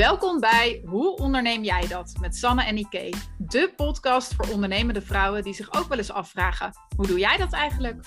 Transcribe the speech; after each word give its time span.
Welkom 0.00 0.40
bij 0.40 0.82
Hoe 0.84 1.16
onderneem 1.16 1.62
jij 1.62 1.86
dat? 1.88 2.12
met 2.20 2.36
Sanne 2.36 2.64
en 2.64 2.76
Ike. 2.76 3.12
De 3.38 3.72
podcast 3.76 4.34
voor 4.34 4.48
ondernemende 4.52 5.02
vrouwen 5.02 5.42
die 5.42 5.54
zich 5.54 5.72
ook 5.72 5.88
wel 5.88 5.98
eens 5.98 6.10
afvragen: 6.10 6.72
hoe 6.96 7.06
doe 7.06 7.18
jij 7.18 7.36
dat 7.36 7.52
eigenlijk? 7.52 8.04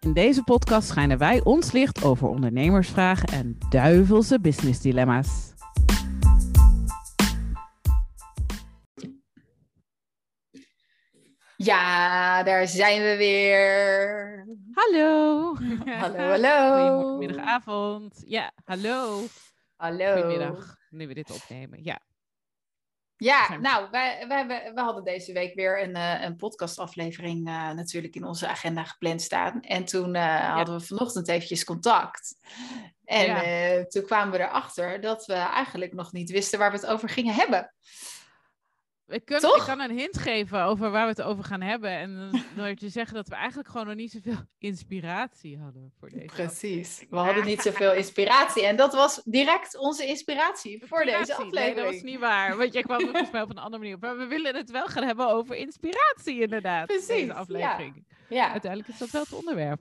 In 0.00 0.12
deze 0.12 0.42
podcast 0.42 0.88
schijnen 0.88 1.18
wij 1.18 1.44
ons 1.44 1.72
licht 1.72 2.04
over 2.04 2.28
ondernemersvragen 2.28 3.28
en 3.28 3.58
duivelse 3.68 4.40
businessdilemma's. 4.40 5.52
Ja, 11.56 12.42
daar 12.42 12.66
zijn 12.66 13.02
we 13.02 13.16
weer. 13.16 14.46
Hallo. 14.72 15.54
Hallo, 15.84 16.18
hallo. 16.18 17.00
Goedemiddag, 17.02 17.46
avond. 17.46 18.22
Ja, 18.26 18.52
hallo. 18.64 19.22
Hallo. 19.82 20.12
Goedemiddag, 20.12 20.76
nu 20.90 21.06
we 21.06 21.14
dit 21.14 21.30
opnemen. 21.30 21.84
Ja. 21.84 22.00
Ja, 23.16 23.56
nou, 23.56 23.90
wij, 23.90 24.24
wij, 24.28 24.46
wij, 24.46 24.72
we 24.74 24.80
hadden 24.80 25.04
deze 25.04 25.32
week 25.32 25.54
weer 25.54 25.82
een, 25.82 25.94
eh, 25.94 26.22
een 26.22 26.36
podcastaflevering 26.36 27.48
eh, 27.48 27.70
natuurlijk 27.70 28.14
in 28.14 28.24
onze 28.24 28.48
agenda 28.48 28.84
gepland 28.84 29.22
staan. 29.22 29.60
En 29.60 29.84
toen 29.84 30.14
eh, 30.14 30.54
hadden 30.54 30.78
we 30.78 30.84
vanochtend 30.84 31.28
eventjes 31.28 31.64
contact. 31.64 32.34
En 33.04 33.26
Ja. 33.26 33.84
toen 33.84 34.04
kwamen 34.04 34.32
we 34.32 34.38
erachter 34.38 35.00
dat 35.00 35.26
we 35.26 35.34
eigenlijk 35.34 35.92
nog 35.92 36.12
niet 36.12 36.30
wisten 36.30 36.58
waar 36.58 36.70
we 36.70 36.76
het 36.76 36.86
over 36.86 37.08
gingen 37.08 37.34
hebben. 37.34 37.74
Ik, 39.12 39.30
ik 39.30 39.62
kan 39.66 39.80
een 39.80 39.98
hint 39.98 40.18
geven 40.18 40.62
over 40.62 40.90
waar 40.90 41.02
we 41.02 41.10
het 41.10 41.22
over 41.22 41.44
gaan 41.44 41.60
hebben. 41.60 41.90
En 41.90 42.30
dan 42.56 42.68
je 42.78 42.88
zeggen 42.88 43.14
dat 43.14 43.28
we 43.28 43.34
eigenlijk 43.34 43.68
gewoon 43.68 43.86
nog 43.86 43.96
niet 43.96 44.10
zoveel 44.10 44.38
inspiratie 44.58 45.58
hadden 45.58 45.92
voor 45.98 46.10
deze 46.10 46.26
Precies. 46.26 47.06
We 47.10 47.16
hadden 47.16 47.44
niet 47.44 47.62
zoveel 47.62 47.92
inspiratie. 48.02 48.66
En 48.66 48.76
dat 48.76 48.94
was 48.94 49.22
direct 49.24 49.78
onze 49.78 50.06
inspiratie 50.06 50.82
voor 50.86 51.04
deze 51.04 51.34
aflevering. 51.34 51.52
Nee, 51.52 51.74
dat 51.74 51.84
was 51.84 52.02
niet 52.02 52.18
waar. 52.18 52.56
Want 52.56 52.72
jij 52.72 52.82
kwam 52.82 53.00
volgens 53.00 53.30
mij 53.30 53.42
op 53.42 53.50
een 53.50 53.58
andere 53.58 53.78
manier 53.78 53.94
op. 53.94 54.00
Maar 54.00 54.18
we 54.18 54.26
willen 54.26 54.56
het 54.56 54.70
wel 54.70 54.86
gaan 54.86 55.04
hebben 55.04 55.28
over 55.28 55.56
inspiratie, 55.56 56.40
inderdaad. 56.40 56.86
Precies, 56.86 57.06
Deze 57.06 57.34
aflevering. 57.34 58.06
Ja. 58.28 58.50
Uiteindelijk 58.50 58.92
is 58.92 58.98
dat 58.98 59.10
wel 59.10 59.22
het 59.22 59.32
onderwerp. 59.32 59.80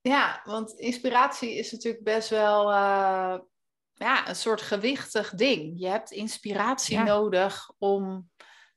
Ja, 0.00 0.40
want 0.44 0.72
inspiratie 0.72 1.54
is 1.54 1.72
natuurlijk 1.72 2.04
best 2.04 2.28
wel 2.28 2.70
eh, 2.72 3.38
ja, 3.94 4.28
een 4.28 4.36
soort 4.36 4.62
gewichtig 4.62 5.30
ding. 5.30 5.80
Je 5.80 5.88
hebt 5.88 6.10
inspiratie 6.10 6.96
Ja. 6.96 7.02
nodig 7.02 7.70
om 7.78 8.30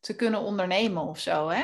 te 0.05 0.15
kunnen 0.15 0.39
ondernemen 0.39 1.01
of 1.01 1.19
zo, 1.19 1.47
hè? 1.49 1.63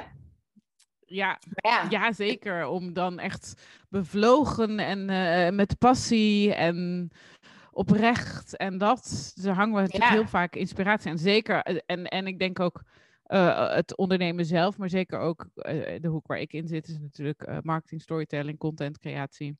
Ja, 1.06 1.40
ja, 1.46 1.86
ja, 1.90 2.12
zeker. 2.12 2.68
Om 2.68 2.94
dan 2.94 3.20
echt 3.20 3.62
bevlogen 3.90 4.80
en 4.80 5.10
eh, 5.10 5.52
met 5.54 5.78
passie 5.78 6.54
en 6.54 7.10
oprecht 7.72 8.58
en 8.58 8.78
dat. 8.78 9.32
Daar 9.42 9.56
hangen 9.56 9.76
we 9.76 9.82
natuurlijk 9.82 10.12
Ja. 10.12 10.18
heel 10.18 10.28
vaak 10.28 10.56
inspiratie 10.56 11.12
aan. 11.12 11.18
Zeker. 11.18 11.62
eh, 11.62 11.78
En, 11.86 12.06
en 12.06 12.28
ik 12.28 12.40
denk 12.40 12.60
ook 12.60 12.84
eh, 13.24 13.74
het 13.74 13.98
ondernemen 13.98 14.46
zelf, 14.46 14.78
maar 14.78 14.90
zeker 14.90 15.20
ook 15.20 15.48
de 16.02 16.08
hoek 16.08 16.28
waar 16.28 16.40
ik 16.40 16.54
in 16.54 16.68
zit, 16.68 16.88
is 16.88 17.00
natuurlijk 17.00 17.64
marketing, 17.64 18.02
storytelling, 18.02 18.58
content 18.58 19.00
creatie. 19.00 19.58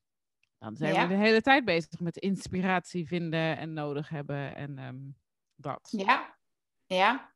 Dan 0.58 0.76
zijn 0.76 0.94
Ja. 0.94 1.02
we 1.02 1.08
de 1.08 1.20
hele 1.20 1.40
tijd 1.40 1.64
bezig 1.64 2.00
met 2.00 2.16
inspiratie 2.16 3.06
vinden 3.06 3.56
en 3.58 3.72
nodig 3.72 4.08
hebben. 4.08 4.56
En 4.56 4.78
ehm, 4.78 4.96
dat 5.56 5.88
ja, 5.96 6.36
ja, 6.86 7.31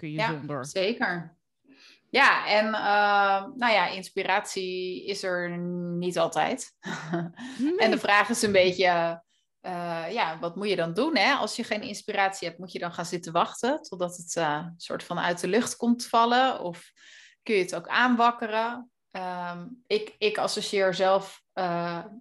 kun 0.00 0.10
je 0.10 0.18
ja 0.18 0.30
zonder. 0.30 0.66
zeker. 0.66 1.38
Ja, 2.10 2.46
en 2.46 2.66
eh, 2.66 3.46
nou 3.56 3.72
ja, 3.72 3.86
inspiratie 3.86 5.04
is 5.06 5.22
er 5.22 5.58
niet 5.98 6.18
altijd. 6.18 6.72
En 7.78 7.90
de 7.90 7.98
vraag 7.98 8.28
is 8.28 8.42
een 8.42 8.52
beetje, 8.52 9.22
eh, 9.60 10.04
ja, 10.10 10.38
wat 10.38 10.56
moet 10.56 10.68
je 10.68 10.76
dan 10.76 10.94
doen? 10.94 11.16
Hè? 11.16 11.32
Als 11.32 11.56
je 11.56 11.64
geen 11.64 11.82
inspiratie 11.82 12.48
hebt, 12.48 12.60
moet 12.60 12.72
je 12.72 12.78
dan 12.78 12.92
gaan 12.92 13.06
zitten 13.06 13.32
wachten 13.32 13.82
totdat 13.82 14.16
het 14.16 14.36
eh, 14.36 14.66
soort 14.76 15.02
van 15.02 15.18
uit 15.18 15.40
de 15.40 15.48
lucht 15.48 15.76
komt 15.76 16.06
vallen? 16.06 16.60
Of 16.60 16.92
kun 17.42 17.54
je 17.54 17.62
het 17.62 17.74
ook 17.74 17.88
aanwakkeren? 17.88 18.90
Ehm, 19.10 19.66
ik, 19.86 20.14
ik 20.18 20.38
associeer 20.38 20.94
zelf 20.94 21.42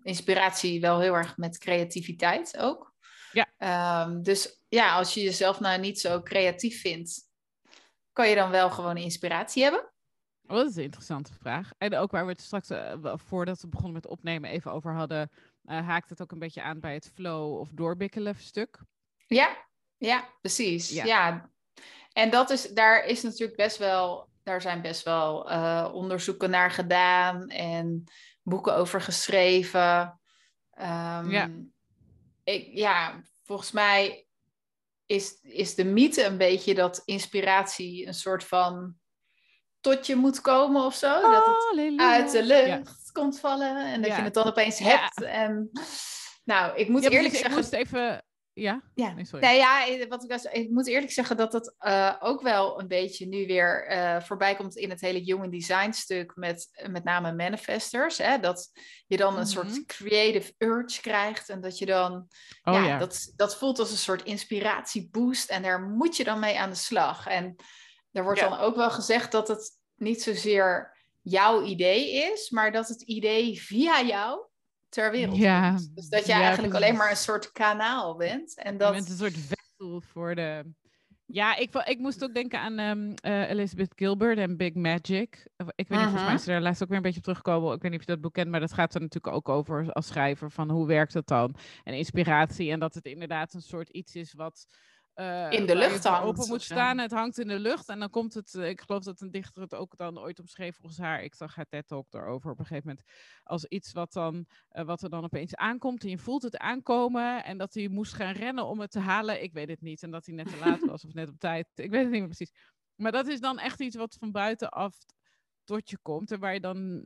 inspiratie 0.02 0.82
wel 0.82 1.00
heel 1.00 1.14
erg 1.14 1.38
met 1.38 1.58
creativiteit 1.58 2.58
ook. 2.58 2.94
Ja. 3.32 3.48
Ehm, 3.58 4.22
dus 4.22 4.62
ja, 4.70 4.96
als 4.96 5.14
je 5.14 5.22
jezelf 5.22 5.60
nou 5.60 5.80
niet 5.80 6.00
zo 6.00 6.22
creatief 6.22 6.82
vindt, 6.82 7.29
kan 8.20 8.30
je 8.30 8.36
dan 8.36 8.50
wel 8.50 8.70
gewoon 8.70 8.98
inspiratie 8.98 9.64
hebben? 9.64 9.92
Oh, 10.48 10.56
dat 10.56 10.70
is 10.70 10.76
een 10.76 10.84
interessante 10.84 11.34
vraag. 11.34 11.72
En 11.78 11.96
ook 11.96 12.12
waar 12.12 12.26
we 12.26 12.32
het 12.32 12.42
straks, 12.42 12.70
eh, 12.70 12.94
voordat 13.16 13.62
we 13.62 13.68
begonnen 13.68 13.94
met 13.94 14.08
opnemen, 14.08 14.50
even 14.50 14.72
over 14.72 14.94
hadden, 14.94 15.30
eh, 15.64 15.88
haakt 15.88 16.10
het 16.10 16.22
ook 16.22 16.32
een 16.32 16.40
beetje 16.40 16.62
aan 16.62 16.80
bij 16.80 16.94
het 16.94 17.12
flow 17.14 17.60
of 17.60 17.70
doorbikkelen 17.72 18.36
stuk. 18.36 18.80
Ja, 19.28 19.66
ja, 19.98 20.30
precies. 20.42 20.90
Ja. 20.90 21.06
Ja. 21.06 21.50
En 22.14 22.30
dat 22.30 22.50
is, 22.50 22.70
daar 22.70 23.06
is 23.06 23.22
natuurlijk 23.24 23.58
best 23.58 23.78
wel, 23.78 24.30
daar 24.44 24.62
zijn 24.62 24.82
best 24.82 25.04
wel 25.04 25.50
eh, 25.50 25.90
onderzoeken 25.94 26.50
naar 26.50 26.72
gedaan 26.72 27.48
en 27.48 28.04
boeken 28.44 28.76
over 28.76 29.02
geschreven. 29.02 30.20
Ehm, 30.72 31.30
Ja. 31.30 31.50
Ik, 32.44 32.68
ja, 32.74 33.22
volgens 33.44 33.72
mij 33.72 34.28
is, 35.10 35.40
is 35.42 35.76
de 35.76 35.84
mythe 35.86 36.24
een 36.24 36.38
beetje 36.38 36.74
dat 36.74 37.02
inspiratie 37.06 38.08
een 38.08 38.14
soort 38.14 38.44
van 38.44 38.96
tot 39.80 40.06
je 40.08 40.16
moet 40.16 40.42
komen 40.42 40.84
of 40.86 40.96
zo. 40.96 41.22
Dat 41.22 41.46
het 41.46 42.00
uit 42.00 42.32
de 42.32 42.44
lucht 42.44 42.68
Ja. 42.68 42.82
komt 43.12 43.40
vallen 43.40 43.78
en 43.78 44.02
dat 44.02 44.12
Ja. 44.12 44.18
je 44.18 44.24
het 44.24 44.34
dan 44.34 44.46
opeens 44.46 44.80
hebt. 44.80 45.22
En, 45.24 45.70
nou, 46.44 46.78
ik 46.78 46.88
moet 46.90 47.04
Ja, 47.04 47.10
eerlijk 47.10 47.34
zeggen... 47.34 47.50
Ik 47.52 47.56
moest 47.56 47.74
even... 47.74 48.24
Ja? 48.60 48.82
Ja, 48.94 49.14
Nee, 49.14 49.26
sorry. 49.26 49.46
nou 49.46 49.58
ja, 49.58 49.88
eh, 49.88 50.08
wat 50.10 50.24
ik, 50.24 50.30
was, 50.30 50.44
ik 50.44 50.70
moet 50.70 50.88
eerlijk 50.88 51.12
zeggen 51.12 51.38
dat 51.38 51.52
dat 51.52 51.76
eh, 51.78 52.16
ook 52.20 52.42
wel 52.42 52.80
een 52.80 52.88
beetje 52.88 53.26
nu 53.28 53.48
weer 53.48 53.88
eh, 53.88 54.22
voorbij 54.22 54.56
komt 54.56 54.76
in 54.76 54.90
het 54.90 55.02
hele 55.02 55.20
human 55.20 55.50
design 55.50 55.92
stuk 55.92 56.36
met 56.36 56.84
met 56.90 57.04
name 57.04 57.34
manifestors. 57.34 58.18
Hè? 58.18 58.40
Dat 58.40 58.72
je 59.08 59.18
dan 59.18 59.34
een 59.34 59.40
Mhm. 59.40 59.50
soort 59.50 59.86
creative 59.86 60.54
urge 60.58 61.02
krijgt 61.02 61.50
en 61.50 61.62
dat 61.62 61.78
je 61.78 61.86
dan, 61.86 62.14
Oh 62.64 62.74
ja, 62.74 62.86
ja. 62.86 62.98
Dat, 62.98 63.32
dat 63.36 63.58
voelt 63.58 63.80
als 63.80 63.92
een 63.92 63.98
soort 63.98 64.24
inspiratieboost 64.24 65.50
en 65.50 65.62
daar 65.62 65.82
moet 65.82 66.18
je 66.18 66.24
dan 66.24 66.40
mee 66.40 66.60
aan 66.60 66.70
de 66.70 66.76
slag. 66.76 67.28
En 67.28 67.56
er 68.12 68.24
wordt 68.24 68.40
Ja. 68.40 68.50
dan 68.50 68.60
ook 68.60 68.76
wel 68.76 68.92
gezegd 68.92 69.32
dat 69.32 69.48
het 69.48 69.72
niet 69.96 70.22
zozeer 70.24 70.98
jouw 71.22 71.64
idee 71.64 72.12
is, 72.32 72.50
maar 72.50 72.72
dat 72.72 72.88
het 72.88 73.02
idee 73.02 73.62
via 73.62 74.02
jou 74.02 74.48
ter 74.90 75.12
wereld 75.12 75.38
Ja, 75.38 75.70
komt. 75.70 75.96
Dus 75.96 76.10
dat 76.10 76.26
je 76.26 76.32
ja, 76.32 76.42
eigenlijk 76.42 76.74
alleen 76.74 76.96
maar 76.96 77.10
een 77.10 77.16
soort 77.18 77.52
kanaal 77.52 78.16
bent. 78.16 78.58
En 78.58 78.72
Je 78.72 78.78
dat... 78.78 78.94
bent 78.94 79.10
een 79.10 79.18
soort 79.18 79.38
vessel 79.38 80.02
voor 80.02 80.36
de... 80.36 80.74
Ja, 81.32 81.56
ik, 81.56 81.76
ik 81.76 82.00
moest 82.00 82.24
ook 82.24 82.34
denken 82.34 82.60
aan 82.60 83.14
eh, 83.16 83.50
Elizabeth 83.50 83.92
Gilbert 83.96 84.38
en 84.38 84.58
Big 84.58 84.74
Magic. 84.74 85.48
Of, 85.58 85.68
Ik 85.76 85.88
weet 85.88 86.00
niet, 86.00 86.00
volgens 86.00 86.14
mij 86.14 86.24
Mhm. 86.24 86.34
is 86.36 86.44
ze 86.44 86.50
daar 86.50 86.62
laatst 86.62 86.82
ook 86.84 86.88
weer 86.88 86.98
een 86.98 87.04
beetje 87.04 87.18
op 87.18 87.24
teruggekomen. 87.24 87.76
Ik 87.76 87.82
weet 87.82 87.92
niet 87.92 88.00
of 88.00 88.06
je 88.06 88.12
dat 88.14 88.22
boek 88.22 88.34
kent, 88.34 88.50
maar 88.50 88.60
dat 88.60 88.74
gaat 88.74 88.94
er 88.96 89.02
natuurlijk 89.02 89.36
ook 89.36 89.50
over 89.50 89.92
als 89.92 90.08
schrijver. 90.08 90.52
Van 90.52 90.70
hoe 90.70 90.88
werkt 90.88 91.14
dat 91.14 91.28
dan? 91.28 91.56
En 91.84 91.94
inspiratie. 91.94 92.72
En 92.72 92.80
dat 92.80 92.94
het 92.94 93.06
inderdaad 93.06 93.54
een 93.54 93.62
soort 93.62 93.90
iets 93.90 94.16
is 94.16 94.34
wat... 94.34 94.66
eh, 95.20 95.52
In 95.60 95.66
de 95.66 95.76
lucht 95.76 96.04
hangt, 96.04 96.28
open 96.28 96.48
moet 96.48 96.62
staan. 96.62 96.98
Het 96.98 97.12
hangt 97.12 97.40
in 97.40 97.48
de 97.48 97.60
lucht. 97.60 97.90
En 97.90 98.00
dan 98.00 98.10
komt 98.10 98.34
het... 98.34 98.54
eh, 98.56 98.70
ik 98.70 98.82
geloof 98.82 99.04
dat 99.04 99.22
een 99.22 99.32
dichter 99.32 99.62
het 99.62 99.76
ook 99.76 99.98
dan 99.98 100.20
ooit 100.20 100.40
omschreef 100.40 100.76
volgens 100.76 101.00
haar. 101.00 101.24
Ik 101.24 101.36
zag 101.36 101.56
haar 101.56 101.66
TED-talk 101.70 102.12
daarover 102.12 102.52
op 102.52 102.60
een 102.60 102.66
gegeven 102.66 102.88
moment. 102.90 103.08
Als 103.44 103.66
iets 103.66 103.92
wat, 103.92 104.14
dan, 104.14 104.46
eh, 104.70 104.86
wat 104.86 105.02
er 105.02 105.10
dan 105.10 105.24
opeens 105.24 105.56
aankomt. 105.56 106.04
En 106.04 106.10
je 106.10 106.18
voelt 106.18 106.42
het 106.44 106.58
aankomen. 106.58 107.44
En 107.44 107.58
dat 107.58 107.74
hij 107.74 107.88
moest 107.88 108.14
gaan 108.14 108.34
rennen 108.34 108.66
om 108.66 108.80
het 108.80 108.92
te 108.92 109.00
halen. 109.00 109.44
Ik 109.44 109.54
weet 109.54 109.70
het 109.70 109.82
niet. 109.82 110.04
En 110.04 110.12
dat 110.12 110.26
hij 110.26 110.36
net 110.36 110.48
te 110.50 110.58
laat 110.66 110.86
was 110.86 111.06
of 111.06 111.14
net 111.14 111.30
op 111.30 111.40
tijd. 111.40 111.68
Ik 111.76 111.90
weet 111.90 112.02
het 112.04 112.12
niet 112.12 112.20
meer 112.20 112.36
precies. 112.36 112.54
Maar 112.96 113.12
dat 113.12 113.28
is 113.28 113.40
dan 113.40 113.60
echt 113.60 113.80
iets 113.82 113.96
wat 113.96 114.16
van 114.20 114.32
buitenaf 114.32 114.98
tot 115.64 115.90
je 115.90 115.98
komt. 116.02 116.32
En 116.32 116.40
waar 116.40 116.54
je 116.54 116.60
dan 116.60 117.02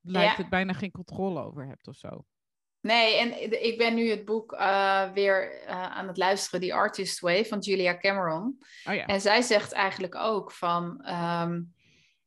lijkt 0.00 0.36
Ja. 0.36 0.42
het 0.42 0.48
bijna 0.50 0.72
geen 0.72 0.90
controle 0.90 1.40
over 1.42 1.66
hebt 1.66 1.88
of 1.88 1.96
zo. 1.96 2.24
Nee, 2.82 3.16
en 3.16 3.62
ik 3.64 3.78
ben 3.78 3.94
nu 3.94 4.10
het 4.10 4.24
boek 4.24 4.52
eh, 4.52 5.12
weer 5.12 5.62
eh, 5.66 5.82
aan 5.82 6.06
het 6.08 6.16
luisteren, 6.16 6.60
The 6.60 6.74
Artist 6.74 7.20
Way 7.20 7.44
van 7.46 7.58
Julia 7.58 7.98
Cameron. 7.98 8.58
Oh 8.84 8.94
ja. 8.94 9.06
En 9.06 9.20
zij 9.20 9.42
zegt 9.42 9.72
eigenlijk 9.72 10.14
ook 10.14 10.52
van, 10.52 11.02
ehm, 11.04 11.60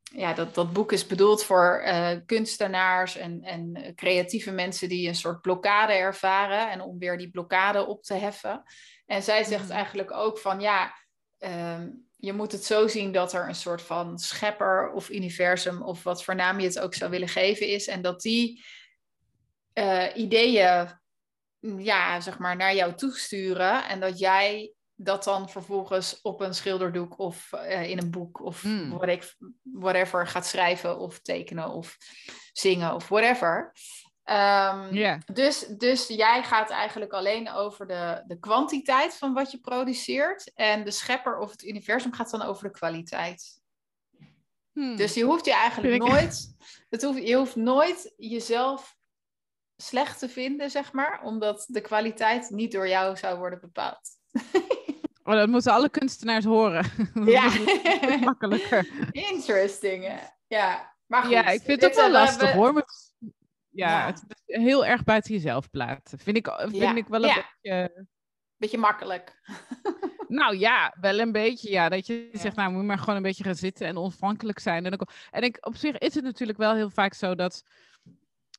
ja, 0.02 0.34
dat, 0.34 0.56
dat 0.56 0.74
boek 0.74 0.92
is 0.92 1.08
bedoeld 1.08 1.44
voor 1.44 1.82
eh, 1.86 2.10
kunstenaars 2.26 3.16
en, 3.18 3.42
en 3.44 3.94
creatieve 3.96 4.52
mensen 4.52 4.90
die 4.90 5.08
een 5.08 5.16
soort 5.16 5.42
blokkade 5.42 5.94
ervaren 5.94 6.72
en 6.72 6.82
om 6.82 7.00
weer 7.00 7.18
die 7.18 7.32
blokkade 7.32 7.86
op 7.86 8.04
te 8.04 8.14
heffen. 8.14 8.64
En 9.06 9.24
zij 9.24 9.44
zegt 9.44 9.64
Mhm. 9.64 9.72
eigenlijk 9.72 10.12
ook 10.12 10.40
van, 10.40 10.60
ja, 10.60 10.94
ehm, 11.38 11.90
je 12.18 12.34
moet 12.34 12.52
het 12.52 12.66
zo 12.66 12.88
zien 12.88 13.12
dat 13.12 13.34
er 13.34 13.48
een 13.48 13.56
soort 13.56 13.82
van 13.82 14.20
schepper 14.20 14.92
of 14.92 15.10
universum 15.10 15.82
of 15.82 16.04
wat 16.04 16.24
voor 16.24 16.36
naam 16.36 16.60
je 16.60 16.68
het 16.68 16.80
ook 16.80 16.94
zou 16.94 17.12
willen 17.12 17.28
geven 17.28 17.68
is 17.68 17.88
en 17.88 18.02
dat 18.02 18.22
die 18.22 18.64
eh, 19.76 20.16
ideeën 20.16 20.90
mm, 21.60 21.80
ja, 21.80 22.20
zeg 22.20 22.38
maar, 22.38 22.56
naar 22.56 22.76
jou 22.76 22.94
toesturen. 22.94 23.88
En 23.88 24.00
dat 24.00 24.20
jij 24.20 24.74
dat 24.96 25.24
dan 25.24 25.50
vervolgens 25.50 26.22
op 26.22 26.42
een 26.42 26.54
schilderdoek 26.54 27.20
of 27.20 27.54
eh, 27.54 27.90
in 27.90 27.98
een 27.98 28.12
boek 28.12 28.42
of 28.42 28.62
Hmm. 28.62 29.00
whatever 29.64 30.28
gaat 30.28 30.46
schrijven 30.46 31.00
of 31.00 31.20
tekenen 31.20 31.70
of 31.70 31.98
zingen 32.52 32.94
of 32.94 33.08
whatever. 33.08 33.74
Um, 34.24 35.22
dus, 35.34 35.60
dus 35.60 36.08
jij 36.08 36.44
gaat 36.44 36.70
eigenlijk 36.70 37.14
alleen 37.14 37.52
over 37.52 37.88
de, 37.88 38.24
de 38.28 38.40
kwantiteit 38.40 39.16
van 39.16 39.34
wat 39.34 39.52
je 39.52 39.60
produceert. 39.60 40.52
En 40.54 40.84
de 40.84 40.92
schepper 40.92 41.38
of 41.38 41.52
het 41.52 41.64
universum 41.64 42.14
gaat 42.14 42.30
dan 42.30 42.42
over 42.42 42.64
de 42.64 42.74
kwaliteit. 42.74 43.62
Hmm. 44.72 44.96
Dus 44.96 45.14
je 45.14 45.24
hoeft 45.24 45.46
je 45.46 45.54
eigenlijk 45.54 45.98
nooit. 45.98 46.56
Het 46.90 47.02
hoeft, 47.04 47.28
je 47.28 47.36
hoeft 47.36 47.56
nooit 47.56 48.14
jezelf 48.18 48.96
slecht 49.78 50.20
te 50.20 50.30
vinden, 50.30 50.72
zeg 50.72 50.94
maar, 50.94 51.22
omdat 51.24 51.66
de 51.68 51.82
kwaliteit 51.82 52.50
niet 52.50 52.72
door 52.72 52.88
jou 52.88 53.18
zou 53.18 53.38
worden 53.38 53.60
bepaald. 53.60 54.10
Oh, 55.24 55.34
dat 55.34 55.50
moeten 55.50 55.72
alle 55.72 55.90
kunstenaars 55.90 56.46
horen. 56.46 56.86
Ja. 57.26 57.52
makkelijker. 58.20 58.88
Interesting. 59.12 60.20
Ja, 60.48 60.96
maar 61.06 61.22
goed. 61.22 61.32
Ja, 61.32 61.48
ik 61.48 61.62
vind 61.62 61.82
het 61.82 61.92
ook 61.92 61.98
wel 61.98 62.12
lastig 62.12 62.52
hoor. 62.52 62.86
Ja, 63.70 64.06
het 64.06 64.24
is 64.28 64.56
heel 64.56 64.86
erg 64.86 65.04
buiten 65.04 65.34
jezelf 65.34 65.70
plaatsen. 65.70 66.20
Vind 66.20 66.38
ik, 66.38 66.48
vind 66.58 66.98
ik 66.98 67.08
wel 67.08 67.24
een 67.24 67.44
beetje... 67.62 68.06
Beetje 68.58 68.78
makkelijk. 68.78 69.42
nou 70.28 70.58
ja, 70.58 70.96
wel 71.02 71.20
een 71.20 71.32
beetje. 71.32 71.72
Ja, 71.72 71.90
dat 71.90 72.08
je 72.08 72.30
zegt, 72.32 72.56
nou 72.56 72.72
moet 72.72 72.82
je 72.82 72.88
maar 72.88 72.98
gewoon 72.98 73.16
een 73.16 73.22
beetje 73.22 73.44
gaan 73.44 73.56
zitten 73.56 73.88
en 73.88 73.98
onafhankelijk 73.98 74.60
zijn. 74.60 74.86
En, 74.86 74.94
ook, 74.94 75.12
en 75.32 75.42
ik, 75.42 75.58
op 75.66 75.76
zich 75.76 75.98
is 75.98 76.16
het 76.16 76.24
natuurlijk 76.24 76.58
wel 76.58 76.76
heel 76.76 76.90
vaak 76.90 77.14
zo 77.14 77.36
dat 77.36 77.64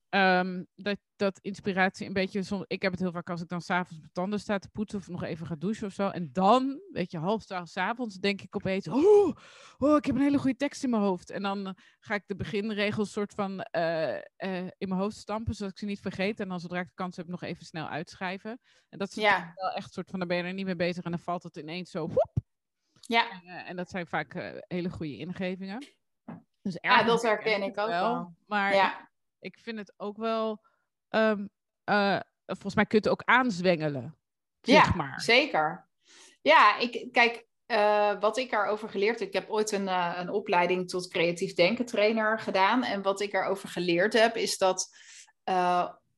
Ehm, 0.09 0.65
dat, 0.75 0.99
dat 1.17 1.39
inspiratie 1.41 2.07
een 2.07 2.13
beetje. 2.13 2.43
Soms, 2.43 2.65
ik 2.67 2.83
heb 2.83 2.91
het 2.91 3.01
heel 3.01 3.13
vaak 3.13 3.31
als 3.31 3.41
ik 3.41 3.49
dan 3.49 3.61
s'avonds 3.61 3.99
mijn 3.99 4.13
tanden 4.13 4.41
sta 4.41 4.59
te 4.59 4.69
poetsen 4.69 4.99
of 4.99 5.09
nog 5.09 5.23
even 5.23 5.47
ga 5.47 5.55
douchen 5.55 5.87
of 5.87 5.93
zo. 5.93 6.09
En 6.09 6.33
dan, 6.33 6.81
weet 6.93 7.11
je, 7.11 7.19
half 7.19 7.45
twaalf 7.45 7.69
s'avonds 7.69 8.17
denk 8.17 8.41
ik 8.41 8.57
opeens: 8.57 8.89
oh, 8.89 9.37
oh, 9.79 9.97
ik 9.97 10.05
heb 10.05 10.15
een 10.15 10.21
hele 10.21 10.39
goede 10.39 10.57
tekst 10.57 10.85
in 10.85 10.91
mijn 10.91 11.03
hoofd. 11.03 11.31
En 11.31 11.43
dan 11.43 11.67
eh, 11.67 11.73
ga 12.01 12.15
ik 12.15 12.23
de 12.27 12.37
beginregels 12.37 13.13
soort 13.13 13.35
van 13.35 13.67
uh, 13.77 14.15
uh, 14.15 14.67
in 14.79 14.89
mijn 14.89 15.01
hoofd 15.01 15.17
stampen, 15.17 15.55
zodat 15.55 15.73
ik 15.73 15.79
ze 15.79 15.85
niet 15.85 16.01
vergeet. 16.01 16.41
En 16.41 16.49
dan 16.49 16.61
zodra 16.61 16.81
ik 16.81 16.89
de 16.89 16.95
kans 16.95 17.17
heb, 17.17 17.27
nog 17.27 17.43
even 17.43 17.65
snel 17.65 17.89
uitschrijven. 17.89 18.61
En 18.89 18.99
dat 18.99 19.09
is 19.09 19.15
ja. 19.15 19.53
wel 19.55 19.71
echt 19.71 19.93
soort 19.93 20.11
van: 20.11 20.19
dan 20.19 20.29
ben 20.29 20.37
je 20.37 20.43
er 20.43 20.53
niet 20.53 20.67
mee 20.67 20.77
bezig 20.77 21.05
en 21.05 21.11
dan 21.11 21.21
valt 21.21 21.43
het 21.43 21.57
ineens 21.57 21.91
zo. 21.91 22.09
Woep. 22.09 22.45
Ja. 23.01 23.31
En, 23.31 23.65
en 23.67 23.77
dat 23.77 23.91
zijn 23.91 24.07
vaak 24.07 24.63
hele 24.69 24.91
goede 24.91 25.17
ingevingen. 25.17 25.87
Dus 26.63 26.79
ja, 26.81 27.03
dat 27.03 27.23
herken 27.23 27.63
ik 27.63 27.79
ook 27.79 27.89
wel. 27.89 28.35
Maar 28.47 28.75
ja 28.75 29.15
ik 29.47 29.59
vind 29.59 29.79
het 29.79 29.93
ook 29.97 30.17
wel. 30.17 30.63
Um, 31.09 31.51
uh, 31.91 32.21
volgens 32.47 32.75
mij 32.75 32.87
kun 32.87 32.99
je 33.03 33.09
het 33.09 33.09
ook 33.09 33.23
aanzwengelen. 33.25 34.17
Zeg 34.61 34.87
ja, 34.87 34.95
maar. 34.95 35.21
zeker. 35.21 35.89
Ja, 36.43 36.79
ik, 36.79 37.09
kijk, 37.13 37.47
uh, 37.67 38.21
wat 38.21 38.37
ik 38.37 38.53
erover 38.53 38.89
geleerd 38.89 39.19
heb, 39.19 39.29
ik 39.29 39.35
heb 39.35 39.51
ooit 39.51 39.73
een, 39.73 39.87
uh, 39.87 40.15
een 40.17 40.31
opleiding 40.31 40.89
tot 40.89 41.09
creatief 41.09 41.55
denken 41.55 41.85
trainer 41.85 42.39
gedaan. 42.39 42.85
En 42.85 43.03
wat 43.03 43.21
ik 43.21 43.33
erover 43.33 43.69
geleerd 43.69 44.13
heb, 44.13 44.37
is 44.37 44.59
dat 44.59 44.89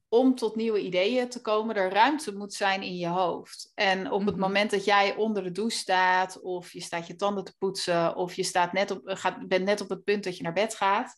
om 0.08 0.34
tot 0.34 0.56
nieuwe 0.56 0.80
ideeën 0.80 1.28
te 1.28 1.40
komen, 1.40 1.76
er 1.76 1.92
ruimte 1.92 2.36
moet 2.36 2.54
zijn 2.54 2.82
in 2.82 2.96
je 2.96 3.08
hoofd. 3.08 3.72
En 3.74 4.10
op 4.10 4.24
het 4.24 4.34
mhm. 4.34 4.44
moment 4.44 4.70
dat 4.70 4.84
jij 4.84 5.14
onder 5.14 5.42
de 5.42 5.52
douche 5.52 5.78
staat, 5.78 6.40
of 6.40 6.72
je 6.72 6.80
staat 6.80 7.06
je 7.06 7.16
tanden 7.16 7.44
te 7.44 7.56
poetsen, 7.58 8.16
of 8.16 8.34
je 8.34 8.42
staat 8.42 8.72
net 8.72 8.90
op, 8.90 9.00
gaat, 9.04 9.48
bent 9.48 9.64
net 9.64 9.80
op 9.80 9.88
het 9.88 10.04
punt 10.04 10.24
dat 10.24 10.36
je 10.36 10.42
naar 10.42 10.52
bed 10.52 10.74
gaat, 10.74 11.16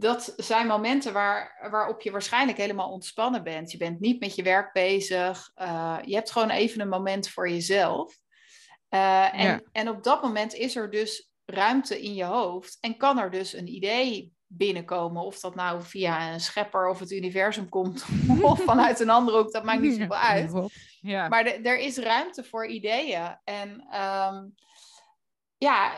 dat 0.00 0.34
zijn 0.36 0.66
momenten 0.66 1.12
waar, 1.12 1.68
waarop 1.70 2.00
je 2.00 2.10
waarschijnlijk 2.10 2.58
helemaal 2.58 2.90
ontspannen 2.90 3.42
bent. 3.42 3.70
Je 3.70 3.78
bent 3.78 4.00
niet 4.00 4.20
met 4.20 4.34
je 4.34 4.42
werk 4.42 4.72
bezig. 4.72 5.50
Uh, 5.56 5.98
je 6.04 6.14
hebt 6.14 6.30
gewoon 6.30 6.50
even 6.50 6.80
een 6.80 6.88
moment 6.88 7.28
voor 7.28 7.50
jezelf. 7.50 8.18
Uh, 8.90 9.40
en, 9.40 9.68
en 9.72 9.88
op 9.88 10.02
dat 10.02 10.22
moment 10.22 10.54
is 10.54 10.76
er 10.76 10.90
dus 10.90 11.30
ruimte 11.44 12.02
in 12.02 12.14
je 12.14 12.24
hoofd 12.24 12.78
en 12.80 12.96
kan 12.96 13.18
er 13.18 13.30
dus 13.30 13.52
een 13.52 13.68
idee 13.68 14.32
binnenkomen. 14.46 15.22
Of 15.22 15.40
dat 15.40 15.54
nou 15.54 15.82
via 15.82 16.32
een 16.32 16.40
schepper 16.40 16.88
of 16.88 16.98
het 16.98 17.10
universum 17.10 17.68
komt, 17.68 18.04
of 18.42 18.62
vanuit 18.62 19.00
een 19.00 19.10
andere 19.10 19.38
hoek, 19.38 19.52
dat 19.52 19.64
maakt 19.64 19.80
niet 19.80 20.00
zoveel 20.00 20.16
uit. 20.16 20.70
Ja. 21.00 21.28
Maar 21.28 21.44
er 21.44 21.78
is 21.78 21.96
ruimte 21.96 22.44
voor 22.44 22.66
ideeën. 22.66 23.38
En 23.44 23.70
um, 23.70 24.54
ja, 25.58 25.92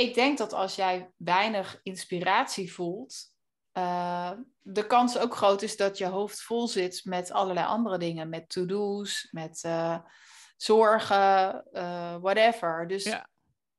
ik 0.00 0.14
denk 0.14 0.38
dat 0.38 0.52
als 0.52 0.74
jij 0.74 1.12
weinig 1.16 1.80
inspiratie 1.82 2.72
voelt, 2.72 3.34
uh, 3.72 4.32
de 4.60 4.86
kans 4.86 5.18
ook 5.18 5.36
groot 5.36 5.62
is 5.62 5.76
dat 5.76 5.98
je 5.98 6.06
hoofd 6.06 6.42
vol 6.42 6.68
zit 6.68 7.04
met 7.04 7.30
allerlei 7.30 7.66
andere 7.66 7.98
dingen, 7.98 8.28
met 8.28 8.48
to-do's, 8.48 9.28
met 9.30 9.62
uh, 9.66 9.98
zorgen, 10.56 11.64
uh, 11.72 12.16
whatever. 12.16 12.88
Dus 12.88 13.16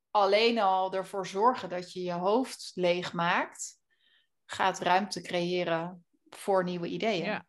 alleen 0.10 0.60
al 0.60 0.94
ervoor 0.94 1.28
zorgen 1.28 1.70
dat 1.70 1.94
je 1.94 2.04
je 2.04 2.14
hoofd 2.14 2.72
leeg 2.76 3.14
maakt, 3.14 3.80
gaat 4.46 4.80
ruimte 4.80 5.22
creëren 5.22 6.06
voor 6.30 6.64
nieuwe 6.64 6.88
ideeën. 6.88 7.26
Ja. 7.26 7.46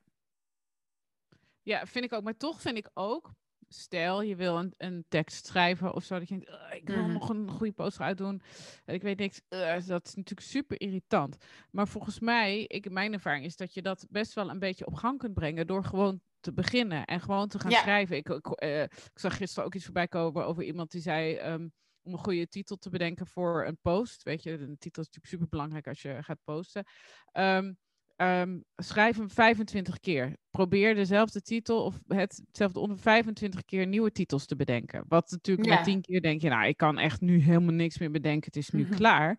ja, 1.62 1.86
vind 1.86 2.04
ik 2.04 2.12
ook. 2.12 2.22
Maar 2.22 2.36
toch 2.36 2.60
vind 2.60 2.76
ik 2.76 2.90
ook 2.94 3.30
stel 3.72 4.22
je 4.22 4.36
wil 4.36 4.58
een, 4.58 4.74
een 4.76 5.04
tekst 5.08 5.46
schrijven 5.46 5.94
of 5.94 6.04
zo, 6.04 6.18
dat 6.18 6.28
je 6.28 6.38
denkt, 6.38 6.74
ik 6.74 6.88
wil 6.88 7.02
mhm. 7.02 7.12
nog 7.12 7.28
een 7.28 7.48
goede 7.48 7.72
poster 7.72 8.04
uitdoen. 8.04 8.42
En 8.84 8.94
ik 8.94 9.02
weet 9.02 9.18
niks, 9.18 9.40
dat 9.86 10.06
is 10.06 10.14
natuurlijk 10.14 10.40
super 10.40 10.80
irritant. 10.80 11.36
Maar 11.70 11.88
volgens 11.88 12.20
mij, 12.20 12.64
ik, 12.66 12.90
mijn 12.90 13.12
ervaring 13.12 13.44
is 13.44 13.56
dat 13.56 13.74
je 13.74 13.82
dat 13.82 14.06
best 14.10 14.32
wel 14.32 14.50
een 14.50 14.58
beetje 14.58 14.86
op 14.86 14.94
gang 14.94 15.18
kunt 15.18 15.34
brengen 15.34 15.66
door 15.66 15.84
gewoon 15.84 16.20
te 16.40 16.52
beginnen 16.52 17.04
en 17.04 17.20
gewoon 17.20 17.48
te 17.48 17.58
gaan 17.58 17.72
schrijven. 17.72 18.16
Ik, 18.16 18.28
ik, 18.28 18.62
uh, 18.62 18.82
ik, 18.82 19.10
zag 19.14 19.36
gisteren 19.36 19.64
ook 19.64 19.74
iets 19.74 19.84
voorbij 19.84 20.08
komen 20.08 20.46
over 20.46 20.62
iemand 20.62 20.90
die 20.90 21.00
zei. 21.00 21.34
Ehm, 21.34 21.68
om 22.02 22.12
een 22.12 22.18
goede 22.18 22.48
titel 22.48 22.76
te 22.76 22.90
bedenken 22.90 23.26
voor 23.26 23.66
een 23.66 23.78
post. 23.82 24.22
Weet 24.22 24.42
je, 24.42 24.50
een 24.50 24.78
titel 24.78 25.02
is 25.02 25.08
natuurlijk 25.08 25.26
super 25.26 25.48
belangrijk 25.48 25.86
als 25.86 26.02
je 26.02 26.22
gaat 26.22 26.38
posten. 26.44 26.84
Um, 27.32 27.78
um, 28.22 28.64
schrijf 28.76 29.16
hem 29.16 29.30
25 29.30 30.00
keer. 30.00 30.36
Probeer 30.50 30.94
dezelfde 30.94 31.42
titel 31.42 31.84
of 31.84 31.98
hetzelfde 32.06 32.80
onder 32.80 32.98
25 32.98 33.64
keer 33.64 33.86
nieuwe 33.86 34.12
titels 34.12 34.46
te 34.46 34.56
bedenken. 34.56 35.04
Wat 35.08 35.30
natuurlijk 35.30 35.68
ja. 35.68 35.74
met 35.74 35.84
10 35.84 36.00
keer 36.00 36.20
denk 36.20 36.40
je, 36.40 36.48
nou, 36.48 36.66
ik 36.66 36.76
kan 36.76 36.98
echt 36.98 37.20
nu 37.20 37.38
helemaal 37.38 37.74
niks 37.74 37.98
meer 37.98 38.10
bedenken. 38.10 38.46
Het 38.46 38.56
is 38.56 38.70
nu 38.70 38.82
mhm. 38.82 38.94
klaar. 38.94 39.30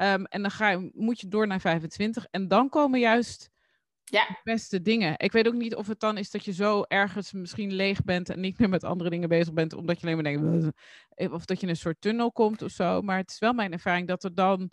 Um, 0.00 0.24
en 0.24 0.42
dan 0.42 0.50
ga 0.50 0.70
je, 0.70 0.90
moet 0.94 1.20
je 1.20 1.28
door 1.28 1.46
naar 1.46 1.60
25. 1.60 2.26
En 2.30 2.48
dan 2.48 2.68
komen 2.68 3.00
juist 3.00 3.50
ja. 4.04 4.26
de 4.26 4.40
beste 4.42 4.82
dingen. 4.82 5.14
Ik 5.18 5.32
weet 5.32 5.46
ook 5.46 5.54
niet 5.54 5.74
of 5.74 5.86
het 5.86 6.00
dan 6.00 6.18
is 6.18 6.30
dat 6.30 6.44
je 6.44 6.52
zo 6.52 6.82
ergens 6.82 7.32
misschien 7.32 7.72
leeg 7.72 8.04
bent 8.04 8.30
en 8.30 8.40
niet 8.40 8.58
meer 8.58 8.68
met 8.68 8.84
andere 8.84 9.10
dingen 9.10 9.28
bezig 9.28 9.52
bent, 9.52 9.72
omdat 9.72 10.00
je 10.00 10.06
alleen 10.06 10.22
maar 10.22 10.32
denkt, 10.32 11.32
of 11.32 11.44
dat 11.44 11.60
je 11.60 11.66
in 11.66 11.72
een 11.72 11.76
soort 11.76 12.00
tunnel 12.00 12.32
komt 12.32 12.62
of 12.62 12.70
zo. 12.70 13.02
Maar 13.02 13.16
het 13.16 13.30
is 13.30 13.38
wel 13.38 13.52
mijn 13.52 13.72
ervaring 13.72 14.08
dat 14.08 14.24
er 14.24 14.34
dan 14.34 14.70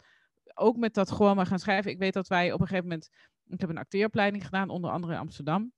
ook 0.53 0.77
met 0.77 0.94
dat 0.94 1.11
gewoon 1.11 1.35
maar 1.35 1.45
gaan 1.45 1.59
schrijven. 1.59 1.91
Ik 1.91 1.97
weet 1.97 2.13
dat 2.13 2.27
wij 2.27 2.51
op 2.51 2.61
een 2.61 2.67
gegeven 2.67 2.89
moment 2.89 3.09
ik 3.49 3.59
heb 3.59 3.69
een 3.69 3.77
acteeropleiding 3.77 4.43
gedaan, 4.43 4.69
onder 4.69 4.91
andere 4.91 5.13
in 5.13 5.19
Amsterdam. 5.19 5.73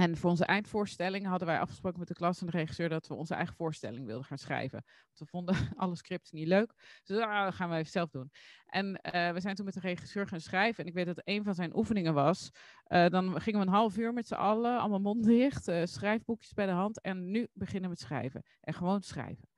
En 0.00 0.16
voor 0.16 0.30
onze 0.30 0.44
eindvoorstelling 0.44 1.26
hadden 1.26 1.48
wij 1.48 1.60
afgesproken 1.60 1.98
met 1.98 2.08
de 2.08 2.14
klas 2.14 2.40
en 2.40 2.46
de 2.46 2.52
regisseur 2.52 2.88
dat 2.88 3.06
we 3.06 3.14
onze 3.14 3.34
eigen 3.34 3.54
voorstelling 3.54 4.06
wilden 4.06 4.24
gaan 4.24 4.38
schrijven. 4.38 4.84
We 5.14 5.26
vonden 5.26 5.54
alle 5.76 5.96
scripts 5.96 6.30
niet 6.30 6.46
leuk. 6.46 7.00
Dus 7.04 7.18
ah, 7.18 7.44
dat 7.44 7.54
gaan 7.54 7.70
we 7.70 7.76
even 7.76 7.90
zelf 7.90 8.10
doen. 8.10 8.30
En 8.66 8.86
uh, 8.86 9.30
we 9.30 9.40
zijn 9.40 9.54
toen 9.54 9.64
met 9.64 9.74
de 9.74 9.80
regisseur 9.80 10.26
gaan 10.26 10.40
schrijven. 10.40 10.84
En 10.84 10.88
ik 10.88 10.94
weet 10.94 11.06
dat 11.06 11.20
een 11.24 11.44
van 11.44 11.54
zijn 11.54 11.76
oefeningen 11.76 12.14
was. 12.14 12.50
Uh, 12.88 13.08
dan 13.08 13.40
gingen 13.40 13.60
we 13.60 13.66
een 13.66 13.72
half 13.72 13.96
uur 13.96 14.12
met 14.12 14.26
z'n 14.26 14.34
allen, 14.34 14.78
allemaal 14.78 15.00
mond 15.00 15.24
dicht, 15.24 15.68
uh, 15.68 15.84
schrijfboekjes 15.84 16.52
bij 16.52 16.66
de 16.66 16.72
hand. 16.72 17.00
En 17.00 17.30
nu 17.30 17.48
beginnen 17.52 17.82
we 17.82 17.88
met 17.88 18.00
schrijven. 18.00 18.42
En 18.60 18.74
gewoon 18.74 19.02
schrijven. 19.02 19.49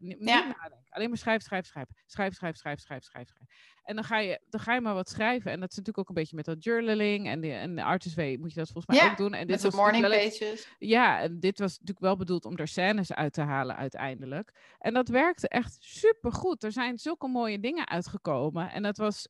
Niet 0.00 0.16
ja. 0.18 0.40
nadenken. 0.40 0.78
Alleen 0.90 1.08
maar 1.08 1.18
schrijven, 1.18 1.44
schrijven, 1.44 1.68
schrijven. 1.68 1.94
Schrijven, 2.06 2.36
schrijven, 2.36 2.58
schrijven, 2.58 2.82
schrijven, 2.82 3.08
schrijven. 3.08 3.48
En 3.84 3.94
dan 3.94 4.04
ga, 4.04 4.18
je, 4.18 4.40
dan 4.48 4.60
ga 4.60 4.74
je 4.74 4.80
maar 4.80 4.94
wat 4.94 5.08
schrijven. 5.08 5.50
En 5.50 5.60
dat 5.60 5.70
is 5.70 5.76
natuurlijk 5.76 5.98
ook 5.98 6.08
een 6.08 6.20
beetje 6.20 6.36
met 6.36 6.44
dat 6.44 6.64
journaling. 6.64 7.28
En 7.28 7.40
de, 7.40 7.52
en 7.52 7.74
de 7.74 7.84
Artist 7.84 8.14
Way 8.14 8.36
moet 8.36 8.52
je 8.52 8.58
dat 8.58 8.70
volgens 8.70 8.98
mij 8.98 9.10
ook 9.10 9.16
doen. 9.16 9.34
En 9.34 9.46
dit 9.46 9.62
met 9.62 9.70
de 9.72 9.76
morning 9.76 10.06
pages. 10.06 10.68
Ja, 10.78 11.20
en 11.20 11.40
dit 11.40 11.58
was 11.58 11.70
natuurlijk 11.70 12.00
wel 12.00 12.16
bedoeld 12.16 12.44
om 12.44 12.56
er 12.56 12.68
scènes 12.68 13.12
uit 13.12 13.32
te 13.32 13.40
halen 13.40 13.76
uiteindelijk. 13.76 14.52
En 14.78 14.94
dat 14.94 15.08
werkte 15.08 15.48
echt 15.48 15.76
super 15.80 16.32
goed. 16.32 16.64
Er 16.64 16.72
zijn 16.72 16.98
zulke 16.98 17.28
mooie 17.28 17.60
dingen 17.60 17.88
uitgekomen. 17.88 18.70
En 18.70 18.82
dat 18.82 18.96
was... 18.96 19.28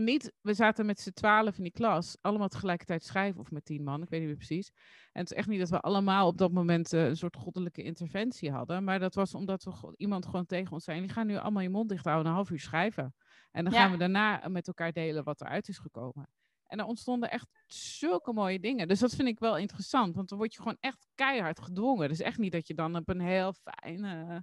Niet, 0.00 0.32
we 0.40 0.54
zaten 0.54 0.86
met 0.86 1.00
z'n 1.00 1.10
twaalf 1.10 1.56
in 1.56 1.62
die 1.62 1.72
klas, 1.72 2.16
allemaal 2.20 2.48
tegelijkertijd 2.48 3.04
schrijven, 3.04 3.40
of 3.40 3.50
met 3.50 3.64
tien 3.64 3.84
man, 3.84 4.02
ik 4.02 4.08
weet 4.08 4.20
niet 4.20 4.28
meer 4.28 4.38
precies. 4.38 4.70
En 5.12 5.20
het 5.20 5.30
is 5.30 5.36
echt 5.36 5.48
niet 5.48 5.58
dat 5.58 5.68
we 5.68 5.80
allemaal 5.80 6.26
op 6.26 6.38
dat 6.38 6.52
moment 6.52 6.92
uh, 6.92 7.06
een 7.06 7.16
soort 7.16 7.36
goddelijke 7.36 7.82
interventie 7.82 8.50
hadden, 8.50 8.84
maar 8.84 8.98
dat 8.98 9.14
was 9.14 9.34
omdat 9.34 9.64
we 9.64 9.94
iemand 9.96 10.26
gewoon 10.26 10.46
tegen 10.46 10.72
ons 10.72 10.84
zei, 10.84 11.00
die 11.00 11.08
gaan 11.08 11.26
nu 11.26 11.36
allemaal 11.36 11.62
je 11.62 11.68
mond 11.68 11.88
dicht 11.88 12.04
houden, 12.04 12.26
een 12.26 12.32
half 12.32 12.50
uur 12.50 12.60
schrijven. 12.60 13.14
En 13.50 13.64
dan 13.64 13.72
gaan 13.72 13.90
we 13.90 13.96
daarna 13.96 14.48
met 14.48 14.66
elkaar 14.66 14.92
delen 14.92 15.24
wat 15.24 15.40
eruit 15.40 15.68
is 15.68 15.78
gekomen. 15.78 16.28
En 16.66 16.78
er 16.78 16.84
ontstonden 16.84 17.30
echt 17.30 17.48
zulke 17.66 18.32
mooie 18.32 18.60
dingen. 18.60 18.88
Dus 18.88 18.98
dat 18.98 19.14
vind 19.14 19.28
ik 19.28 19.38
wel 19.38 19.56
interessant, 19.56 20.14
want 20.14 20.28
dan 20.28 20.38
word 20.38 20.52
je 20.52 20.58
gewoon 20.58 20.76
echt 20.80 21.06
keihard 21.14 21.60
gedwongen. 21.60 22.08
Dus 22.08 22.20
echt 22.20 22.38
niet 22.38 22.52
dat 22.52 22.66
je 22.66 22.74
dan 22.74 22.96
op 22.96 23.08
een 23.08 23.20
heel 23.20 23.52
fijne, 23.52 24.42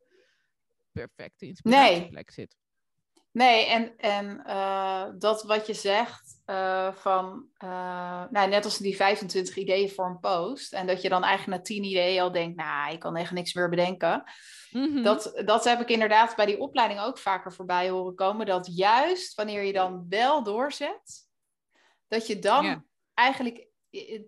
perfecte 0.91 1.45
inspiratieplek 1.45 2.35
nee. 2.35 2.45
zit. 2.45 2.55
Nee, 3.33 3.65
en, 3.65 3.97
en 3.97 4.43
uh, 4.47 5.05
dat 5.17 5.43
wat 5.43 5.67
je 5.67 5.73
zegt 5.73 6.41
uh, 6.45 6.93
van, 6.93 7.47
uh, 7.63 8.23
nou, 8.29 8.49
net 8.49 8.65
als 8.65 8.77
die 8.77 8.95
25 8.95 9.55
ideeën 9.55 9.89
voor 9.89 10.05
een 10.05 10.19
post, 10.19 10.73
en 10.73 10.87
dat 10.87 11.01
je 11.01 11.09
dan 11.09 11.23
eigenlijk 11.23 11.57
na 11.57 11.65
10 11.67 11.83
ideeën 11.83 12.21
al 12.21 12.31
denkt, 12.31 12.55
nou, 12.55 12.93
ik 12.93 12.99
kan 12.99 13.15
echt 13.15 13.31
niks 13.31 13.53
meer 13.53 13.69
bedenken. 13.69 14.23
Mm 14.71 14.93
-hmm. 14.93 15.03
dat, 15.03 15.41
dat 15.45 15.63
heb 15.63 15.79
ik 15.79 15.89
inderdaad 15.89 16.35
bij 16.35 16.45
die 16.45 16.59
opleiding 16.59 16.99
ook 16.99 17.17
vaker 17.17 17.53
voorbij 17.53 17.89
horen 17.89 18.15
komen, 18.15 18.45
dat 18.45 18.69
juist 18.75 19.35
wanneer 19.35 19.63
je 19.63 19.73
dan 19.73 20.05
wel 20.09 20.43
doorzet, 20.43 21.27
dat 22.07 22.27
je 22.27 22.39
dan 22.39 22.85
eigenlijk 23.13 23.67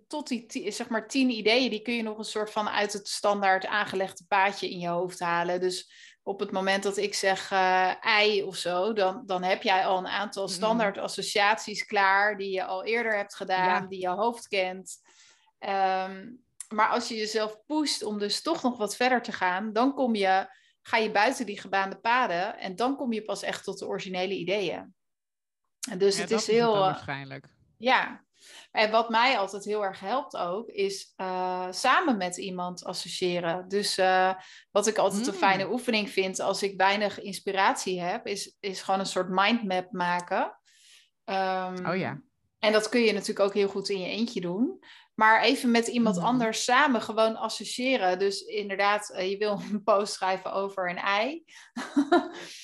tot 0.06 0.28
die 0.28 0.70
zeg 0.70 0.88
maar 0.88 1.08
tien 1.08 1.30
ideeën, 1.30 1.70
die 1.70 1.82
kun 1.82 1.94
je 1.94 2.02
nog 2.02 2.18
een 2.18 2.24
soort 2.24 2.50
van 2.50 2.68
uit 2.68 2.92
het 2.92 3.08
standaard 3.08 3.66
aangelegde 3.66 4.24
paadje 4.28 4.70
in 4.70 4.78
je 4.78 4.88
hoofd 4.88 5.20
halen. 5.20 5.60
Dus 5.60 5.90
op 6.26 6.40
het 6.40 6.50
moment 6.50 6.82
dat 6.82 6.96
ik 6.96 7.14
zeg 7.14 7.50
uh, 7.50 8.04
ei 8.04 8.42
of 8.42 8.56
zo, 8.56 8.92
dan, 8.92 9.22
dan 9.26 9.42
heb 9.42 9.62
jij 9.62 9.86
al 9.86 9.98
een 9.98 10.06
aantal 10.06 10.42
mm-hmm. 10.42 10.58
standaard 10.58 10.98
associaties 10.98 11.84
klaar 11.84 12.36
die 12.36 12.50
je 12.50 12.64
al 12.64 12.84
eerder 12.84 13.16
hebt 13.16 13.34
gedaan, 13.34 13.88
die 13.88 14.00
je 14.00 14.08
hoofd 14.08 14.48
kent. 14.48 15.02
Ehm, 15.58 16.32
maar 16.68 16.88
als 16.88 17.08
je 17.08 17.16
jezelf 17.16 17.58
pusht 17.66 18.02
om 18.02 18.18
dus 18.18 18.42
toch 18.42 18.62
nog 18.62 18.76
wat 18.76 18.96
verder 18.96 19.22
te 19.22 19.32
gaan, 19.32 19.72
dan 19.72 19.94
kom 19.94 20.14
je, 20.14 20.48
ga 20.82 20.96
je 20.96 21.10
buiten 21.10 21.46
die 21.46 21.60
gebaande 21.60 21.96
paden 21.96 22.58
en 22.58 22.76
dan 22.76 22.96
kom 22.96 23.12
je 23.12 23.22
pas 23.22 23.42
echt 23.42 23.64
tot 23.64 23.78
de 23.78 23.86
originele 23.86 24.34
ideeën. 24.34 24.94
En 25.90 25.98
dus 25.98 26.18
het 26.18 26.30
is 26.30 26.46
heel. 26.46 26.72
Is 26.72 26.78
waarschijnlijk. 26.78 27.46
Ja, 27.76 28.24
en 28.70 28.90
wat 28.90 29.08
mij 29.08 29.38
altijd 29.38 29.64
heel 29.64 29.84
erg 29.84 30.00
helpt 30.00 30.36
ook, 30.36 30.68
is 30.68 31.12
uh, 31.16 31.66
samen 31.70 32.16
met 32.16 32.36
iemand 32.36 32.84
associëren. 32.84 33.68
Dus 33.68 33.98
uh, 33.98 34.34
wat 34.70 34.86
ik 34.86 34.98
altijd 34.98 35.26
een 35.26 35.32
fijne 35.32 35.64
mm. 35.64 35.72
oefening 35.72 36.10
vind 36.10 36.40
als 36.40 36.62
ik 36.62 36.76
weinig 36.76 37.20
inspiratie 37.20 38.00
heb, 38.00 38.26
is, 38.26 38.56
is 38.60 38.82
gewoon 38.82 39.00
een 39.00 39.06
soort 39.06 39.28
mindmap 39.28 39.92
maken. 39.92 40.58
Um, 41.24 41.86
oh 41.86 41.96
ja. 41.96 42.20
En 42.58 42.72
dat 42.72 42.88
kun 42.88 43.00
je 43.00 43.12
natuurlijk 43.12 43.40
ook 43.40 43.54
heel 43.54 43.68
goed 43.68 43.88
in 43.88 44.00
je 44.00 44.08
eentje 44.08 44.40
doen. 44.40 44.78
Maar 45.16 45.42
even 45.42 45.70
met 45.70 45.86
iemand 45.86 46.16
mm-hmm. 46.16 46.30
anders 46.30 46.64
samen 46.64 47.02
gewoon 47.02 47.36
associëren. 47.36 48.18
Dus 48.18 48.40
inderdaad, 48.40 49.10
eh, 49.10 49.30
je 49.30 49.36
wil 49.36 49.60
een 49.72 49.82
post 49.82 50.12
schrijven 50.12 50.52
over 50.52 50.90
een 50.90 50.98
ei. 50.98 51.44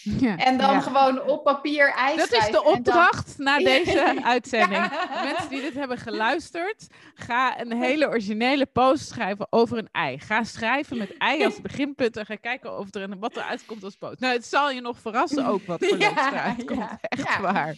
ja, 0.03 0.37
en 0.49 0.59
dan 0.59 0.83
gewoon 0.83 1.23
op 1.23 1.45
papier 1.45 1.93
ei 1.93 2.17
Dat 2.17 2.33
is 2.33 2.51
de 2.51 2.65
opdracht 2.65 3.39
na 3.39 3.59
deze 3.73 4.21
uitzending. 4.23 4.91
Mensen 5.23 5.49
die 5.49 5.61
dit 5.61 5.75
hebben 5.75 5.99
geluisterd, 5.99 6.87
ga 7.15 7.61
een 7.61 7.73
hele 7.73 8.09
originele 8.09 8.67
post 8.67 9.09
schrijven 9.09 9.47
over 9.51 9.79
een 9.79 9.89
ei. 9.93 10.19
Ga 10.19 10.45
schrijven 10.45 10.99
met 10.99 11.17
ei 11.19 11.45
als 11.45 11.61
beginpunt 11.61 12.17
en 12.17 12.27
ga 12.27 12.37
kijken 12.37 12.79
of 12.79 12.95
er 12.95 13.03
een, 13.03 13.19
wat 13.19 13.37
er 13.37 13.43
uitkomt 13.43 13.85
als 13.85 13.97
post. 13.97 14.21
Nou, 14.21 14.35
het 14.35 14.47
zal 14.47 14.71
je 14.71 14.81
nog 14.81 14.99
verrassen 14.99 15.47
ook 15.47 15.67
wat 15.67 15.85
voor 15.85 15.99
ja, 15.99 16.33
eruit 16.33 16.65
komt. 16.65 16.91
Echt 17.01 17.41
waar. 17.41 17.77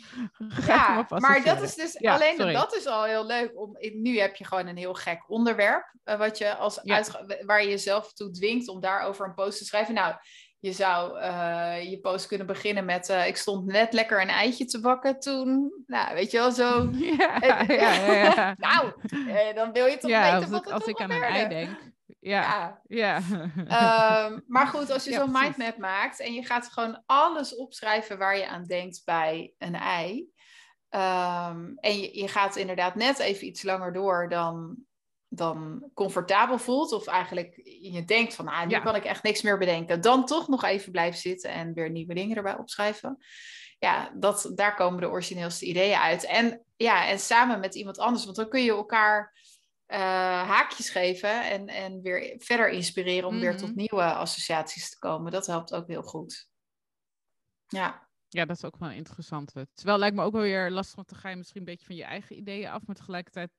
ja, 0.66 1.06
maar 1.08 1.44
dat 1.44 1.62
is 1.62 1.74
dus 1.74 2.02
alleen 2.02 2.52
dat 2.52 2.76
is 2.76 2.86
al 2.86 3.04
heel 3.04 3.26
leuk. 3.26 3.52
Om, 3.54 3.76
nu 3.92 4.18
heb 4.18 4.36
je 4.36 4.44
gewoon 4.44 4.63
een 4.68 4.76
heel 4.76 4.94
gek 4.94 5.24
onderwerp. 5.26 5.94
Uh, 6.04 6.18
wat 6.18 6.38
je 6.38 6.56
als 6.56 6.80
waar 7.46 7.62
je 7.62 7.68
jezelf 7.68 8.12
toe 8.12 8.30
dwingt 8.30 8.68
om 8.68 8.80
daarover 8.80 9.26
een 9.26 9.34
post 9.34 9.58
te 9.58 9.64
schrijven. 9.64 9.94
Nou, 9.94 10.14
je 10.58 10.72
zou 10.72 11.18
uh, 11.18 11.90
je 11.90 11.98
post 12.00 12.26
kunnen 12.26 12.46
beginnen 12.46 12.84
met: 12.84 13.08
uh, 13.08 13.26
Ik 13.26 13.36
stond 13.36 13.66
net 13.66 13.92
lekker 13.92 14.20
een 14.20 14.28
eitje 14.28 14.64
te 14.64 14.80
bakken 14.80 15.20
toen. 15.20 15.82
Nou, 15.86 16.14
weet 16.14 16.30
je 16.30 16.38
wel 16.38 16.52
zo. 16.52 16.90
Ja, 17.18 17.38
ja, 17.40 17.64
ja, 17.72 18.54
nou, 18.66 18.92
dan 19.54 19.72
wil 19.72 19.86
je 19.86 19.98
toch 19.98 20.10
weten 20.10 20.34
als 20.34 20.48
wat 20.48 20.66
ik, 20.66 20.72
Als 20.72 20.86
ik 20.86 21.00
aan 21.00 21.10
een 21.10 21.22
ei 21.22 21.48
denk. 21.48 21.92
Ja. 22.20 22.80
ja. 22.86 23.16
um, 24.26 24.44
maar 24.46 24.66
goed, 24.66 24.90
als 24.90 25.04
je 25.04 25.12
zo'n 25.12 25.32
mindmap 25.32 25.76
maakt 25.76 26.20
en 26.20 26.32
je 26.32 26.44
gaat 26.44 26.72
gewoon 26.72 27.02
alles 27.06 27.56
opschrijven 27.56 28.18
waar 28.18 28.36
je 28.36 28.48
aan 28.48 28.64
denkt 28.64 29.02
bij 29.04 29.52
een 29.58 29.74
ei. 29.74 30.32
Ehm, 30.94 31.72
en 31.76 31.98
je, 31.98 32.18
je, 32.18 32.28
gaat 32.28 32.56
inderdaad 32.56 32.94
net 32.94 33.18
even 33.18 33.46
iets 33.46 33.62
langer 33.62 33.92
door 33.92 34.28
dan, 34.28 34.76
dan 35.28 35.90
comfortabel 35.94 36.58
voelt. 36.58 36.92
Of 36.92 37.06
eigenlijk 37.06 37.60
je 37.80 38.04
denkt 38.04 38.34
van, 38.34 38.48
ah, 38.48 38.66
nu 38.66 38.80
kan 38.80 38.94
ik 38.94 39.04
echt 39.04 39.22
niks 39.22 39.42
meer 39.42 39.58
bedenken. 39.58 40.00
Dan 40.00 40.26
toch 40.26 40.48
nog 40.48 40.64
even 40.64 40.92
blijven 40.92 41.20
zitten 41.20 41.50
en 41.50 41.72
weer 41.72 41.90
nieuwe 41.90 42.14
dingen 42.14 42.36
erbij 42.36 42.58
opschrijven. 42.58 43.18
Ja, 43.78 44.12
dat, 44.14 44.52
daar 44.54 44.74
komen 44.74 45.00
de 45.00 45.08
origineelste 45.08 45.66
ideeën 45.66 45.98
uit. 45.98 46.24
En, 46.24 46.64
ja, 46.76 47.08
en 47.08 47.18
samen 47.18 47.60
met 47.60 47.74
iemand 47.74 47.98
anders, 47.98 48.24
want 48.24 48.36
dan 48.36 48.48
kun 48.48 48.62
je 48.62 48.70
elkaar 48.70 49.38
uh, 49.88 49.98
haakjes 50.48 50.90
geven 50.90 51.50
en, 51.50 51.68
en 51.68 52.02
weer 52.02 52.34
verder 52.38 52.68
inspireren 52.68 53.28
om 53.28 53.40
weer 53.40 53.56
tot 53.56 53.68
mhm. 53.68 53.78
nieuwe 53.78 54.12
associaties 54.14 54.90
te 54.90 54.98
komen. 54.98 55.32
Dat 55.32 55.46
helpt 55.46 55.74
ook 55.74 55.86
heel 55.86 56.02
goed. 56.02 56.48
Ja. 57.66 58.03
Ja, 58.34 58.44
dat 58.44 58.56
is 58.56 58.64
ook 58.64 58.76
wel 58.78 58.90
interessant. 58.90 59.52
Terwijl 59.74 59.98
lijkt 59.98 60.16
me 60.16 60.22
ook 60.22 60.32
wel 60.32 60.42
weer 60.42 60.70
lastig, 60.70 60.96
want 60.96 61.08
dan 61.08 61.18
ga 61.18 61.28
je 61.28 61.36
misschien 61.36 61.60
een 61.60 61.66
beetje 61.66 61.86
van 61.86 61.96
je 61.96 62.04
eigen 62.04 62.36
ideeën 62.36 62.68
af, 62.68 62.86
maar 62.86 62.96
tegelijkertijd 62.96 63.50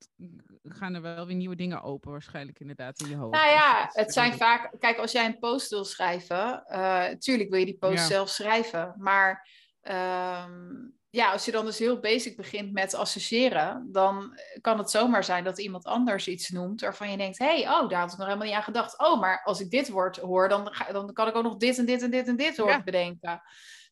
gaan 0.63 0.93
er 0.93 1.01
wel 1.01 1.25
weer 1.25 1.35
nieuwe 1.35 1.55
dingen 1.55 1.81
open, 1.81 2.11
waarschijnlijk 2.11 2.59
inderdaad 2.59 2.99
in 2.99 3.09
je 3.09 3.15
hoofd. 3.15 3.33
Nou 3.33 3.49
ja, 3.49 3.89
het 3.91 4.13
zijn 4.13 4.33
vaak, 4.33 4.71
kijk, 4.79 4.97
als 4.97 5.11
jij 5.11 5.25
een 5.25 5.39
post 5.39 5.69
wil 5.69 5.85
schrijven, 5.85 6.63
uh, 6.69 7.07
tuurlijk 7.07 7.49
wil 7.49 7.59
je 7.59 7.65
die 7.65 7.77
post 7.77 8.07
zelf 8.07 8.29
schrijven, 8.29 8.95
maar 8.97 9.49
ehm, 9.81 10.87
ja, 11.09 11.31
als 11.31 11.45
je 11.45 11.51
dan 11.51 11.65
dus 11.65 11.79
heel 11.79 11.99
basic 11.99 12.37
begint 12.37 12.71
met 12.71 12.93
associëren, 12.93 13.89
dan 13.91 14.39
kan 14.61 14.77
het 14.77 14.91
zomaar 14.91 15.23
zijn 15.23 15.43
dat 15.43 15.59
iemand 15.59 15.85
anders 15.85 16.27
iets 16.27 16.49
noemt 16.49 16.81
waarvan 16.81 17.11
je 17.11 17.17
denkt, 17.17 17.37
hé, 17.37 17.45
hey, 17.45 17.69
oh, 17.69 17.89
daar 17.89 17.99
had 17.99 18.11
ik 18.11 18.17
nog 18.17 18.27
helemaal 18.27 18.47
niet 18.47 18.55
aan 18.55 18.63
gedacht. 18.63 18.99
Oh, 18.99 19.19
maar 19.19 19.41
als 19.43 19.59
ik 19.59 19.69
dit 19.69 19.89
woord 19.89 20.17
hoor, 20.17 20.49
dan, 20.49 20.73
dan 20.91 21.13
kan 21.13 21.27
ik 21.27 21.35
ook 21.35 21.43
nog 21.43 21.57
dit 21.57 21.77
en 21.77 21.85
dit 21.85 22.01
en 22.01 22.11
dit 22.11 22.27
en 22.27 22.35
dit 22.35 22.57
woord 22.57 22.83
bedenken. 22.83 23.41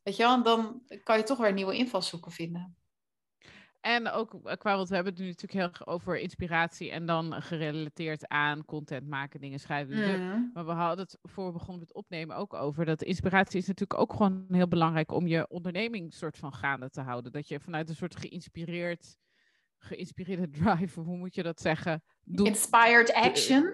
Weet 0.03 0.15
je 0.15 0.23
wel, 0.23 0.43
dan 0.43 0.81
kan 1.03 1.17
je 1.17 1.23
toch 1.23 1.37
weer 1.37 1.53
nieuwe 1.53 1.75
invalshoeken 1.75 2.31
vinden. 2.31 2.77
En 3.81 4.09
ook 4.09 4.33
eh, 4.43 4.55
qua, 4.57 4.75
want 4.75 4.89
we 4.89 4.95
hebben 4.95 5.13
het 5.13 5.21
nu 5.21 5.27
natuurlijk 5.27 5.59
heel 5.59 5.69
erg 5.69 5.87
over 5.87 6.19
inspiratie 6.19 6.91
en 6.91 7.05
dan 7.05 7.41
gerelateerd 7.41 8.27
aan 8.27 8.65
content 8.65 9.07
maken, 9.07 9.39
dingen 9.39 9.59
schrijven. 9.59 10.21
Mm. 10.21 10.51
Maar 10.53 10.65
we 10.65 10.71
hadden 10.71 11.05
het 11.05 11.17
voor 11.21 11.45
we 11.45 11.51
begonnen 11.51 11.79
met 11.79 11.93
opnemen 11.93 12.35
ook 12.35 12.53
over 12.53 12.85
dat 12.85 13.01
inspiratie 13.01 13.59
is 13.59 13.67
natuurlijk 13.67 13.99
ook 13.99 14.13
gewoon 14.13 14.45
heel 14.49 14.67
belangrijk 14.67 15.11
om 15.11 15.27
je 15.27 15.49
onderneming 15.49 16.13
soort 16.13 16.37
van 16.37 16.53
gaande 16.53 16.89
te 16.89 17.01
houden. 17.01 17.31
Dat 17.31 17.47
je 17.47 17.59
vanuit 17.59 17.89
een 17.89 17.95
soort 17.95 18.15
geïnspireerd 18.15 19.17
geïnspireerde 19.83 20.49
drive, 20.59 20.99
hoe 20.99 21.17
moet 21.17 21.35
je 21.35 21.43
dat 21.43 21.61
zeggen? 21.61 22.03
Inspired 22.25 23.13
action. 23.13 23.73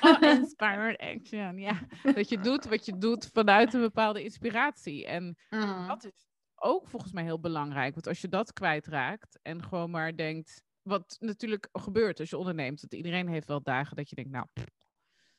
Oh, 0.00 0.22
inspired 0.38 0.98
action, 0.98 1.58
ja. 1.58 1.86
Dat 2.14 2.28
je 2.28 2.38
doet 2.38 2.64
wat 2.64 2.86
je 2.86 2.98
doet 2.98 3.30
vanuit 3.32 3.74
een 3.74 3.80
bepaalde 3.80 4.22
inspiratie. 4.22 5.06
En 5.06 5.36
mm. 5.50 5.86
dat 5.86 6.04
is 6.04 6.26
ook 6.54 6.88
volgens 6.88 7.12
mij 7.12 7.24
heel 7.24 7.40
belangrijk. 7.40 7.94
Want 7.94 8.06
als 8.06 8.20
je 8.20 8.28
dat 8.28 8.52
kwijtraakt 8.52 9.38
en 9.42 9.62
gewoon 9.62 9.90
maar 9.90 10.16
denkt... 10.16 10.64
Wat 10.82 11.16
natuurlijk 11.20 11.68
gebeurt 11.72 12.20
als 12.20 12.30
je 12.30 12.36
onderneemt. 12.36 12.80
Dat 12.80 12.94
iedereen 12.94 13.28
heeft 13.28 13.48
wel 13.48 13.62
dagen 13.62 13.96
dat 13.96 14.08
je 14.08 14.14
denkt, 14.14 14.30
nou, 14.30 14.46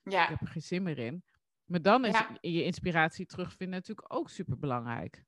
ja. 0.03 0.23
ik 0.23 0.29
heb 0.29 0.41
er 0.41 0.47
geen 0.47 0.61
zin 0.61 0.83
meer 0.83 0.97
in. 0.97 1.23
Maar 1.65 1.81
dan 1.81 2.05
is 2.05 2.15
je 2.41 2.63
inspiratie 2.63 3.25
terugvinden 3.25 3.79
natuurlijk 3.79 4.13
ook 4.13 4.29
super 4.29 4.57
belangrijk. 4.57 5.23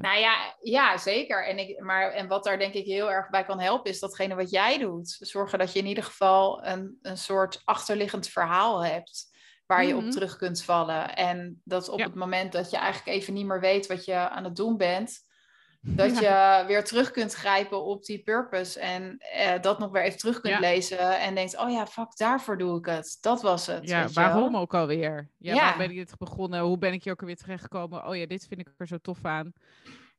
Nou 0.00 0.18
ja, 0.18 0.56
ja 0.60 0.98
zeker. 0.98 1.46
En, 1.46 1.58
ik, 1.58 1.80
maar, 1.80 2.10
en 2.10 2.28
wat 2.28 2.44
daar 2.44 2.58
denk 2.58 2.74
ik 2.74 2.84
heel 2.84 3.10
erg 3.10 3.30
bij 3.30 3.44
kan 3.44 3.60
helpen, 3.60 3.90
is 3.90 3.98
datgene 3.98 4.34
wat 4.34 4.50
jij 4.50 4.78
doet. 4.78 5.16
Zorgen 5.20 5.58
dat 5.58 5.72
je 5.72 5.78
in 5.78 5.86
ieder 5.86 6.04
geval 6.04 6.64
een, 6.66 6.98
een 7.02 7.18
soort 7.18 7.62
achterliggend 7.64 8.28
verhaal 8.28 8.84
hebt 8.84 9.36
waar 9.66 9.84
je 9.84 9.96
op 9.96 10.02
mhm. 10.02 10.10
terug 10.10 10.36
kunt 10.36 10.62
vallen. 10.62 11.16
En 11.16 11.60
dat 11.64 11.88
op 11.88 11.98
het 11.98 12.14
moment 12.14 12.52
dat 12.52 12.70
je 12.70 12.76
eigenlijk 12.76 13.16
even 13.16 13.34
niet 13.34 13.46
meer 13.46 13.60
weet 13.60 13.86
wat 13.86 14.04
je 14.04 14.14
aan 14.14 14.44
het 14.44 14.56
doen 14.56 14.76
bent, 14.76 15.27
dat 15.96 16.18
je 16.18 16.64
weer 16.66 16.84
terug 16.84 17.10
kunt 17.10 17.34
grijpen 17.34 17.84
op 17.84 18.04
die 18.04 18.22
purpose 18.22 18.80
en 18.80 19.18
eh, 19.18 19.60
dat 19.60 19.78
nog 19.78 19.90
weer 19.90 20.02
even 20.02 20.18
terug 20.18 20.40
kunt 20.40 20.58
lezen 20.58 21.20
en 21.20 21.34
denkt, 21.34 21.58
oh 21.58 21.70
ja, 21.70 21.86
fuck, 21.86 22.16
daarvoor 22.16 22.58
doe 22.58 22.78
ik 22.78 22.86
het. 22.86 23.18
Dat 23.20 23.42
was 23.42 23.66
het. 23.66 23.88
Ja, 23.88 24.08
waarom 24.08 24.56
ook 24.56 24.74
alweer? 24.74 25.30
Ja, 25.38 25.54
ja. 25.54 25.76
ben 25.76 25.90
ik 25.90 25.96
dit 25.96 26.18
begonnen? 26.18 26.60
Hoe 26.60 26.78
ben 26.78 26.92
ik 26.92 27.04
hier 27.04 27.12
ook 27.12 27.20
alweer 27.20 27.36
terechtgekomen? 27.36 28.06
Oh 28.06 28.16
ja, 28.16 28.26
dit 28.26 28.46
vind 28.46 28.60
ik 28.60 28.68
er 28.76 28.86
zo 28.86 28.98
tof 28.98 29.24
aan. 29.24 29.52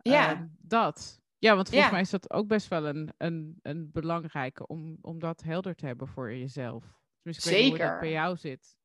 Ja. 0.02 0.32
Ehm, 0.32 0.46
dat. 0.62 1.20
Ja, 1.38 1.56
want 1.56 1.70
volgens 1.70 1.92
mij 1.92 2.02
is 2.02 2.10
dat 2.10 2.32
ook 2.32 2.48
best 2.48 2.68
wel 2.68 2.86
een, 2.86 3.14
een, 3.18 3.60
een 3.62 3.90
belangrijke 3.92 4.68
om, 4.68 4.98
om 5.02 5.20
dat 5.20 5.42
helder 5.42 5.76
te 5.76 5.86
hebben 5.86 6.08
voor 6.08 6.34
jezelf. 6.34 6.84
Zeker. 7.24 7.52
Weet 7.52 7.70
hoe 7.70 7.78
dat 7.78 8.00
bij 8.00 8.12
jou 8.12 8.38
zit. 8.38 8.76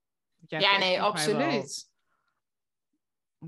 Ja, 0.46 0.78
nee, 0.78 1.02
absoluut. 1.02 1.92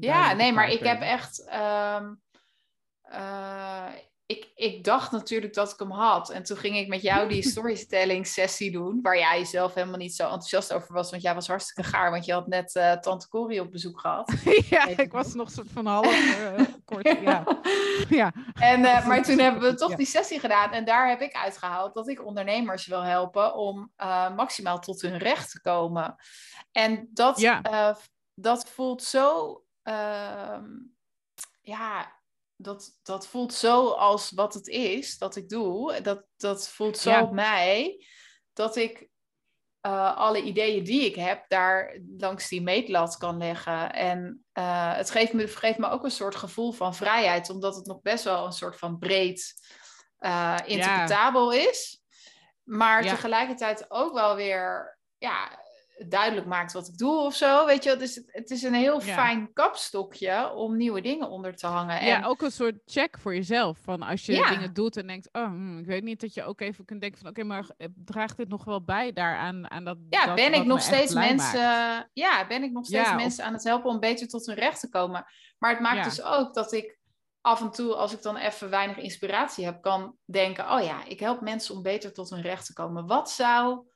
Ja, 0.00 0.32
nee, 0.32 0.52
maar 0.52 0.68
ik 0.68 0.80
heb 0.80 1.00
echt... 1.00 1.46
Ehm, 1.48 2.14
uh, 3.12 3.92
ik, 4.26 4.50
ik 4.54 4.84
dacht 4.84 5.12
natuurlijk 5.12 5.54
dat 5.54 5.72
ik 5.72 5.78
hem 5.78 5.90
had. 5.90 6.30
En 6.30 6.42
toen 6.42 6.56
ging 6.56 6.76
ik 6.76 6.88
met 6.88 7.02
jou 7.02 7.28
die 7.28 7.48
storytelling 7.50 8.26
sessie 8.26 8.70
doen. 8.70 8.98
Waar 9.02 9.18
jij 9.18 9.38
jezelf 9.38 9.74
helemaal 9.74 9.98
niet 9.98 10.14
zo 10.14 10.22
enthousiast 10.22 10.72
over 10.72 10.94
was. 10.94 11.10
Want 11.10 11.22
jij 11.22 11.34
was 11.34 11.46
hartstikke 11.46 11.90
gaar. 11.90 12.10
Want 12.10 12.24
je 12.24 12.32
had 12.32 12.46
net 12.46 12.74
uh, 12.74 12.92
Tante 12.92 13.28
Corrie 13.28 13.60
op 13.60 13.70
bezoek 13.70 14.00
gehad. 14.00 14.32
ja, 14.70 14.86
ik 14.86 15.12
was 15.12 15.34
nog 15.34 15.50
soort 15.50 15.70
van 15.72 15.86
half 15.86 16.38
uh, 16.38 16.60
kort. 16.84 17.18
Ja. 17.20 17.44
ja. 18.08 18.32
En, 18.54 18.80
maar 18.80 19.22
toen 19.22 19.38
hebben 19.38 19.62
we 19.62 19.74
toch 19.74 19.94
die 19.94 20.06
sessie 20.06 20.40
gedaan. 20.40 20.72
En 20.72 20.84
daar 20.84 21.08
heb 21.08 21.20
ik 21.20 21.32
uitgehaald 21.34 21.94
dat 21.94 22.08
ik 22.08 22.26
ondernemers 22.26 22.86
wil 22.86 23.02
helpen. 23.02 23.54
Om 23.54 23.92
maximaal 24.36 24.78
tot 24.78 25.00
hun 25.00 25.18
recht 25.18 25.50
te 25.50 25.60
komen. 25.60 26.16
En 26.72 27.08
dat, 27.12 27.40
ja. 27.40 27.96
dat 28.34 28.68
voelt 28.68 29.02
zo... 29.02 29.60
Ehm, 29.82 30.64
ja, 31.60 32.15
dat, 32.56 32.98
dat 33.02 33.26
voelt 33.26 33.54
zo 33.54 33.88
als 33.90 34.30
wat 34.30 34.54
het 34.54 34.68
is 34.68 35.18
dat 35.18 35.36
ik 35.36 35.48
doe. 35.48 36.00
Dat, 36.00 36.24
dat 36.36 36.68
voelt 36.68 36.98
zo 36.98 37.20
op 37.20 37.32
mij 37.32 38.04
dat 38.52 38.76
ik 38.76 39.08
uh, 39.86 40.16
alle 40.16 40.42
ideeën 40.42 40.84
die 40.84 41.04
ik 41.04 41.14
heb 41.14 41.44
daar 41.48 41.98
langs 42.18 42.48
die 42.48 42.62
meetlat 42.62 43.16
kan 43.16 43.38
leggen. 43.38 43.92
En 43.92 44.44
uh, 44.58 44.94
het 44.94 45.10
geeft 45.10 45.32
me, 45.32 45.48
geeft 45.48 45.78
me 45.78 45.88
ook 45.88 46.04
een 46.04 46.10
soort 46.10 46.34
gevoel 46.34 46.72
van 46.72 46.94
vrijheid, 46.94 47.50
omdat 47.50 47.76
het 47.76 47.86
nog 47.86 48.02
best 48.02 48.24
wel 48.24 48.46
een 48.46 48.52
soort 48.52 48.78
van 48.78 48.98
breed 48.98 49.54
uh, 50.20 50.58
interpretabel 50.64 51.52
is. 51.52 52.02
maar 52.62 53.04
Ja. 53.04 53.10
tegelijkertijd 53.10 53.90
ook 53.90 54.14
wel 54.14 54.36
weer 54.36 54.98
ja, 55.18 55.65
duidelijk 56.08 56.46
maakt 56.46 56.72
wat 56.72 56.88
ik 56.88 56.98
doe 56.98 57.16
of 57.18 57.34
zo. 57.34 57.66
Weet 57.66 57.84
je, 57.84 57.96
dus 57.96 58.14
het, 58.14 58.24
het 58.32 58.50
is 58.50 58.62
een 58.62 58.74
heel 58.74 59.02
Ja. 59.02 59.14
fijn 59.14 59.52
kapstokje 59.52 60.52
om 60.54 60.76
nieuwe 60.76 61.00
dingen 61.00 61.28
onder 61.28 61.56
te 61.56 61.66
hangen. 61.66 62.00
En, 62.00 62.06
Ja, 62.06 62.24
ook 62.26 62.42
een 62.42 62.50
soort 62.52 62.74
check 62.84 63.18
voor 63.20 63.34
jezelf. 63.34 63.78
Van 63.82 64.02
als 64.02 64.26
je 64.26 64.32
Ja. 64.32 64.48
dingen 64.50 64.72
doet 64.74 64.96
en 64.96 65.06
denkt, 65.06 65.28
oh, 65.32 65.44
hmm, 65.44 65.78
ik 65.78 65.86
weet 65.86 66.02
niet, 66.02 66.20
dat 66.20 66.34
je 66.34 66.44
ook 66.44 66.60
even 66.60 66.84
kunt 66.84 67.00
denken 67.00 67.20
van, 67.20 67.28
oké, 67.30 67.44
maar 67.44 67.66
eh, 67.76 67.88
draagt 67.94 68.36
dit 68.36 68.48
nog 68.48 68.64
wel 68.64 68.84
bij 68.84 69.12
daaraan 69.12 69.70
aan 69.70 69.84
dat? 69.84 69.96
ja, 70.08 70.26
dat 70.26 70.34
ben 70.34 70.54
ik 70.54 70.64
nog 70.64 70.80
steeds 70.82 71.14
mensen, 71.14 71.60
maakt? 71.60 72.08
ja, 72.12 72.46
ben 72.46 72.62
ik 72.62 72.72
nog 72.72 72.84
steeds 72.86 73.08
Ja, 73.08 73.14
of- 73.14 73.22
mensen 73.22 73.44
aan 73.44 73.52
het 73.52 73.64
helpen 73.64 73.90
om 73.90 74.00
beter 74.00 74.28
tot 74.28 74.46
hun 74.46 74.54
recht 74.56 74.80
te 74.80 74.88
komen. 74.88 75.24
Maar 75.58 75.70
het 75.70 75.80
maakt 75.80 76.04
dus 76.04 76.22
ook 76.22 76.54
dat 76.54 76.72
ik 76.72 76.98
af 77.40 77.60
en 77.60 77.70
toe, 77.70 77.94
als 77.94 78.12
ik 78.12 78.22
dan 78.22 78.36
even 78.36 78.70
weinig 78.70 78.96
inspiratie 78.96 79.64
heb, 79.64 79.82
kan 79.82 80.16
denken: 80.24 80.70
oh 80.72 80.82
ja, 80.84 81.04
ik 81.04 81.20
help 81.20 81.40
mensen 81.40 81.74
om 81.74 81.82
beter 81.82 82.12
tot 82.12 82.30
hun 82.30 82.40
recht 82.42 82.66
te 82.66 82.72
komen. 82.72 83.06
Wat 83.06 83.30
zou 83.30 83.86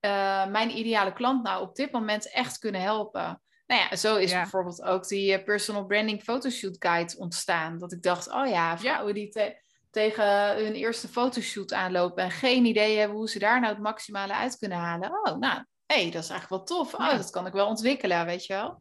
eh, 0.00 0.46
mijn 0.46 0.76
ideale 0.78 1.12
klant 1.12 1.42
nou 1.42 1.62
op 1.62 1.74
dit 1.74 1.92
moment 1.92 2.32
echt 2.32 2.58
kunnen 2.58 2.80
helpen? 2.80 3.42
Nou 3.66 3.80
ja, 3.90 3.96
zo 3.96 4.16
is 4.16 4.30
Ja. 4.30 4.40
bijvoorbeeld 4.40 4.82
ook 4.82 5.08
die 5.08 5.32
eh, 5.34 5.44
personal 5.44 5.84
branding 5.86 6.22
photoshoot 6.22 6.76
guide 6.78 7.18
ontstaan. 7.18 7.78
Dat 7.78 7.92
ik 7.92 8.02
dacht, 8.02 8.32
oh 8.32 8.46
ja, 8.48 8.78
vrouwen 8.78 9.14
die 9.14 9.28
te- 9.28 9.62
tegen 9.90 10.54
hun 10.64 10.74
eerste 10.74 11.08
fotoshoot 11.08 11.72
aanlopen 11.72 12.22
en 12.24 12.30
geen 12.30 12.64
idee 12.64 12.98
hebben 12.98 13.16
hoe 13.16 13.28
ze 13.28 13.38
daar 13.38 13.60
nou 13.60 13.72
het 13.72 13.82
maximale 13.82 14.34
uit 14.34 14.58
kunnen 14.58 14.78
halen. 14.78 15.10
Oh, 15.10 15.36
nou, 15.38 15.64
hé, 15.86 16.02
hey, 16.02 16.10
dat 16.10 16.22
is 16.22 16.30
eigenlijk 16.30 16.48
wel 16.48 16.78
tof. 16.78 16.94
Oh, 16.94 17.00
Ja. 17.00 17.16
dat 17.16 17.30
kan 17.30 17.46
ik 17.46 17.52
wel 17.52 17.66
ontwikkelen, 17.66 18.26
weet 18.26 18.46
je 18.46 18.52
wel. 18.54 18.78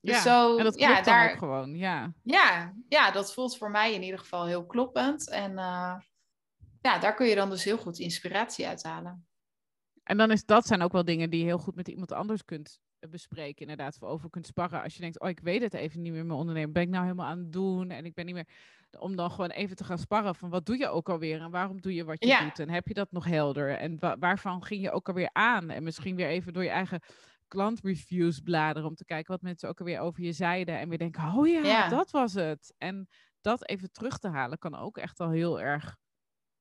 Dus 0.00 0.14
Ja, 0.16 0.20
zo, 0.22 0.56
en 0.56 0.64
dat 0.64 0.78
ja, 0.78 1.02
daar, 1.02 1.30
ook 1.32 1.38
gewoon, 1.38 1.76
ja. 1.76 2.12
ja, 2.22 2.72
ja, 2.88 3.10
dat 3.10 3.32
voelt 3.34 3.56
voor 3.58 3.70
mij 3.70 3.94
in 3.94 4.02
ieder 4.02 4.18
geval 4.18 4.46
heel 4.46 4.66
kloppend. 4.66 5.30
En 5.30 5.58
eh, 5.58 5.94
ja, 6.80 6.98
daar 6.98 7.14
kun 7.14 7.26
je 7.26 7.34
dan 7.34 7.50
dus 7.50 7.64
heel 7.64 7.78
goed 7.78 7.98
inspiratie 7.98 8.66
uithalen. 8.68 9.26
En 10.04 10.16
dan 10.16 10.30
is 10.30 10.44
dat 10.44 10.66
zijn 10.66 10.82
ook 10.82 10.92
wel 10.92 11.04
dingen 11.04 11.30
die 11.30 11.38
je 11.40 11.44
heel 11.46 11.58
goed 11.58 11.74
met 11.74 11.88
iemand 11.88 12.12
anders 12.12 12.44
kunt 12.44 12.78
eh, 12.98 13.10
bespreken, 13.10 13.60
inderdaad, 13.60 13.94
of 14.00 14.08
over 14.08 14.30
kunt 14.30 14.46
sparren. 14.46 14.82
Als 14.82 14.94
je 14.94 15.00
denkt, 15.00 15.20
oh, 15.20 15.28
ik 15.28 15.40
weet 15.40 15.62
het 15.62 15.74
even 15.74 16.02
niet 16.02 16.12
meer 16.12 16.20
in 16.20 16.26
mijn 16.26 16.38
ondernemen. 16.38 16.72
Ben 16.72 16.82
ik 16.82 16.88
nou 16.88 17.02
helemaal 17.02 17.26
aan 17.26 17.38
het 17.38 17.52
doen? 17.52 17.90
En 17.90 18.04
ik 18.04 18.14
ben 18.14 18.24
niet 18.26 18.34
meer. 18.34 18.48
Om 18.98 19.16
dan 19.16 19.30
gewoon 19.30 19.50
even 19.50 19.76
te 19.76 19.84
gaan 19.84 19.98
sparren 19.98 20.34
van 20.34 20.50
wat 20.50 20.66
doe 20.66 20.78
je 20.78 20.88
ook 20.88 21.08
alweer 21.08 21.40
en 21.40 21.50
waarom 21.50 21.80
doe 21.80 21.94
je 21.94 22.04
wat 22.04 22.22
je 22.24 22.28
Ja. 22.28 22.40
doet? 22.44 22.58
En 22.58 22.70
heb 22.70 22.86
je 22.88 22.94
dat 22.94 23.12
nog 23.12 23.24
helder? 23.24 23.70
En 23.76 23.98
wa- 23.98 24.18
waarvan 24.18 24.64
ging 24.64 24.82
je 24.82 24.90
ook 24.90 25.08
alweer 25.08 25.30
aan? 25.32 25.70
En 25.70 25.82
misschien 25.82 26.16
weer 26.16 26.28
even 26.28 26.52
door 26.52 26.62
je 26.62 26.68
eigen 26.68 27.00
klantreviews 27.48 28.40
bladeren 28.40 28.88
om 28.88 28.94
te 28.94 29.04
kijken 29.04 29.32
wat 29.32 29.42
mensen 29.42 29.68
ook 29.68 29.78
alweer 29.78 30.00
over 30.00 30.22
je 30.22 30.32
zeiden. 30.32 30.78
En 30.78 30.88
weer 30.88 30.98
denken, 30.98 31.32
oh 31.34 31.46
ja, 31.48 31.62
Ja. 31.64 31.88
dat 31.88 32.10
was 32.10 32.34
het. 32.34 32.74
En 32.78 33.08
dat 33.40 33.68
even 33.68 33.92
terug 33.92 34.18
te 34.18 34.28
halen 34.28 34.58
kan 34.58 34.74
ook 34.74 34.96
echt 34.98 35.20
al 35.20 35.30
heel 35.30 35.60
erg 35.60 35.96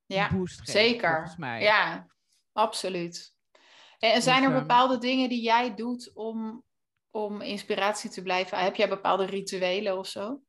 Ja, 0.06 0.30
boost 0.30 0.60
geven, 0.60 0.72
zeker. 0.74 1.14
volgens 1.14 1.38
mij. 1.38 1.62
Ja, 1.62 2.08
absoluut. 2.54 3.32
En 4.00 4.22
zijn 4.22 4.44
er 4.44 4.52
bepaalde 4.60 4.98
dingen 4.98 5.30
die 5.30 5.42
jij 5.42 5.76
doet 5.76 6.12
om, 6.14 6.64
om 7.12 7.42
inspiratie 7.42 8.10
te 8.10 8.22
blijven? 8.22 8.58
Heb 8.58 8.76
jij 8.76 8.90
bepaalde 8.90 9.26
rituelen 9.26 9.98
of 9.98 10.08
zo? 10.08 10.42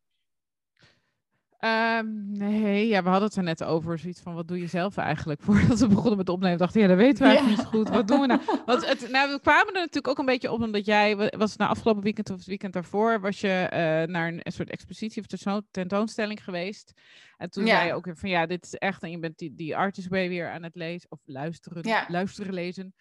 Ehm, 1.58 2.32
nee, 2.32 2.86
ja, 2.86 3.02
we 3.02 3.08
hadden 3.08 3.28
het 3.28 3.36
er 3.36 3.42
net 3.42 3.64
over. 3.64 3.98
Zoiets 3.98 4.20
van, 4.20 4.34
wat 4.34 4.48
doe 4.48 4.58
je 4.58 4.66
zelf 4.66 4.96
eigenlijk? 4.96 5.40
Voordat 5.44 5.78
we 5.78 5.86
begonnen 5.88 6.16
met 6.16 6.28
opnemen, 6.28 6.58
dachten 6.58 6.80
ja, 6.80 6.86
dat 6.86 6.96
weten 6.96 7.22
we 7.22 7.28
eigenlijk 7.28 7.56
Ja. 7.56 7.62
niet 7.62 7.74
goed. 7.74 7.88
Wat 7.88 8.08
doen 8.08 8.20
we 8.20 8.26
nou? 8.26 8.40
Want 8.66 8.86
het, 8.88 9.10
nou, 9.10 9.30
we 9.32 9.40
kwamen 9.40 9.66
er 9.66 9.72
natuurlijk 9.80 10.08
ook 10.08 10.18
een 10.18 10.24
beetje 10.24 10.52
op, 10.52 10.60
omdat 10.62 10.84
jij, 10.86 11.16
wa- 11.16 11.32
was 11.36 11.50
het 11.50 11.58
nou 11.58 11.70
afgelopen 11.70 12.02
weekend 12.02 12.30
of 12.30 12.36
het 12.36 12.46
weekend 12.46 12.72
daarvoor, 12.72 13.20
was 13.20 13.40
je 13.40 13.48
eh, 13.48 13.78
naar 14.08 14.28
een, 14.28 14.40
een 14.42 14.52
soort 14.52 14.70
expositie 14.70 15.20
of 15.22 15.26
tentoon- 15.28 15.66
tentoonstelling 15.70 16.44
geweest. 16.44 16.92
En 17.36 17.50
toen 17.50 17.66
Ja. 17.66 17.74
zei 17.76 17.86
je 17.86 17.92
ook 17.94 18.04
weer 18.04 18.16
van, 18.16 18.30
ja, 18.30 18.46
dit 18.46 18.64
is 18.64 18.74
echt, 18.74 19.02
en 19.02 19.10
je 19.10 19.18
bent 19.18 19.38
die, 19.38 19.54
die 19.54 19.76
Artist 19.76 20.08
Way 20.08 20.28
weer 20.28 20.50
aan 20.50 20.62
het 20.62 20.74
lezen, 20.74 21.10
of 21.10 21.20
luisteren, 21.24 21.88
Ja. 21.88 22.04
luisteren, 22.08 22.54
lezen. 22.54 22.94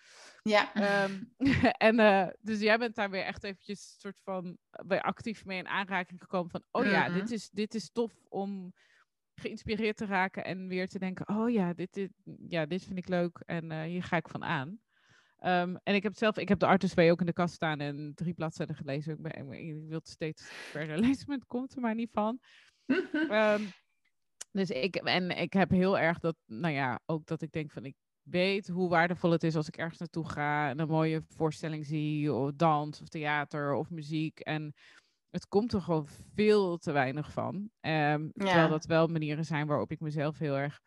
Ja, 0.44 0.74
Ehm, 0.74 1.22
en 1.78 2.00
eh, 2.00 2.28
dus 2.42 2.60
jij 2.60 2.78
bent 2.78 2.96
daar 2.96 3.10
weer 3.10 3.24
echt 3.24 3.44
eventjes 3.44 3.96
soort 4.00 4.20
van 4.24 4.58
bij 4.86 5.02
actief 5.02 5.46
mee 5.46 5.58
in 5.58 5.68
aanraking 5.68 6.22
gekomen 6.22 6.52
van, 6.52 6.64
oh 6.72 6.86
ja, 6.86 7.10
dit, 7.10 7.32
is, 7.32 7.50
dit 7.50 7.76
is 7.76 7.90
tof 7.92 8.14
om 8.30 8.74
geïnspireerd 9.36 9.98
te 9.98 10.06
raken 10.06 10.46
en 10.46 10.68
weer 10.68 10.88
te 10.88 11.00
denken, 11.00 11.28
oh 11.28 11.50
ja, 11.50 11.74
dit, 11.74 11.94
dit, 11.94 12.12
ja, 12.48 12.66
dit 12.66 12.84
vind 12.84 12.98
ik 12.98 13.08
leuk 13.08 13.42
en 13.46 13.72
eh, 13.72 13.82
hier 13.82 14.04
ga 14.04 14.18
ik 14.18 14.30
van 14.30 14.44
aan. 14.44 14.80
Ehm, 15.40 15.76
en 15.84 15.96
ik 15.96 16.04
heb 16.04 16.16
zelf, 16.16 16.38
ik 16.38 16.50
heb 16.50 16.60
de 16.60 16.66
Artist 16.66 16.94
Way 16.94 17.12
ook 17.12 17.20
in 17.20 17.26
de 17.26 17.34
kast 17.34 17.54
staan 17.54 17.80
en 17.80 18.12
drie 18.16 18.34
bladzijden 18.34 18.76
gelezen. 18.76 19.14
Ik, 19.14 19.22
ben, 19.22 19.52
ik 19.52 19.76
wil 19.88 20.00
steeds 20.04 20.52
verder 20.72 20.98
lezen, 21.08 21.26
maar 21.28 21.38
het 21.38 21.48
komt 21.48 21.76
er 21.76 21.82
maar 21.82 21.96
niet 21.96 22.12
van. 22.12 22.40
Ehm, 23.30 23.66
dus 24.54 24.70
ik, 24.70 24.96
en 24.96 25.30
ik 25.32 25.54
heb 25.54 25.70
heel 25.70 26.00
erg 26.00 26.20
dat, 26.20 26.36
nou 26.46 26.74
ja, 26.74 27.00
ook 27.06 27.26
dat 27.26 27.42
ik 27.42 27.52
denk 27.52 27.72
van, 27.72 27.86
ik 27.86 27.96
weet 28.22 28.68
hoe 28.68 28.90
waardevol 28.90 29.32
het 29.32 29.44
is 29.44 29.56
als 29.56 29.68
ik 29.68 29.78
ergens 29.78 30.00
naartoe 30.00 30.30
ga 30.30 30.70
en 30.70 30.80
een 30.80 30.88
mooie 30.88 31.22
voorstelling 31.28 31.86
zie, 31.86 32.34
of 32.34 32.52
dans, 32.56 33.02
of 33.02 33.08
theater, 33.08 33.74
of 33.74 33.90
muziek. 33.90 34.40
En 34.40 34.74
het 35.30 35.48
komt 35.48 35.74
er 35.74 35.82
gewoon 35.82 36.08
veel 36.34 36.78
te 36.78 36.92
weinig 36.92 37.32
van. 37.32 37.70
Ehm, 37.80 38.30
Terwijl 38.34 38.68
dat 38.70 38.86
wel 38.86 39.08
manieren 39.08 39.46
zijn 39.46 39.68
waarop 39.68 39.92
ik 39.92 40.00
mezelf 40.00 40.38
heel 40.38 40.58
erg 40.58 40.80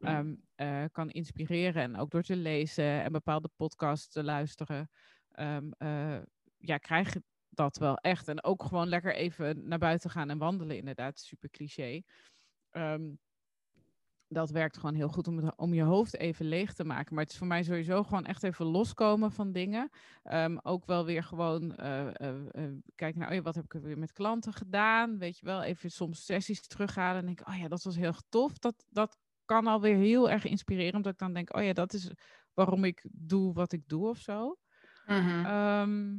ehm, 0.00 0.34
eh, 0.54 0.84
kan 0.92 1.10
inspireren. 1.10 1.82
En 1.82 1.96
ook 1.96 2.10
door 2.10 2.22
te 2.22 2.36
lezen 2.36 3.02
en 3.02 3.12
bepaalde 3.12 3.50
podcasts 3.56 4.08
te 4.08 4.24
luisteren, 4.24 4.88
ehm, 5.30 5.70
eh, 5.78 6.18
ja, 6.58 6.78
krijg 6.78 7.12
je 7.12 7.22
dat 7.48 7.76
wel 7.78 7.96
echt. 7.96 8.28
En 8.28 8.44
ook 8.44 8.62
gewoon 8.62 8.88
lekker 8.88 9.14
even 9.14 9.68
naar 9.68 9.78
buiten 9.78 10.10
gaan 10.10 10.30
en 10.30 10.38
wandelen, 10.38 10.76
inderdaad. 10.76 11.20
Super 11.20 11.50
cliché. 11.50 12.02
Ehm, 12.74 13.14
dat 14.28 14.50
werkt 14.50 14.76
gewoon 14.76 14.94
heel 14.94 15.08
goed 15.08 15.28
om, 15.28 15.36
het, 15.36 15.56
om 15.56 15.74
je 15.74 15.82
hoofd 15.82 16.16
even 16.16 16.46
leeg 16.46 16.72
te 16.72 16.84
maken. 16.84 17.14
Maar 17.14 17.22
het 17.24 17.32
is 17.32 17.38
voor 17.38 17.46
mij 17.46 17.62
sowieso 17.62 18.02
gewoon 18.02 18.24
echt 18.24 18.42
even 18.42 18.66
loskomen 18.66 19.32
van 19.32 19.52
dingen. 19.52 19.88
Ehm, 20.22 20.56
ook 20.62 20.86
wel 20.86 21.04
weer 21.04 21.22
gewoon 21.22 21.74
eh, 21.74 22.06
kijken 22.94 23.20
naar, 23.20 23.28
oh 23.28 23.34
ja, 23.34 23.42
wat 23.42 23.54
heb 23.54 23.64
ik 23.64 23.72
weer 23.82 23.98
met 23.98 24.12
klanten 24.12 24.52
gedaan? 24.52 25.18
Weet 25.18 25.38
je 25.38 25.46
wel, 25.46 25.62
even 25.62 25.90
soms 25.90 26.24
sessies 26.24 26.66
terughalen 26.66 27.20
en 27.20 27.26
denken, 27.26 27.46
oh 27.46 27.56
ja, 27.58 27.68
dat 27.68 27.82
was 27.82 27.96
heel 27.96 28.14
tof. 28.28 28.58
Dat, 28.58 28.84
dat 28.88 29.18
kan 29.44 29.66
alweer 29.66 29.96
heel 29.96 30.30
erg 30.30 30.44
inspireren, 30.44 30.94
omdat 30.94 31.12
ik 31.12 31.18
dan 31.18 31.32
denk, 31.32 31.56
oh 31.56 31.62
ja, 31.62 31.72
dat 31.72 31.92
is 31.92 32.10
waarom 32.54 32.84
ik 32.84 33.06
doe 33.12 33.52
wat 33.52 33.72
ik 33.72 33.88
doe 33.88 34.08
of 34.08 34.18
zo. 34.18 34.56
Mhm. 35.06 35.44
Ehm, 35.46 36.16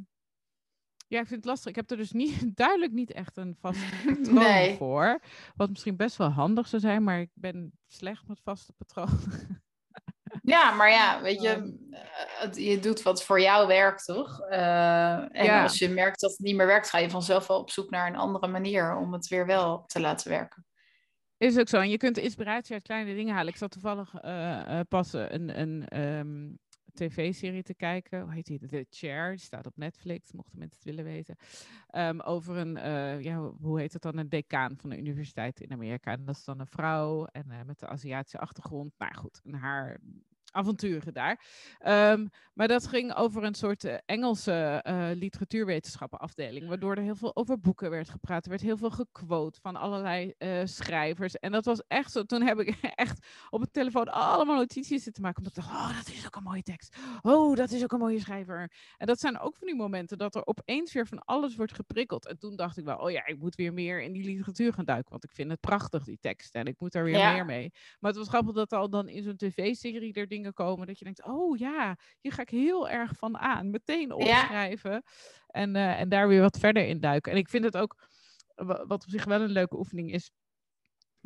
ja, 1.08 1.20
ik 1.20 1.28
vind 1.28 1.40
het 1.40 1.46
lastig. 1.46 1.70
Ik 1.70 1.76
heb 1.76 1.92
er 1.92 1.98
dus 1.98 2.12
niet, 2.12 2.56
duidelijk 2.58 2.92
niet 2.92 3.12
echt 3.12 3.38
een 3.38 3.56
vast 3.60 3.80
patroon 4.06 4.34
Nee. 4.44 4.76
voor. 4.76 5.20
Wat 5.56 5.70
misschien 5.70 5.96
best 5.96 6.16
wel 6.18 6.30
handig 6.30 6.68
zou 6.68 6.82
zijn, 6.82 7.04
maar 7.04 7.20
ik 7.20 7.30
ben 7.34 7.72
slecht 7.88 8.28
met 8.28 8.40
vaste 8.44 8.74
patronen. 8.74 9.20
Ja, 10.42 10.72
maar 10.72 10.90
ja, 10.90 11.22
weet 11.22 11.42
je, 11.42 11.48
Ehm. 11.50 11.72
eh, 12.42 12.70
je 12.70 12.80
doet 12.80 13.02
wat 13.02 13.24
voor 13.24 13.42
jou 13.42 13.68
werkt, 13.68 14.06
toch? 14.06 14.40
Eh, 14.40 15.38
en 15.38 15.44
Ja. 15.46 15.64
als 15.64 15.78
je 15.80 15.90
merkt 15.90 16.20
dat 16.20 16.30
het 16.32 16.40
niet 16.40 16.56
meer 16.56 16.66
werkt, 16.66 16.90
ga 16.90 16.98
je 16.98 17.10
vanzelf 17.10 17.48
wel 17.48 17.60
op 17.60 17.70
zoek 17.70 17.90
naar 17.90 18.08
een 18.08 18.16
andere 18.16 18.48
manier 18.48 18.96
om 18.96 19.14
het 19.14 19.28
weer 19.28 19.46
wel 19.46 19.86
te 19.86 20.00
laten 20.00 20.30
werken. 20.30 20.66
Is 21.38 21.58
ook 21.58 21.68
zo. 21.68 21.80
En 21.80 21.90
je 21.90 21.98
kunt 21.98 22.18
inspiratie 22.18 22.74
uit 22.74 22.84
kleine 22.84 23.16
dingen 23.16 23.34
halen. 23.36 23.48
Ik 23.54 23.58
zat 23.58 23.72
toevallig 23.72 24.14
eh, 24.14 24.80
eh, 24.80 24.86
pas 24.90 25.14
een, 25.14 25.60
een 25.60 25.88
ehm, 25.88 26.54
tv-serie 26.96 27.64
te 27.64 27.74
kijken. 27.74 28.22
Hoe 28.22 28.34
heet 28.34 28.46
die? 28.46 28.68
The 28.68 28.86
Chair. 28.90 29.30
Die 29.30 29.40
staat 29.40 29.66
op 29.66 29.78
Netflix, 29.78 30.32
mochten 30.32 30.60
mensen 30.60 30.78
het 30.78 30.86
willen 30.96 31.04
weten. 31.04 31.36
Ehm, 31.90 32.20
over 32.20 32.58
een, 32.58 32.78
eh, 32.78 33.22
ja, 33.22 33.40
hoe- 33.40 33.80
heet 33.80 33.94
het 33.94 34.02
dan? 34.02 34.18
Een 34.18 34.30
decaan 34.30 34.78
van 34.78 34.90
de 34.90 34.98
universiteit 34.98 35.62
in 35.62 35.72
Amerika. 35.72 36.12
En 36.12 36.26
dat 36.26 36.36
is 36.36 36.44
dan 36.46 36.60
een 36.60 36.68
vrouw 36.68 37.26
en 37.26 37.52
eh, 37.52 37.62
met 37.66 37.80
de 37.80 37.88
Aziatische 37.88 38.40
achtergrond. 38.40 38.94
Nou 38.98 39.14
goed, 39.16 39.42
en 39.44 39.54
haar 39.54 39.98
avonturen 40.56 41.14
daar. 41.14 41.46
Ehm, 41.80 42.28
maar 42.54 42.68
dat 42.68 42.88
ging 42.88 43.16
over 43.16 43.44
een 43.44 43.54
soort 43.56 43.84
eh, 43.84 43.96
Engelse 44.06 44.80
eh 44.84 45.10
literatuurwetenschappen 45.14 46.20
afdeling, 46.20 46.68
waardoor 46.68 46.96
er 46.96 47.02
heel 47.04 47.16
veel 47.16 47.36
over 47.36 47.60
boeken 47.60 47.90
werd 47.90 48.10
gepraat. 48.10 48.44
Er 48.44 48.50
werd 48.50 48.62
heel 48.62 48.78
veel 48.78 48.90
gequote 48.90 49.60
van 49.62 49.76
allerlei 49.76 50.34
eh, 50.38 50.62
schrijvers. 50.64 51.36
En 51.36 51.52
dat 51.52 51.66
was 51.66 51.82
echt 51.88 52.12
zo. 52.12 52.24
Toen 52.24 52.42
heb 52.42 52.60
ik 52.60 52.68
echt 52.96 53.28
op 53.50 53.62
het 53.62 53.74
telefoon 53.74 54.08
allemaal 54.08 54.56
notities 54.56 55.04
zitten 55.04 55.22
maken. 55.24 55.38
Omdat 55.38 55.58
ik 55.58 55.64
dacht, 55.64 55.76
oh, 55.76 55.98
dat 55.98 56.14
is 56.14 56.26
ook 56.26 56.36
een 56.36 56.44
mooie 56.44 56.64
tekst. 56.64 56.96
Oh, 57.22 57.56
dat 57.56 57.72
is 57.72 57.84
ook 57.84 57.92
een 57.92 58.00
mooie 58.00 58.20
schrijver. 58.20 58.72
En 58.98 59.08
dat 59.08 59.20
zijn 59.20 59.40
ook 59.40 59.56
van 59.56 59.68
die 59.68 59.76
momenten 59.76 60.18
dat 60.18 60.36
er 60.36 60.46
opeens 60.46 60.94
weer 60.94 61.08
van 61.08 61.20
alles 61.26 61.56
wordt 61.56 61.74
geprikkeld. 61.74 62.28
En 62.28 62.38
toen 62.38 62.56
dacht 62.56 62.78
ik 62.78 62.86
wel, 62.86 62.98
oh 62.98 63.12
ja, 63.12 63.26
ik 63.26 63.38
moet 63.40 63.56
weer 63.56 63.74
meer 63.74 64.02
in 64.02 64.12
die 64.12 64.24
literatuur 64.24 64.74
gaan 64.74 64.86
duiken. 64.86 65.12
Want 65.12 65.24
ik 65.24 65.32
vind 65.32 65.52
het 65.52 65.60
prachtig, 65.60 66.04
die 66.04 66.18
tekst. 66.20 66.56
En 66.56 66.66
ik 66.66 66.80
moet 66.80 66.92
daar 66.92 67.04
weer 67.04 67.14
Ja. 67.18 67.34
meer 67.34 67.46
mee. 67.46 67.72
Maar 68.00 68.12
het 68.12 68.20
was 68.20 68.28
grappig 68.30 68.54
dat 68.56 68.74
al 68.74 68.90
dan 68.90 69.08
in 69.08 69.24
zo'n 69.24 69.36
tv-serie 69.36 70.14
er 70.14 70.28
dingen 70.28 70.45
komen. 70.54 70.88
Dat 70.88 71.00
je 71.00 71.06
denkt, 71.06 71.26
oh 71.26 71.58
ja, 71.58 71.98
hier 72.22 72.32
ga 72.32 72.42
ik 72.42 72.50
heel 72.50 72.90
erg 72.90 73.12
van 73.18 73.38
aan. 73.38 73.70
Meteen 73.70 74.12
opschrijven. 74.12 75.04
En, 75.48 75.76
eh, 75.76 76.00
en 76.00 76.10
daar 76.10 76.28
weer 76.28 76.42
wat 76.42 76.58
verder 76.60 76.88
in 76.88 77.00
duiken. 77.00 77.32
En 77.32 77.38
ik 77.38 77.50
vind 77.50 77.64
het 77.64 77.78
ook, 77.78 77.96
wa- 78.56 78.86
wat 78.86 79.04
op 79.04 79.10
zich 79.10 79.26
wel 79.26 79.42
een 79.42 79.50
leuke 79.50 79.78
oefening 79.78 80.12
is. 80.12 80.32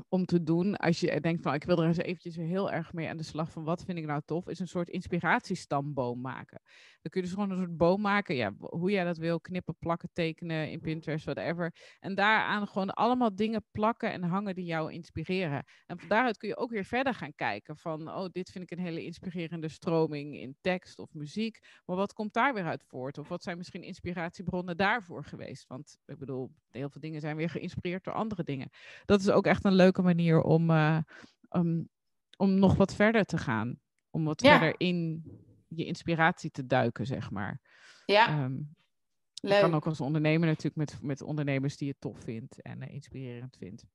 Om 0.09 0.25
te 0.25 0.43
doen 0.43 0.75
als 0.75 0.99
je 0.99 1.21
denkt 1.21 1.41
van 1.41 1.53
ik 1.53 1.63
wil 1.63 1.81
er 1.81 1.87
eens 1.87 1.97
eventjes 1.97 2.35
heel 2.35 2.71
erg 2.71 2.93
mee 2.93 3.09
aan 3.09 3.17
de 3.17 3.23
slag 3.23 3.51
van 3.51 3.63
wat 3.63 3.83
vind 3.83 3.97
ik 3.97 4.05
nou 4.05 4.21
tof, 4.25 4.47
is 4.47 4.59
een 4.59 4.67
soort 4.67 4.89
inspiratiestamboom 4.89 6.21
maken. 6.21 6.61
Dan 7.01 7.11
kun 7.11 7.21
je 7.21 7.27
dus 7.27 7.31
gewoon 7.33 7.51
een 7.51 7.57
soort 7.57 7.77
boom 7.77 8.01
maken, 8.01 8.35
ja, 8.35 8.53
hoe 8.59 8.91
jij 8.91 9.03
dat 9.03 9.17
wil, 9.17 9.39
knippen, 9.39 9.75
plakken, 9.79 10.09
tekenen 10.13 10.71
in 10.71 10.79
Pinterest, 10.79 11.25
whatever. 11.25 11.75
En 11.99 12.15
daaraan 12.15 12.67
gewoon 12.67 12.89
allemaal 12.89 13.35
dingen 13.35 13.65
plakken 13.71 14.11
en 14.11 14.23
hangen 14.23 14.55
die 14.55 14.65
jou 14.65 14.93
inspireren. 14.93 15.63
En 15.85 15.99
van 15.99 16.07
daaruit 16.07 16.37
kun 16.37 16.47
je 16.47 16.57
ook 16.57 16.71
weer 16.71 16.85
verder 16.85 17.13
gaan 17.13 17.35
kijken 17.35 17.77
van, 17.77 18.09
oh, 18.09 18.25
dit 18.31 18.49
vind 18.49 18.71
ik 18.71 18.77
een 18.77 18.85
hele 18.85 19.03
inspirerende 19.03 19.69
stroming 19.69 20.37
in 20.39 20.57
tekst 20.61 20.99
of 20.99 21.13
muziek. 21.13 21.59
Maar 21.85 21.95
wat 21.95 22.13
komt 22.13 22.33
daar 22.33 22.53
weer 22.53 22.65
uit 22.65 22.83
voort? 22.87 23.17
Of 23.17 23.27
wat 23.27 23.43
zijn 23.43 23.57
misschien 23.57 23.83
inspiratiebronnen 23.83 24.77
daarvoor 24.77 25.23
geweest? 25.23 25.67
Want 25.67 25.97
ik 26.05 26.17
bedoel, 26.17 26.51
heel 26.71 26.89
veel 26.89 27.01
dingen 27.01 27.21
zijn 27.21 27.35
weer 27.35 27.49
geïnspireerd 27.49 28.03
door 28.03 28.13
andere 28.13 28.43
dingen. 28.43 28.69
Dat 29.05 29.19
is 29.19 29.29
ook 29.29 29.45
echt 29.45 29.65
een 29.65 29.73
leuke 29.89 30.01
manier 30.01 30.41
om, 30.41 30.69
uh, 30.69 30.97
um, 31.49 31.89
om 32.37 32.59
nog 32.59 32.75
wat 32.75 32.95
verder 32.95 33.25
te 33.25 33.37
gaan. 33.37 33.79
Om 34.09 34.25
wat 34.25 34.41
verder 34.41 34.73
in 34.77 35.23
je 35.67 35.85
inspiratie 35.85 36.51
te 36.51 36.65
duiken, 36.65 37.05
zeg 37.05 37.31
maar. 37.31 37.61
Ja. 38.05 38.43
Um, 38.43 38.75
je 39.33 39.59
kan 39.59 39.73
ook 39.73 39.85
als 39.85 40.01
ondernemer 40.01 40.47
natuurlijk 40.47 40.75
met, 40.75 41.01
met 41.01 41.21
ondernemers 41.21 41.77
die 41.77 41.87
je 41.87 41.95
tof 41.99 42.19
vindt 42.19 42.61
en 42.61 42.81
uh, 42.81 42.93
inspirerend 42.93 43.57
vindt. 43.57 43.85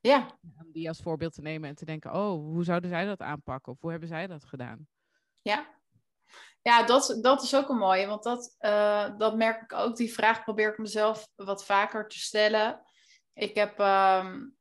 Ja. 0.00 0.38
Om 0.40 0.72
die 0.72 0.88
als 0.88 1.02
voorbeeld 1.02 1.34
te 1.34 1.42
nemen 1.42 1.68
en 1.68 1.74
te 1.74 1.84
denken, 1.84 2.14
oh, 2.14 2.30
hoe 2.30 2.64
zouden 2.64 2.90
zij 2.90 3.04
dat 3.04 3.20
aanpakken? 3.20 3.72
Of 3.72 3.80
hoe 3.80 3.90
hebben 3.90 4.08
zij 4.08 4.26
dat 4.26 4.44
gedaan? 4.44 4.88
Ja. 5.42 5.72
Ja, 6.62 6.86
dat, 6.86 7.18
dat 7.22 7.42
is 7.42 7.56
ook 7.56 7.68
een 7.68 7.76
mooie, 7.76 8.06
want 8.06 8.22
dat, 8.22 8.56
uh, 8.60 9.18
dat 9.18 9.36
merk 9.36 9.62
ik 9.62 9.72
ook. 9.72 9.96
Die 9.96 10.12
vraag 10.12 10.44
probeer 10.44 10.70
ik 10.70 10.78
mezelf 10.78 11.28
wat 11.34 11.64
vaker 11.64 12.08
te 12.08 12.18
stellen. 12.18 12.82
Ik 13.32 13.54
heb 13.54 13.78
um, 13.78 14.56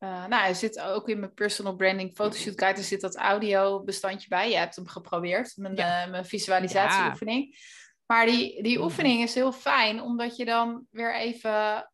uh, 0.00 0.26
nou, 0.26 0.48
er 0.48 0.54
zit 0.54 0.80
ook 0.80 1.08
in 1.08 1.18
mijn 1.18 1.34
personal 1.34 1.76
branding 1.76 2.10
photoshoot 2.14 2.58
guide, 2.58 2.78
er 2.78 2.84
zit 2.84 3.00
dat 3.00 3.16
audio 3.16 3.82
bestandje 3.82 4.28
bij. 4.28 4.50
Je 4.50 4.56
hebt 4.56 4.76
hem 4.76 4.86
geprobeerd, 4.86 5.56
mijn, 5.56 5.76
ja. 5.76 6.04
uh, 6.04 6.10
mijn 6.10 6.24
visualisatieoefening. 6.24 7.46
Ja. 7.50 7.58
Maar 8.06 8.26
die, 8.26 8.62
die 8.62 8.80
oefening 8.80 9.22
is 9.22 9.34
heel 9.34 9.52
fijn, 9.52 10.02
omdat 10.02 10.36
je 10.36 10.44
dan 10.44 10.86
weer 10.90 11.14
even 11.14 11.90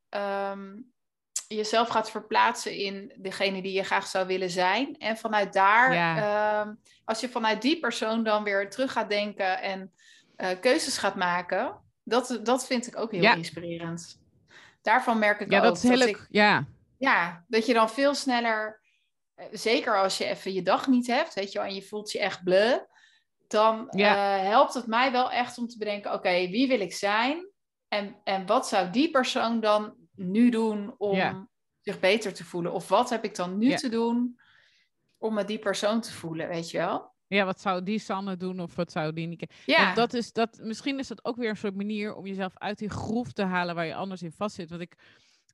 um, 0.50 0.92
jezelf 1.48 1.88
gaat 1.88 2.10
verplaatsen 2.10 2.76
in 2.76 3.12
degene 3.16 3.62
die 3.62 3.72
je 3.72 3.82
graag 3.82 4.06
zou 4.06 4.26
willen 4.26 4.50
zijn. 4.50 4.96
En 4.96 5.16
vanuit 5.16 5.52
daar, 5.52 5.94
ja. 5.94 6.60
um, 6.60 6.80
als 7.04 7.20
je 7.20 7.28
vanuit 7.28 7.62
die 7.62 7.78
persoon 7.78 8.24
dan 8.24 8.44
weer 8.44 8.70
terug 8.70 8.92
gaat 8.92 9.08
denken 9.08 9.62
en 9.62 9.92
uh, 10.36 10.48
keuzes 10.60 10.98
gaat 10.98 11.16
maken, 11.16 11.80
dat, 12.02 12.40
dat 12.42 12.66
vind 12.66 12.86
ik 12.86 12.98
ook 12.98 13.12
heel 13.12 13.36
inspirerend. 13.36 14.22
Daarvan 14.82 15.18
merk 15.18 15.40
ik 15.40 15.50
ja, 15.50 15.56
ook 15.56 15.64
dat, 15.64 15.76
is 15.76 15.82
heel 15.82 15.98
dat 15.98 16.08
ik 16.08 16.26
ja 16.30 16.66
ja, 16.98 17.44
dat 17.48 17.66
je 17.66 17.72
dan 17.72 17.90
veel 17.90 18.14
sneller, 18.14 18.80
eh, 19.34 19.46
zeker 19.52 19.98
als 19.98 20.18
je 20.18 20.24
even 20.24 20.52
je 20.52 20.62
dag 20.62 20.86
niet 20.86 21.06
hebt, 21.06 21.34
weet 21.34 21.52
je 21.52 21.58
wel, 21.58 21.68
en 21.68 21.74
je 21.74 21.82
voelt 21.82 22.12
je 22.12 22.18
echt 22.18 22.44
bleu, 22.44 22.78
dan 23.46 23.86
ja. 23.90 24.38
uh, 24.38 24.48
helpt 24.48 24.74
het 24.74 24.86
mij 24.86 25.12
wel 25.12 25.30
echt 25.30 25.58
om 25.58 25.66
te 25.66 25.78
bedenken, 25.78 26.10
oké, 26.10 26.18
okay, 26.18 26.50
wie 26.50 26.68
wil 26.68 26.80
ik 26.80 26.94
zijn? 26.94 27.48
En, 27.88 28.16
en 28.24 28.46
wat 28.46 28.68
zou 28.68 28.90
die 28.90 29.10
persoon 29.10 29.60
dan 29.60 29.94
nu 30.14 30.50
doen 30.50 30.94
om 30.98 31.16
ja. 31.16 31.48
zich 31.80 32.00
beter 32.00 32.34
te 32.34 32.44
voelen? 32.44 32.72
Of 32.72 32.88
wat 32.88 33.10
heb 33.10 33.24
ik 33.24 33.34
dan 33.34 33.58
nu 33.58 33.68
ja. 33.68 33.76
te 33.76 33.88
doen 33.88 34.40
om 35.18 35.34
met 35.34 35.48
die 35.48 35.58
persoon 35.58 36.00
te 36.00 36.12
voelen, 36.12 36.48
weet 36.48 36.70
je 36.70 36.78
wel? 36.78 37.12
Ja, 37.26 37.44
wat 37.44 37.60
zou 37.60 37.82
die 37.82 37.98
Sanne 37.98 38.36
doen 38.36 38.60
of 38.60 38.74
wat 38.74 38.92
zou 38.92 39.12
die 39.12 39.26
Nieke? 39.26 39.48
Ja. 39.66 39.94
dat 39.94 40.14
is 40.14 40.32
dat, 40.32 40.58
misschien 40.62 40.98
is 40.98 41.08
dat 41.08 41.24
ook 41.24 41.36
weer 41.36 41.48
een 41.48 41.56
soort 41.56 41.76
manier 41.76 42.14
om 42.14 42.26
jezelf 42.26 42.52
uit 42.54 42.78
die 42.78 42.90
groef 42.90 43.32
te 43.32 43.42
halen 43.42 43.74
waar 43.74 43.86
je 43.86 43.94
anders 43.94 44.22
in 44.22 44.32
vastzit. 44.32 44.70
Want 44.70 44.82
ik 44.82 44.96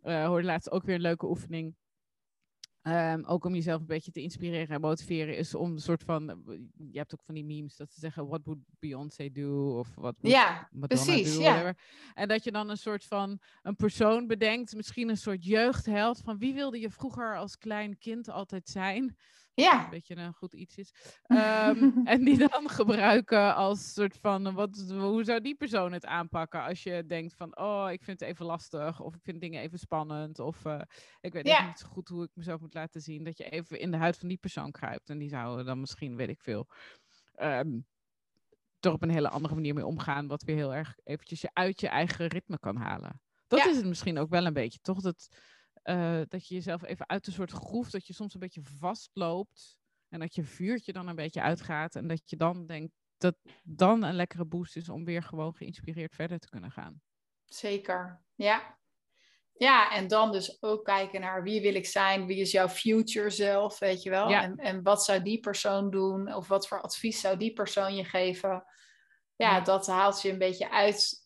uh, 0.04 0.26
hoorde 0.26 0.46
laatst 0.46 0.70
ook 0.70 0.84
weer 0.84 0.94
een 0.94 1.00
leuke 1.00 1.28
oefening. 1.28 1.74
Um, 2.82 3.24
ook 3.24 3.44
om 3.44 3.54
jezelf 3.54 3.80
een 3.80 3.86
beetje 3.86 4.10
te 4.10 4.22
inspireren 4.22 4.74
en 4.74 4.80
motiveren, 4.80 5.36
is 5.36 5.54
om 5.54 5.72
een 5.72 5.80
soort 5.80 6.02
van. 6.02 6.42
Je 6.90 6.98
hebt 6.98 7.14
ook 7.14 7.24
van 7.24 7.34
die 7.34 7.44
memes 7.44 7.76
dat 7.76 7.92
ze 7.92 8.00
zeggen: 8.00 8.26
What 8.26 8.44
would 8.44 8.60
Beyoncé 8.78 9.30
do? 9.30 9.78
Of 9.78 9.94
wat 9.94 10.14
ja, 10.20 10.68
precies, 10.70 11.34
do, 11.34 11.40
ja. 11.40 11.74
En 12.14 12.28
dat 12.28 12.44
je 12.44 12.52
dan 12.52 12.70
een 12.70 12.76
soort 12.76 13.04
van 13.04 13.40
een 13.62 13.76
persoon 13.76 14.26
bedenkt, 14.26 14.74
misschien 14.74 15.08
een 15.08 15.16
soort 15.16 15.44
jeugdheld. 15.44 16.18
Van 16.18 16.38
wie 16.38 16.54
wilde 16.54 16.80
je 16.80 16.90
vroeger 16.90 17.36
als 17.36 17.58
klein 17.58 17.98
kind 17.98 18.28
altijd 18.28 18.68
zijn? 18.68 19.16
Ja. 19.54 19.84
Een 19.84 19.90
beetje 19.90 20.16
een 20.16 20.34
goed 20.34 20.54
iets 20.54 20.76
is. 20.76 20.94
Um, 21.26 22.00
en 22.04 22.24
die 22.24 22.38
dan 22.38 22.68
gebruiken 22.68 23.54
als 23.54 23.92
soort 23.92 24.16
van, 24.16 24.54
wat, 24.54 24.84
hoe 24.88 25.24
zou 25.24 25.40
die 25.40 25.54
persoon 25.54 25.92
het 25.92 26.06
aanpakken 26.06 26.62
als 26.62 26.82
je 26.82 27.06
denkt 27.06 27.34
van, 27.34 27.58
oh, 27.58 27.88
ik 27.90 28.04
vind 28.04 28.20
het 28.20 28.28
even 28.28 28.46
lastig, 28.46 29.00
of 29.00 29.14
ik 29.14 29.22
vind 29.22 29.40
dingen 29.40 29.62
even 29.62 29.78
spannend, 29.78 30.38
of 30.38 30.64
uh, 30.64 30.80
ik 31.20 31.32
weet 31.32 31.46
ja. 31.46 31.66
niet 31.66 31.78
zo 31.78 31.86
goed 31.86 32.08
hoe 32.08 32.24
ik 32.24 32.30
mezelf 32.34 32.60
moet 32.60 32.74
laten 32.74 33.00
zien, 33.00 33.24
dat 33.24 33.38
je 33.38 33.44
even 33.44 33.80
in 33.80 33.90
de 33.90 33.96
huid 33.96 34.18
van 34.18 34.28
die 34.28 34.38
persoon 34.38 34.70
kruipt. 34.70 35.10
En 35.10 35.18
die 35.18 35.28
zou 35.28 35.64
dan 35.64 35.80
misschien, 35.80 36.16
weet 36.16 36.28
ik 36.28 36.40
veel, 36.40 36.66
um, 37.36 37.86
er 38.80 38.92
op 38.92 39.02
een 39.02 39.10
hele 39.10 39.28
andere 39.28 39.54
manier 39.54 39.74
mee 39.74 39.86
omgaan, 39.86 40.26
wat 40.26 40.42
weer 40.42 40.56
heel 40.56 40.74
erg 40.74 40.96
eventjes 41.04 41.40
je 41.40 41.50
uit 41.52 41.80
je 41.80 41.88
eigen 41.88 42.26
ritme 42.26 42.58
kan 42.58 42.76
halen. 42.76 43.20
Dat 43.46 43.58
ja. 43.58 43.68
is 43.68 43.76
het 43.76 43.86
misschien 43.86 44.18
ook 44.18 44.30
wel 44.30 44.46
een 44.46 44.52
beetje, 44.52 44.78
toch? 44.82 45.00
Dat, 45.00 45.28
uh, 45.84 46.20
dat 46.28 46.48
je 46.48 46.54
jezelf 46.54 46.82
even 46.84 47.08
uit 47.08 47.26
een 47.26 47.32
soort 47.32 47.50
groef, 47.50 47.90
dat 47.90 48.06
je 48.06 48.12
soms 48.12 48.34
een 48.34 48.40
beetje 48.40 48.62
vastloopt. 48.62 49.78
En 50.08 50.20
dat 50.20 50.34
je 50.34 50.44
vuurtje 50.44 50.92
dan 50.92 51.08
een 51.08 51.14
beetje 51.14 51.42
uitgaat. 51.42 51.94
En 51.94 52.08
dat 52.08 52.30
je 52.30 52.36
dan 52.36 52.66
denkt 52.66 52.92
dat 53.16 53.36
dan 53.62 54.02
een 54.02 54.14
lekkere 54.14 54.44
boost 54.44 54.76
is 54.76 54.88
om 54.88 55.04
weer 55.04 55.22
gewoon 55.22 55.54
geïnspireerd 55.54 56.14
verder 56.14 56.38
te 56.38 56.48
kunnen 56.48 56.70
gaan. 56.70 57.02
Zeker, 57.44 58.22
ja. 58.34 58.78
Ja, 59.52 59.90
en 59.92 60.08
dan 60.08 60.32
dus 60.32 60.62
ook 60.62 60.84
kijken 60.84 61.20
naar 61.20 61.42
wie 61.42 61.60
wil 61.60 61.74
ik 61.74 61.86
zijn, 61.86 62.26
wie 62.26 62.40
is 62.40 62.50
jouw 62.50 62.68
future 62.68 63.30
zelf, 63.30 63.78
weet 63.78 64.02
je 64.02 64.10
wel. 64.10 64.28
Ja. 64.28 64.42
En, 64.42 64.56
en 64.56 64.82
wat 64.82 65.04
zou 65.04 65.22
die 65.22 65.40
persoon 65.40 65.90
doen, 65.90 66.34
of 66.34 66.48
wat 66.48 66.68
voor 66.68 66.82
advies 66.82 67.20
zou 67.20 67.36
die 67.36 67.52
persoon 67.52 67.94
je 67.94 68.04
geven. 68.04 68.64
Ja, 69.36 69.56
ja. 69.56 69.60
dat 69.60 69.86
haalt 69.86 70.22
je 70.22 70.30
een 70.30 70.38
beetje 70.38 70.70
uit 70.70 71.19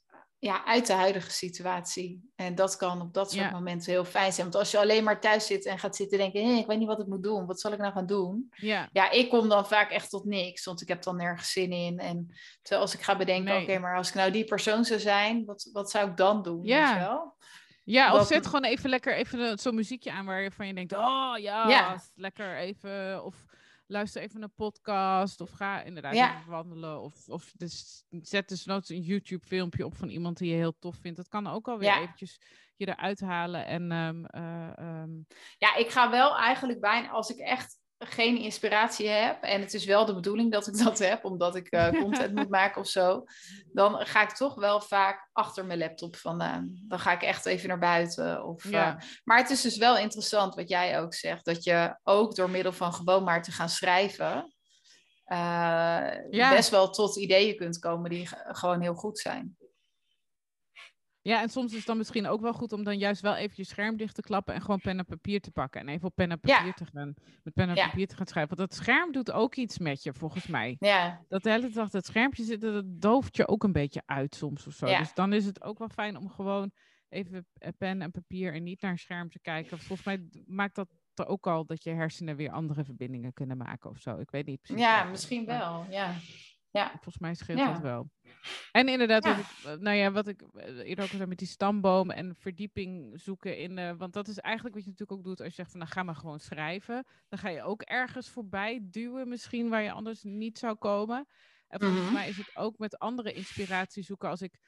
ja, 0.44 0.64
uit 0.64 0.86
de 0.86 0.92
huidige 0.92 1.30
situatie. 1.30 2.30
En 2.36 2.54
dat 2.54 2.76
kan 2.76 3.00
op 3.00 3.14
dat 3.14 3.32
soort 3.32 3.44
Ja. 3.44 3.50
momenten 3.50 3.92
heel 3.92 4.04
fijn 4.04 4.32
zijn. 4.32 4.46
Want 4.46 4.58
als 4.58 4.70
je 4.70 4.78
alleen 4.78 5.04
maar 5.04 5.20
thuis 5.20 5.46
zit 5.46 5.66
en 5.66 5.78
gaat 5.78 5.96
zitten 5.96 6.18
denken... 6.18 6.44
Hé, 6.46 6.52
ik 6.58 6.66
weet 6.66 6.78
niet 6.78 6.86
wat 6.88 7.00
ik 7.00 7.06
moet 7.06 7.22
doen. 7.22 7.46
Wat 7.46 7.60
zal 7.60 7.72
ik 7.72 7.78
nou 7.78 7.92
gaan 7.92 8.06
doen? 8.06 8.48
Ja, 8.50 8.88
Ja, 8.92 9.10
ik 9.10 9.28
kom 9.30 9.48
dan 9.48 9.66
vaak 9.66 9.90
echt 9.90 10.10
tot 10.10 10.24
niks. 10.24 10.64
Want 10.64 10.80
ik 10.80 10.88
heb 10.88 11.02
dan 11.02 11.16
nergens 11.16 11.52
zin 11.52 11.72
in. 11.72 11.98
En 11.98 12.34
terwijl 12.62 12.80
als 12.82 12.94
ik 12.94 13.00
ga 13.02 13.16
bedenken... 13.16 13.54
Nee. 13.54 13.62
Oké, 13.62 13.78
maar 13.78 13.96
als 13.96 14.08
ik 14.08 14.14
nou 14.14 14.30
die 14.30 14.44
persoon 14.44 14.84
zou 14.84 15.00
zijn... 15.00 15.44
Wat, 15.44 15.68
wat 15.72 15.90
zou 15.90 16.10
ik 16.10 16.16
dan 16.16 16.42
doen? 16.42 16.64
Ja. 16.64 16.98
Wel? 16.98 17.34
ja 17.84 18.12
of 18.12 18.18
Dat- 18.18 18.26
zet 18.26 18.46
gewoon 18.46 18.64
even 18.64 18.90
lekker 18.90 19.14
even 19.14 19.58
zo'n 19.58 19.74
muziekje 19.74 20.12
aan 20.12 20.24
waarvan 20.26 20.66
je 20.66 20.74
denkt, 20.74 20.92
oh 20.92 21.32
ja, 21.36 21.68
Ja. 21.68 22.02
lekker 22.14 22.56
even, 22.56 23.24
of 23.24 23.34
luister 23.94 24.22
even 24.22 24.42
een 24.42 24.54
podcast, 24.54 25.40
of 25.40 25.50
ga 25.50 25.82
inderdaad 25.82 26.14
Ja. 26.14 26.38
even 26.38 26.50
wandelen, 26.50 27.00
of, 27.00 27.28
of 27.28 27.52
dus, 27.56 28.04
zet 28.10 28.48
dus 28.48 28.64
nooit 28.64 28.88
een 28.90 29.00
YouTube 29.00 29.46
filmpje 29.46 29.84
op 29.84 29.96
van 29.96 30.08
iemand 30.08 30.38
die 30.38 30.50
je 30.50 30.56
heel 30.56 30.78
tof 30.78 30.96
vindt. 30.96 31.16
Dat 31.16 31.28
kan 31.28 31.46
ook 31.46 31.68
alweer 31.68 31.88
Ja. 31.88 32.00
eventjes 32.00 32.40
je 32.76 32.88
eruit 32.88 33.20
halen 33.20 33.66
en 33.66 33.92
ehm, 33.92 34.24
eh, 34.24 34.78
ehm, 34.78 35.10
Ja, 35.58 35.74
ik 35.74 35.90
ga 35.90 36.10
wel 36.10 36.36
eigenlijk 36.36 36.80
bijna... 36.80 37.08
Als 37.08 37.30
ik 37.30 37.38
echt 37.38 37.78
geen 38.06 38.36
inspiratie 38.38 39.08
heb... 39.08 39.42
En 39.42 39.60
het 39.60 39.74
is 39.74 39.84
wel 39.84 40.04
de 40.04 40.14
bedoeling 40.14 40.52
dat 40.52 40.66
ik 40.66 40.78
dat 40.78 40.98
heb... 40.98 41.24
Omdat 41.24 41.56
ik 41.56 41.68
eh, 41.68 41.88
content 41.88 42.34
moet 42.34 42.48
maken 42.60 42.80
of 42.80 42.86
zo... 42.88 43.24
Dan 43.72 44.06
ga 44.06 44.22
ik 44.22 44.30
toch 44.30 44.54
wel 44.54 44.80
vaak 44.80 45.28
achter 45.32 45.64
mijn 45.64 45.78
laptop 45.78 46.16
vandaan. 46.16 46.82
Dan 46.88 46.98
ga 46.98 47.12
ik 47.12 47.22
echt 47.22 47.46
even 47.46 47.68
naar 47.68 47.78
buiten. 47.78 48.44
Of, 48.44 48.68
Ja. 48.70 48.96
eh, 48.96 49.02
maar 49.24 49.38
het 49.38 49.50
is 49.50 49.60
dus 49.60 49.76
wel 49.76 49.98
interessant 49.98 50.54
wat 50.54 50.68
jij 50.68 51.00
ook 51.00 51.14
zegt. 51.14 51.44
Dat 51.44 51.64
je 51.64 51.98
ook 52.02 52.34
door 52.34 52.50
middel 52.50 52.72
van 52.72 52.92
gewoon 52.94 53.24
maar 53.24 53.42
te 53.42 53.52
gaan 53.52 53.68
schrijven... 53.68 54.54
eh, 55.24 55.36
Ja. 56.30 56.50
best 56.50 56.70
wel 56.70 56.90
tot 56.90 57.16
ideeën 57.16 57.56
kunt 57.56 57.78
komen 57.78 58.10
die 58.10 58.26
ge- 58.26 58.44
gewoon 58.48 58.80
heel 58.80 58.94
goed 58.94 59.18
zijn. 59.18 59.56
Ja, 61.24 61.42
en 61.42 61.48
soms 61.48 61.70
is 61.70 61.76
het 61.78 61.86
dan 61.86 61.96
misschien 61.96 62.26
ook 62.26 62.40
wel 62.40 62.52
goed 62.52 62.72
om 62.72 62.84
dan 62.84 62.98
juist 62.98 63.20
wel 63.22 63.34
even 63.36 63.52
je 63.56 63.64
scherm 63.64 63.96
dicht 63.96 64.14
te 64.14 64.22
klappen 64.22 64.54
en 64.54 64.60
gewoon 64.60 64.80
pen 64.80 64.98
en 64.98 65.04
papier 65.04 65.40
te 65.40 65.50
pakken. 65.50 65.80
En 65.80 65.88
even 65.88 66.06
op 66.06 66.14
pen 66.14 66.30
en 66.30 66.38
Ja. 66.42 66.56
papier 66.56 66.74
te 66.74 66.86
gaan, 66.86 67.14
met 67.42 67.54
pen 67.54 67.68
en 67.68 67.74
Ja. 67.74 67.86
papier 67.88 68.06
te 68.06 68.16
gaan 68.16 68.26
schrijven. 68.26 68.56
Want 68.56 68.68
dat 68.70 68.78
scherm 68.78 69.12
doet 69.12 69.30
ook 69.32 69.54
iets 69.54 69.78
met 69.78 70.02
je, 70.02 70.12
volgens 70.14 70.46
mij. 70.46 70.76
Ja, 70.78 71.24
Dat 71.28 71.42
de 71.42 71.50
hele 71.50 71.70
dag 71.70 71.90
dat 71.90 72.06
schermpje 72.06 72.44
zitten, 72.44 72.72
dat 72.72 72.84
dooft 72.86 73.36
je 73.36 73.48
ook 73.48 73.64
een 73.64 73.72
beetje 73.72 74.02
uit 74.06 74.34
soms 74.34 74.66
of 74.66 74.72
zo. 74.74 74.86
Ja. 74.86 74.98
Dus 74.98 75.14
dan 75.14 75.32
is 75.32 75.44
het 75.44 75.62
ook 75.62 75.78
wel 75.78 75.88
fijn 75.88 76.16
om 76.16 76.28
gewoon 76.30 76.72
even 77.08 77.46
eh, 77.58 77.68
pen 77.78 78.02
en 78.02 78.10
papier 78.10 78.54
en 78.54 78.62
niet 78.62 78.80
naar 78.80 78.90
een 78.90 78.98
scherm 78.98 79.30
te 79.30 79.40
kijken. 79.40 79.78
Volgens 79.78 80.06
mij 80.06 80.28
maakt 80.46 80.74
dat 80.74 80.88
er 81.14 81.26
ook 81.26 81.46
al 81.46 81.64
dat 81.66 81.84
je 81.84 81.90
hersenen 81.90 82.36
weer 82.36 82.50
andere 82.50 82.84
verbindingen 82.84 83.32
kunnen 83.32 83.56
maken 83.56 83.90
of 83.90 83.98
zo. 83.98 84.18
Ik 84.18 84.30
weet 84.30 84.46
niet 84.46 84.60
precies. 84.62 84.82
ja 84.84 85.04
misschien 85.04 85.44
wel. 85.44 85.86
Ja. 85.90 86.14
Ja. 86.74 86.88
Volgens 86.90 87.18
mij 87.18 87.34
scheelt 87.34 87.58
Ja. 87.58 87.72
dat 87.72 87.80
wel. 87.82 88.10
En 88.72 88.88
inderdaad, 88.88 89.24
Ja. 89.24 89.30
wat 89.36 89.44
ik, 89.44 89.64
eh, 89.64 89.72
nou 89.74 89.96
ja, 89.96 90.10
wat 90.12 90.28
ik 90.28 90.42
eh, 90.42 90.78
eerder 90.78 91.04
ook 91.04 91.10
al 91.10 91.16
zei 91.16 91.28
met 91.28 91.38
die 91.38 91.48
stamboom 91.48 92.10
en 92.10 92.34
verdieping 92.36 93.20
zoeken 93.20 93.58
in, 93.58 93.78
eh, 93.78 93.92
want 93.96 94.12
dat 94.12 94.28
is 94.28 94.38
eigenlijk 94.38 94.74
wat 94.74 94.84
je 94.84 94.90
natuurlijk 94.90 95.18
ook 95.18 95.24
doet 95.26 95.38
als 95.40 95.48
je 95.48 95.54
zegt 95.54 95.70
van 95.70 95.78
nou 95.80 95.90
ga 95.92 96.02
maar 96.02 96.14
gewoon 96.16 96.40
schrijven. 96.40 97.04
Dan 97.28 97.38
ga 97.38 97.48
je 97.48 97.62
ook 97.62 97.82
ergens 97.82 98.28
voorbij 98.28 98.80
duwen 98.82 99.28
misschien 99.28 99.68
waar 99.68 99.82
je 99.82 99.92
anders 99.92 100.22
niet 100.22 100.58
zou 100.58 100.74
komen. 100.76 101.26
En 101.68 101.80
volgens 101.80 102.02
Mhm. 102.02 102.12
mij 102.12 102.28
is 102.28 102.36
het 102.36 102.56
ook 102.56 102.78
met 102.78 102.98
andere 102.98 103.32
inspiratie 103.32 104.02
zoeken 104.02 104.28
als 104.28 104.42
ik 104.42 104.58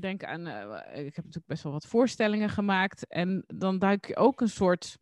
denk 0.00 0.24
aan, 0.24 0.40
ik 0.86 1.14
heb 1.14 1.24
natuurlijk 1.24 1.46
best 1.46 1.62
wel 1.62 1.72
wat 1.72 1.86
voorstellingen 1.86 2.48
gemaakt 2.50 3.06
en 3.06 3.44
dan 3.46 3.78
duik 3.78 4.06
je 4.06 4.16
ook 4.16 4.40
een 4.40 4.48
soort 4.48 4.98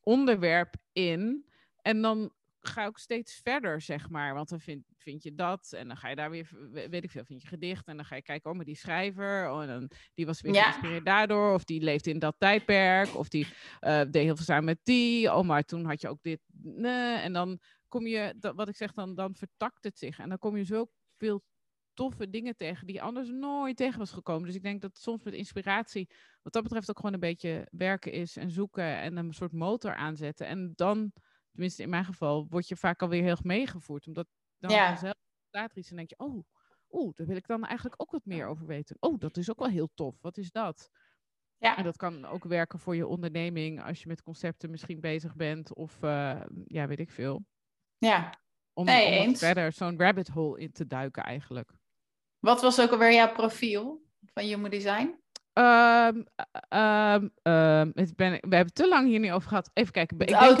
onderwerp 0.00 0.74
in. 0.92 1.46
En 1.82 2.02
dan 2.02 2.32
ga 2.62 2.86
ik 2.86 2.98
steeds 2.98 3.40
verder, 3.42 3.80
zeg 3.80 4.08
maar. 4.08 4.34
Want 4.34 4.48
dan 4.48 4.60
vind, 4.60 4.84
vind 4.96 5.22
je 5.22 5.34
dat. 5.34 5.72
En 5.72 5.88
dan 5.88 5.96
ga 5.96 6.08
je 6.08 6.16
daar 6.16 6.30
weer, 6.30 6.48
weet 6.72 7.04
ik 7.04 7.10
veel, 7.10 7.24
vind 7.24 7.42
je 7.42 7.48
gedicht. 7.48 7.86
En 7.86 7.96
dan 7.96 8.04
ga 8.04 8.14
je 8.14 8.22
kijken, 8.22 8.50
oh, 8.50 8.56
maar 8.56 8.64
die 8.64 8.76
schrijver. 8.76 9.50
Oh, 9.50 9.62
en 9.62 9.68
dan, 9.68 9.90
die 10.14 10.26
was 10.26 10.40
weer 10.40 10.54
geïnspireerd 10.54 11.04
daardoor. 11.04 11.54
Of 11.54 11.64
die 11.64 11.80
leefde 11.80 12.10
in 12.10 12.18
dat 12.18 12.34
tijdperk. 12.38 13.16
Of 13.16 13.28
die 13.28 13.46
uh, 13.80 14.00
deed 14.00 14.14
heel 14.22 14.36
veel 14.36 14.44
samen 14.44 14.64
met 14.64 14.80
die. 14.82 15.32
Oh, 15.34 15.46
maar 15.46 15.62
toen 15.62 15.84
had 15.84 16.00
je 16.00 16.08
ook 16.08 16.22
dit. 16.22 16.40
Nee. 16.62 17.16
En 17.16 17.32
dan 17.32 17.60
kom 17.88 18.06
je, 18.06 18.34
dat, 18.38 18.54
wat 18.54 18.68
ik 18.68 18.76
zeg, 18.76 18.92
dan, 18.92 19.14
dan 19.14 19.34
vertakt 19.34 19.84
het 19.84 19.98
zich. 19.98 20.18
En 20.18 20.28
dan 20.28 20.38
kom 20.38 20.56
je 20.56 20.64
zo 20.64 20.86
veel 21.16 21.42
toffe 21.94 22.30
dingen 22.30 22.56
tegen 22.56 22.86
die 22.86 23.02
anders 23.02 23.28
nooit 23.28 23.76
tegen 23.76 23.98
was 23.98 24.10
gekomen. 24.10 24.46
Dus 24.46 24.54
ik 24.54 24.62
denk 24.62 24.80
dat 24.80 24.98
soms 24.98 25.22
met 25.22 25.34
inspiratie, 25.34 26.10
wat 26.42 26.52
dat 26.52 26.62
betreft, 26.62 26.90
ook 26.90 26.96
gewoon 26.96 27.12
een 27.12 27.20
beetje 27.20 27.68
werken 27.70 28.12
is 28.12 28.36
en 28.36 28.50
zoeken 28.50 28.98
en 28.98 29.16
een 29.16 29.32
soort 29.32 29.52
motor 29.52 29.94
aanzetten. 29.94 30.46
En 30.46 30.72
dan, 30.74 31.12
tenminste 31.52 31.82
in 31.82 31.88
mijn 31.88 32.04
geval, 32.04 32.46
word 32.48 32.68
je 32.68 32.76
vaak 32.76 33.02
alweer 33.02 33.22
heel 33.22 33.30
erg 33.30 33.44
meegevoerd. 33.44 34.06
Omdat 34.06 34.26
dan 34.58 34.70
ja. 34.70 34.96
zelf 34.96 35.14
staat 35.48 35.70
er 35.70 35.78
iets 35.78 35.90
en 35.90 35.96
denk 35.96 36.08
je, 36.08 36.18
oh, 36.18 36.44
oeh, 36.90 37.14
daar 37.14 37.26
wil 37.26 37.36
ik 37.36 37.46
dan 37.46 37.64
eigenlijk 37.64 38.02
ook 38.02 38.10
wat 38.10 38.24
meer 38.24 38.46
over 38.46 38.66
weten. 38.66 38.96
Oh, 39.00 39.18
dat 39.18 39.36
is 39.36 39.50
ook 39.50 39.58
wel 39.58 39.68
heel 39.68 39.90
tof. 39.94 40.20
Wat 40.20 40.36
is 40.36 40.50
dat? 40.50 40.90
Ja. 41.58 41.76
En 41.76 41.84
dat 41.84 41.96
kan 41.96 42.24
ook 42.24 42.44
werken 42.44 42.78
voor 42.78 42.96
je 42.96 43.06
onderneming 43.06 43.82
als 43.82 44.02
je 44.02 44.08
met 44.08 44.22
concepten 44.22 44.70
misschien 44.70 45.00
bezig 45.00 45.34
bent 45.34 45.74
of 45.74 46.02
uh, 46.02 46.40
ja, 46.64 46.86
weet 46.86 46.98
ik 46.98 47.10
veel. 47.10 47.44
Ja. 47.98 48.40
Om, 48.72 48.84
nee, 48.84 49.26
om 49.26 49.36
verder 49.36 49.72
zo'n 49.72 49.98
rabbit 49.98 50.28
hole 50.28 50.60
in 50.60 50.72
te 50.72 50.86
duiken 50.86 51.22
eigenlijk. 51.22 51.72
Wat 52.38 52.60
was 52.60 52.80
ook 52.80 52.90
alweer 52.90 53.12
jouw 53.12 53.32
profiel 53.32 54.04
van 54.32 54.42
Human 54.42 54.70
Design? 54.70 55.21
Um, 55.54 56.26
um, 56.68 57.32
um, 57.42 57.92
ben, 58.16 58.32
we 58.40 58.56
hebben 58.56 58.72
te 58.72 58.88
lang 58.88 59.08
hier 59.08 59.18
niet 59.18 59.30
over 59.30 59.48
gehad. 59.48 59.70
Even 59.72 59.92
kijken. 59.92 60.18
Ik 60.18 60.30
oh, 60.30 60.58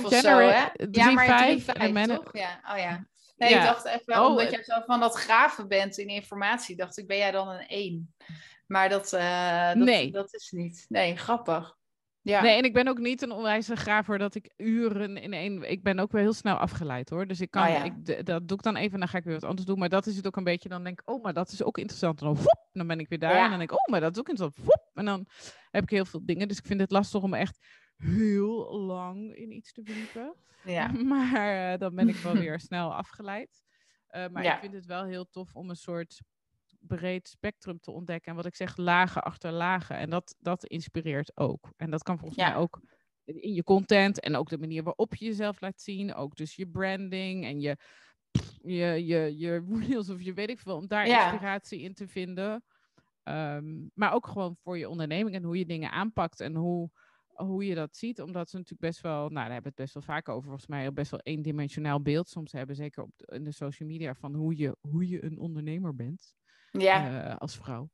3-5 0.00 0.04
of 0.04 0.14
zo, 0.14 0.38
hè? 0.38 0.66
Ja, 0.90 1.10
maar 1.10 1.58
3-5 1.58 1.64
toch? 2.06 2.28
Ja, 2.32 2.60
oh 2.72 2.78
ja. 2.78 3.08
Nee, 3.36 3.54
ik 3.54 3.62
dacht 3.62 3.84
even, 3.84 4.20
oh, 4.20 4.26
omdat 4.26 4.50
jij 4.50 4.64
zo 4.64 4.82
van 4.86 5.00
dat 5.00 5.14
graven 5.14 5.68
bent 5.68 5.98
in 5.98 6.08
informatie, 6.08 6.76
dacht 6.76 6.98
ik, 6.98 7.06
ben 7.06 7.16
jij 7.16 7.30
dan 7.30 7.48
een 7.48 7.66
1? 7.66 8.14
Maar 8.66 8.88
dat, 8.88 9.12
uh, 9.12 9.66
dat, 9.66 9.76
nee. 9.76 10.10
dat 10.10 10.34
is 10.34 10.50
niet. 10.50 10.84
Nee, 10.88 11.16
grappig. 11.16 11.76
Ja. 12.22 12.42
Nee, 12.42 12.56
en 12.56 12.64
ik 12.64 12.72
ben 12.72 12.88
ook 12.88 12.98
niet 12.98 13.22
een 13.22 13.32
onwijze 13.32 13.76
graver 13.76 14.18
dat 14.18 14.34
ik 14.34 14.52
uren 14.56 15.16
in 15.16 15.32
één... 15.32 15.70
Ik 15.70 15.82
ben 15.82 15.98
ook 15.98 16.12
wel 16.12 16.20
heel 16.20 16.32
snel 16.32 16.56
afgeleid 16.56 17.10
hoor. 17.10 17.26
Dus 17.26 17.40
ik 17.40 17.50
kan, 17.50 17.66
oh, 17.66 17.84
ik, 17.84 18.26
dat 18.26 18.48
doe 18.48 18.56
ik 18.56 18.62
dan 18.62 18.76
even 18.76 18.92
en 18.92 18.98
dan 18.98 19.08
ga 19.08 19.18
ik 19.18 19.24
weer 19.24 19.34
wat 19.34 19.44
anders 19.44 19.66
doen. 19.66 19.78
Maar 19.78 19.88
dat 19.88 20.06
is 20.06 20.16
het 20.16 20.26
ook 20.26 20.36
een 20.36 20.44
beetje, 20.44 20.68
dan 20.68 20.84
denk 20.84 21.00
ik, 21.00 21.10
oh, 21.10 21.22
maar 21.22 21.32
dat 21.32 21.52
is 21.52 21.62
ook 21.62 21.78
interessant. 21.78 22.20
En 22.20 22.26
dan, 22.26 22.36
woep, 22.36 22.66
dan 22.72 22.86
ben 22.86 22.98
ik 22.98 23.08
weer 23.08 23.18
daar. 23.18 23.44
En 23.44 23.50
dan 23.50 23.58
denk 23.58 23.70
ik, 23.70 23.78
oh, 23.78 23.86
maar 23.90 24.00
dat 24.00 24.12
is 24.12 24.18
ook 24.18 24.28
interessant. 24.28 24.66
Woep, 24.66 24.90
en 24.94 25.04
dan 25.04 25.26
heb 25.70 25.82
ik 25.82 25.90
heel 25.90 26.04
veel 26.04 26.24
dingen. 26.24 26.48
Dus 26.48 26.58
ik 26.58 26.66
vind 26.66 26.80
het 26.80 26.90
lastig 26.90 27.22
om 27.22 27.34
echt 27.34 27.58
heel 27.96 28.78
lang 28.78 29.34
in 29.36 29.52
iets 29.52 29.72
te 29.72 29.82
verdiepen. 29.84 30.34
Ja. 30.64 30.92
Maar 31.08 31.72
uh, 31.72 31.78
dan 31.78 31.94
ben 31.94 32.08
ik 32.08 32.16
wel 32.16 32.34
weer 32.34 32.60
snel 32.60 32.94
afgeleid. 32.94 33.62
Uh, 34.10 34.28
maar 34.28 34.44
ik 34.44 34.58
vind 34.60 34.72
het 34.72 34.86
wel 34.86 35.04
heel 35.04 35.28
tof 35.30 35.54
om 35.54 35.70
een 35.70 35.76
soort 35.76 36.20
breed 36.80 37.28
spectrum 37.28 37.80
te 37.80 37.90
ontdekken. 37.90 38.30
En 38.30 38.36
wat 38.36 38.46
ik 38.46 38.54
zeg, 38.54 38.76
lagen 38.76 39.22
achter 39.22 39.52
lagen. 39.52 39.96
En 39.96 40.10
dat, 40.10 40.36
dat 40.38 40.64
inspireert 40.64 41.36
ook. 41.36 41.72
En 41.76 41.90
dat 41.90 42.02
kan 42.02 42.18
volgens 42.18 42.38
mij 42.38 42.56
ook 42.56 42.80
in 43.24 43.54
je 43.54 43.64
content 43.64 44.20
en 44.20 44.36
ook 44.36 44.48
de 44.48 44.58
manier 44.58 44.82
waarop 44.82 45.14
je 45.14 45.24
jezelf 45.24 45.60
laat 45.60 45.80
zien. 45.80 46.14
Ook 46.14 46.36
dus 46.36 46.54
je 46.56 46.66
branding 46.68 47.44
en 47.44 47.60
je, 47.60 47.76
je, 48.62 49.06
je, 49.06 49.38
je 49.38 49.64
reels 49.88 50.10
of 50.10 50.22
je 50.22 50.32
weet 50.32 50.50
ik 50.50 50.58
veel. 50.58 50.76
Om 50.76 50.86
daar 50.86 51.06
inspiratie 51.06 51.80
in 51.80 51.94
te 51.94 52.08
vinden. 52.08 52.64
Ehm, 53.22 53.86
maar 53.94 54.12
ook 54.12 54.26
gewoon 54.26 54.56
voor 54.56 54.78
je 54.78 54.88
onderneming 54.88 55.36
en 55.36 55.42
hoe 55.42 55.58
je 55.58 55.66
dingen 55.66 55.90
aanpakt 55.90 56.40
en 56.40 56.54
hoe, 56.54 56.90
hoe 57.26 57.66
je 57.66 57.74
dat 57.74 57.96
ziet. 57.96 58.20
Omdat 58.20 58.50
ze 58.50 58.56
natuurlijk 58.56 58.82
best 58.82 59.00
wel, 59.00 59.18
nou 59.20 59.32
daar 59.32 59.52
hebben 59.52 59.62
we 59.62 59.68
het 59.68 59.92
best 59.92 59.94
wel 59.94 60.02
vaak 60.02 60.28
over, 60.28 60.48
volgens 60.48 60.66
mij 60.66 60.92
best 60.92 61.10
wel 61.10 61.20
eendimensionaal 61.22 62.02
beeld 62.02 62.28
soms 62.28 62.52
hebben. 62.52 62.76
Zeker 62.76 63.02
op 63.02 63.12
in 63.16 63.44
de 63.44 63.52
social 63.52 63.88
media 63.88 64.14
van 64.14 64.34
hoe 64.34 64.56
je, 64.56 64.76
hoe 64.80 65.08
je 65.08 65.24
een 65.24 65.38
ondernemer 65.38 65.94
bent 65.94 66.34
ja. 66.70 67.28
Uh, 67.28 67.36
als 67.36 67.56
vrouw. 67.56 67.90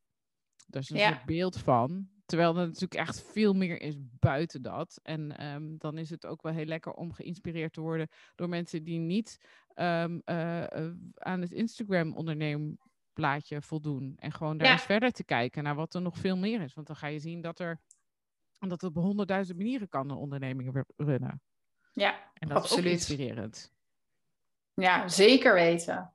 Daar 0.67 0.83
is 0.83 0.91
een 0.91 0.99
soort 0.99 1.25
beeld 1.25 1.59
van. 1.59 2.09
Terwijl 2.27 2.57
er 2.57 2.67
natuurlijk 2.67 2.95
echt 2.95 3.23
veel 3.23 3.53
meer 3.53 3.81
is 3.81 3.95
buiten 3.99 4.62
dat. 4.62 5.01
En 5.03 5.47
um, 5.47 5.79
dan 5.79 5.99
is 5.99 6.11
het 6.11 6.27
ook 6.27 6.43
wel 6.43 6.53
heel 6.53 6.65
lekker 6.65 6.93
om 6.93 7.12
geïnspireerd 7.12 7.73
te 7.73 7.81
worden 7.81 8.09
door 8.35 8.49
mensen 8.49 8.85
die 8.85 8.99
niet 8.99 9.39
um, 9.75 10.23
uh, 10.25 10.65
aan 11.15 11.41
het 11.41 11.53
Instagram-onderneemplaatje 11.53 13.62
voldoen. 13.62 14.15
En 14.19 14.33
gewoon 14.33 14.59
daar 14.59 14.73
eens 14.73 14.83
verder 14.83 15.12
te 15.12 15.25
kijken 15.25 15.62
naar 15.62 15.75
wat 15.75 15.95
er 15.95 16.03
nog 16.03 16.19
veel 16.19 16.37
meer 16.37 16.61
is. 16.61 16.75
Want 16.75 16.87
dan 16.87 16.97
ga 16.97 17.07
je 17.07 17.19
zien 17.19 17.41
dat 17.41 17.59
er 17.59 17.81
dat 18.59 18.81
het 18.81 18.83
op 18.83 18.97
honderdduizend 19.03 19.59
manieren 19.59 19.89
kan 19.89 20.11
een 20.11 20.17
onderneming 20.17 20.85
runnen. 20.97 21.43
Ja, 21.93 22.31
en 22.35 22.49
dat 22.49 22.57
absoluut. 22.57 22.85
is 22.85 22.91
ook 22.91 22.99
inspirerend. 22.99 23.73
Ja, 24.75 25.09
zeker 25.09 25.55
weten. 25.55 26.15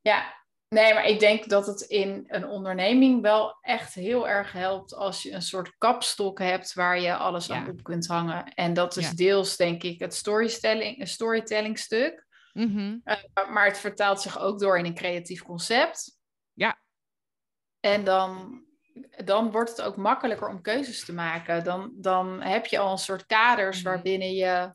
Ja, 0.00 0.46
Nee, 0.68 0.94
maar 0.94 1.04
ik 1.04 1.20
denk 1.20 1.48
dat 1.48 1.66
het 1.66 1.80
in 1.80 2.24
een 2.26 2.46
onderneming 2.46 3.22
wel 3.22 3.58
echt 3.60 3.94
heel 3.94 4.28
erg 4.28 4.52
helpt 4.52 4.94
als 4.94 5.22
je 5.22 5.32
een 5.32 5.42
soort 5.42 5.74
kapstok 5.78 6.38
hebt 6.38 6.74
waar 6.74 7.00
je 7.00 7.16
alles 7.16 7.50
aan 7.50 7.68
op 7.68 7.82
kunt 7.82 8.06
hangen. 8.06 8.44
En 8.44 8.74
dat 8.74 8.96
is 8.96 9.10
deels, 9.10 9.56
denk 9.56 9.82
ik, 9.82 10.00
het 10.00 10.14
storytelling, 10.14 11.00
een 11.00 11.06
storytelling 11.06 11.78
stuk. 11.78 12.26
Mm 12.52 13.02
maar 13.50 13.66
het 13.66 13.78
vertaalt 13.78 14.20
zich 14.20 14.38
ook 14.38 14.58
door 14.58 14.78
in 14.78 14.84
een 14.84 14.94
creatief 14.94 15.42
concept. 15.42 16.18
Ja. 16.52 16.80
En 17.80 18.04
dan, 18.04 18.62
dan 19.24 19.50
wordt 19.50 19.70
het 19.70 19.82
ook 19.82 19.96
makkelijker 19.96 20.48
om 20.48 20.62
keuzes 20.62 21.04
te 21.04 21.12
maken. 21.12 21.64
Dan, 21.64 21.92
dan 21.94 22.42
heb 22.42 22.66
je 22.66 22.78
al 22.78 22.92
een 22.92 22.98
soort 22.98 23.26
kaders 23.26 23.82
mhm. 23.82 23.88
waarbinnen 23.88 24.32
je 24.32 24.74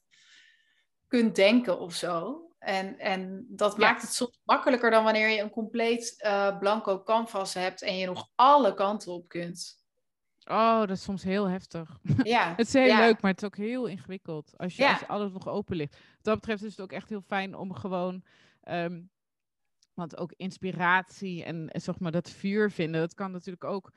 kunt 1.08 1.36
denken 1.36 1.80
of 1.80 1.94
zo. 1.94 2.43
En, 2.64 3.00
en 3.00 3.46
dat 3.50 3.78
maakt 3.78 4.02
het 4.02 4.14
soms 4.14 4.40
makkelijker 4.44 4.92
dan 4.92 5.04
wanneer 5.04 5.30
je 5.30 5.42
een 5.42 5.50
compleet 5.50 6.24
uh, 6.26 6.58
blanco 6.58 7.04
canvas 7.04 7.54
hebt 7.54 7.82
en 7.82 7.98
je 7.98 8.06
nog 8.06 8.30
alle 8.36 8.74
kanten 8.74 9.12
op 9.12 9.28
kunt. 9.28 9.82
Oh, 10.46 10.80
dat 10.80 10.90
is 10.90 11.04
soms 11.04 11.24
heel 11.24 11.50
heftig. 11.50 12.00
Ja. 12.24 12.54
het 12.56 12.68
is 12.68 12.74
heel 12.74 12.96
leuk, 12.96 13.22
maar 13.22 13.32
het 13.32 13.42
is 13.42 13.48
ook 13.48 13.58
heel 13.58 13.86
ingewikkeld 13.86 14.54
als 14.58 14.76
je, 14.76 14.88
als 14.88 15.08
alles 15.08 15.32
nog 15.32 15.48
open 15.48 15.76
ligt. 15.76 15.94
Wat 15.94 16.24
dat 16.24 16.36
betreft 16.36 16.64
is 16.64 16.72
het 16.72 16.82
ook 16.82 16.92
echt 16.92 17.10
heel 17.10 17.22
fijn 17.22 17.56
om 17.56 17.74
gewoon. 17.74 18.24
Ehm, 18.62 19.02
want 19.94 20.18
ook 20.18 20.34
inspiratie 20.36 21.44
en 21.44 21.70
zeg 21.72 22.00
maar 22.00 22.12
dat 22.12 22.30
vuur 22.30 22.72
vinden, 22.72 23.02
dat 23.02 23.14
kan 23.14 23.32
natuurlijk 23.32 23.64
ook 23.64 23.92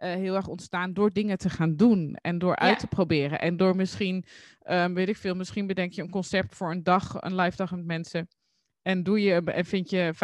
uh, 0.00 0.12
heel 0.12 0.34
erg 0.34 0.48
ontstaan 0.48 0.92
door 0.92 1.12
dingen 1.12 1.38
te 1.38 1.50
gaan 1.50 1.76
doen 1.76 2.14
en 2.20 2.38
door 2.38 2.56
uit 2.56 2.78
te 2.78 2.86
proberen. 2.86 3.40
En 3.40 3.56
door 3.56 3.76
misschien, 3.76 4.24
um, 4.70 4.94
weet 4.94 5.08
ik 5.08 5.16
veel, 5.16 5.34
misschien 5.34 5.66
bedenk 5.66 5.92
je 5.92 6.02
een 6.02 6.10
concept 6.10 6.54
voor 6.54 6.70
een 6.70 6.82
dag, 6.82 7.16
een 7.20 7.34
live 7.34 7.56
dag 7.56 7.70
met 7.70 7.84
mensen. 7.84 8.28
En 8.82 9.02
doe 9.02 9.22
je 9.22 9.42
en 9.44 9.64
vind 9.64 9.90
je 9.90 10.12
95% 10.14 10.16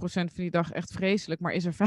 van 0.00 0.28
die 0.34 0.50
dag 0.50 0.70
echt 0.70 0.92
vreselijk, 0.92 1.40
maar 1.40 1.52
is 1.52 1.64
er 1.64 1.74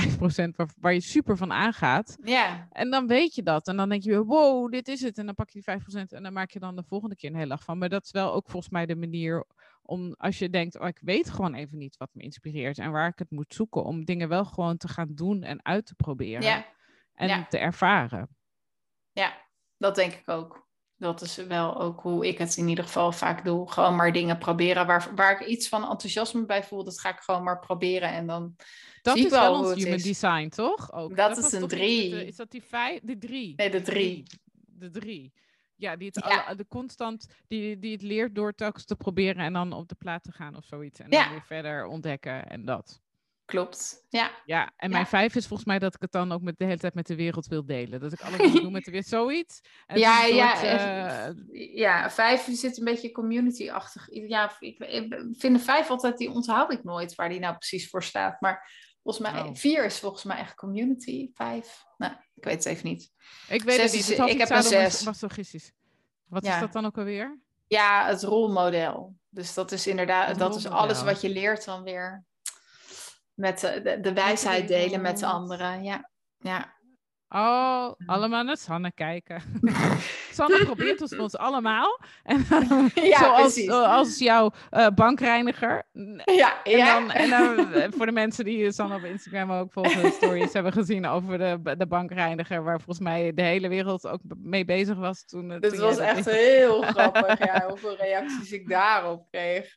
5% 0.50 0.56
waar, 0.56 0.70
waar 0.80 0.94
je 0.94 1.00
super 1.00 1.38
van 1.38 1.52
aangaat. 1.52 2.18
Ja. 2.24 2.68
En 2.72 2.90
dan 2.90 3.08
weet 3.08 3.36
je 3.36 3.44
dat. 3.44 3.68
En 3.68 3.78
dan 3.78 3.90
denk 3.90 4.04
je, 4.04 4.26
wow, 4.26 4.72
dit 4.72 4.88
is 4.88 5.02
het. 5.02 5.18
En 5.18 5.26
dan 5.26 5.36
pak 5.36 5.50
je 5.50 5.62
die 5.66 6.02
5% 6.04 6.08
en 6.08 6.24
dan 6.24 6.34
maak 6.34 6.52
je 6.52 6.60
dan 6.60 6.76
de 6.76 6.84
volgende 6.84 7.16
keer 7.16 7.30
een 7.30 7.36
hele 7.36 7.50
dag 7.50 7.64
van. 7.64 7.78
Maar 7.78 7.90
dat 7.90 8.04
is 8.04 8.12
wel 8.12 8.34
ook 8.34 8.50
volgens 8.50 8.72
mij 8.72 8.86
de 8.86 8.96
manier 8.96 9.46
om, 9.82 10.16
als 10.18 10.40
je 10.40 10.50
denkt, 10.50 10.80
oh, 10.80 10.88
ik 10.88 11.00
weet 11.02 11.30
gewoon 11.30 11.54
even 11.54 11.78
niet 11.78 11.98
wat 11.98 12.10
me 12.14 12.24
inspireert 12.24 12.78
en 12.78 12.92
waar 12.92 13.08
ik 13.08 13.20
het 13.20 13.32
moet 13.32 13.54
zoeken, 13.54 13.84
om 13.84 14.06
dingen 14.06 14.30
wel 14.30 14.46
gewoon 14.46 14.78
te 14.78 14.88
gaan 14.88 15.12
doen 15.16 15.44
en 15.44 15.66
uit 15.66 15.86
te 15.86 15.96
proberen. 15.96 16.42
Ja 16.42 16.66
en 17.30 17.48
te 17.50 17.58
ervaren. 17.58 18.36
Ja, 19.12 19.48
dat 19.78 19.96
denk 19.96 20.14
ik 20.14 20.30
ook. 20.30 20.70
Dat 20.96 21.22
is 21.22 21.36
wel 21.36 21.82
ook 21.82 22.02
hoe 22.02 22.28
ik 22.28 22.38
het 22.38 22.58
in 22.58 22.68
ieder 22.68 22.84
geval 22.84 23.12
vaak 23.12 23.46
doe. 23.46 23.72
Gewoon 23.72 23.96
maar 23.96 24.12
dingen 24.12 24.38
proberen 24.38 24.86
waar, 24.86 25.12
waar 25.16 25.42
ik 25.42 25.48
iets 25.48 25.68
van 25.68 25.90
enthousiasme 25.90 26.46
bij 26.46 26.64
voel. 26.64 26.84
Dat 26.84 27.00
ga 27.00 27.10
ik 27.10 27.20
gewoon 27.20 27.44
maar 27.44 27.60
proberen 27.60 28.10
en 28.10 28.28
dan 28.28 28.56
dat 29.02 29.18
zie 29.18 29.26
is 29.26 29.32
ik 29.32 29.40
wel, 29.40 29.52
wel 29.52 29.72
ons 29.72 29.84
human 29.84 29.98
design, 29.98 30.48
toch? 30.48 30.94
Ook. 30.94 31.16
Dat, 31.16 31.38
is 31.38 31.52
een 31.52 31.68
drie. 31.68 32.26
is 32.26 32.36
dat 32.36 32.52
die 32.52 32.64
vijf? 32.64 33.00
De 33.04 33.18
drie? 33.18 33.54
Nee, 33.56 33.70
de 33.70 33.82
drie. 33.82 34.24
De 34.66 34.90
drie. 34.90 35.34
Ja, 35.76 35.96
die 35.96 36.08
het 36.08 36.22
Alle, 36.22 36.56
de 36.56 36.68
constant, 36.68 37.28
die, 37.48 37.80
die 37.80 37.92
het 37.92 38.02
leert 38.02 38.36
door 38.36 38.54
telkens 38.54 38.86
te 38.86 38.96
proberen 38.96 39.44
en 39.44 39.54
dan 39.54 39.74
op 39.74 39.88
de 39.88 39.96
plaat 39.96 40.24
te 40.24 40.32
gaan 40.32 40.56
of 40.56 40.66
zoiets. 40.66 41.00
En 41.00 41.10
dan 41.10 41.30
weer 41.30 41.44
verder 41.44 41.86
ontdekken 41.86 42.48
en 42.48 42.66
dat. 42.66 43.02
Klopt, 43.52 44.06
ja. 44.10 44.32
Ja, 44.46 44.72
en 44.76 44.92
mijn 44.92 45.08
vijf 45.08 45.36
is 45.36 45.48
volgens 45.48 45.68
mij 45.68 45.80
dat 45.80 45.96
ik 45.96 46.02
het 46.02 46.12
dan 46.12 46.32
ook 46.32 46.42
met 46.42 46.58
de 46.58 46.66
hele 46.66 46.78
tijd 46.78 46.94
met 46.94 47.08
de 47.08 47.16
wereld 47.16 47.48
wil 47.48 47.66
delen. 47.66 48.00
Dat 48.00 48.14
ik 48.14 48.22
alles 48.22 48.38
wil 48.52 48.62
doen 48.62 48.72
met 48.72 48.84
de 48.84 48.92
wereld, 48.92 49.10
zoiets. 49.10 49.62
En 49.86 50.00
ja, 50.00 50.26
ja, 50.26 51.30
uh... 51.30 51.76
ja, 51.76 52.10
vijf 52.10 52.48
zit 52.52 52.78
een 52.78 52.84
beetje 52.84 53.12
community-achtig. 53.12 54.08
Ja, 54.12 54.56
ik, 54.60 54.80
ik 54.80 55.26
vind 55.38 55.58
de 55.58 55.64
vijf 55.64 55.90
altijd, 55.90 56.18
die 56.18 56.32
onthoud 56.32 56.72
ik 56.72 56.84
nooit 56.84 57.16
waar 57.16 57.30
die 57.30 57.40
nou 57.40 57.56
precies 57.58 57.90
voor 57.90 58.04
staat. 58.04 58.42
Maar 58.42 58.72
volgens 59.04 59.32
mij, 59.32 59.42
oh. 59.42 59.50
vier 59.54 59.86
is 59.86 60.00
volgens 60.00 60.24
mij 60.24 60.38
echt 60.38 60.56
community, 60.56 61.30
vijf. 61.34 61.84
Nou, 61.98 62.14
ik 62.36 62.44
weet 62.44 62.64
het 62.64 62.66
even 62.66 62.88
niet. 62.88 63.12
Ik 63.50 63.64
weet 63.64 63.82
het 63.82 63.94
niet. 63.94 64.18
Het 64.18 64.30
ik 64.30 64.38
heb 64.38 64.50
een 64.50 64.64
zes. 64.64 65.04
Wat 66.26 66.46
is 66.46 66.60
dat 66.60 66.74
dan 66.74 66.86
ook 66.86 66.98
alweer? 66.98 67.40
Ja, 67.68 68.08
het 68.08 68.24
rolmodel. 68.24 69.16
Dus 69.30 69.54
dat 69.54 69.72
is 69.72 69.88
inderdaad, 69.88 70.38
dat 70.38 70.56
is 70.56 70.66
alles 70.66 71.04
wat 71.04 71.22
je 71.22 71.30
leert 71.30 71.66
dan 71.66 71.84
weer 71.84 72.26
met 73.34 73.60
de, 73.60 73.98
de 74.02 74.14
wijsheid 74.14 74.68
delen 74.68 75.02
met 75.02 75.20
de 75.20 75.26
anderen. 75.26 75.84
Ja. 75.84 76.10
ja. 76.38 76.80
Oh, 77.30 77.92
allemaal 78.06 78.44
naar 78.44 78.58
Sanne 78.58 78.92
kijken. 78.92 79.42
Sanne 80.48 80.66
probeert 80.66 81.00
het 81.00 81.20
ons 81.20 81.38
allemaal. 81.38 82.00
En, 82.24 82.46
Ja, 82.94 83.18
zoals, 83.18 83.42
precies. 83.42 83.66
zoals 83.66 84.20
jouw 84.20 84.52
eh, 84.70 84.88
bankreiniger. 84.96 85.84
Ja, 86.26 86.64
En 86.64 86.78
ja. 86.78 87.00
dan, 87.00 87.12
en 87.12 87.30
dan 87.30 87.74
eh, 87.74 87.88
voor 87.92 88.06
de 88.06 88.12
mensen 88.12 88.46
die 88.46 88.72
Sanne 88.72 88.96
op 88.96 89.04
Instagram 89.04 89.52
ook 89.52 89.72
volgens 89.74 90.02
de 90.02 90.12
stories 90.12 90.54
hebben 90.54 90.72
gezien 90.72 91.06
over 91.06 91.38
de, 91.38 91.76
de 91.78 91.88
bankreiniger, 91.88 92.64
waar 92.64 92.78
volgens 92.82 93.00
mij 93.00 93.34
de 93.34 93.42
hele 93.42 93.68
wereld 93.68 94.08
ook 94.08 94.20
mee 94.38 94.66
bezig 94.66 94.98
was 94.98 95.26
toen. 95.26 95.52
eh, 95.52 95.60
Dit 95.60 95.72
toen 95.72 95.80
was 95.82 95.98
echt 95.98 96.26
deed. 96.26 96.34
heel 96.36 96.82
grappig, 96.82 97.46
ja, 97.46 97.66
hoeveel 97.70 97.96
reacties 97.96 98.52
ik 98.52 98.70
daarop 98.70 99.28
kreeg. 99.32 99.76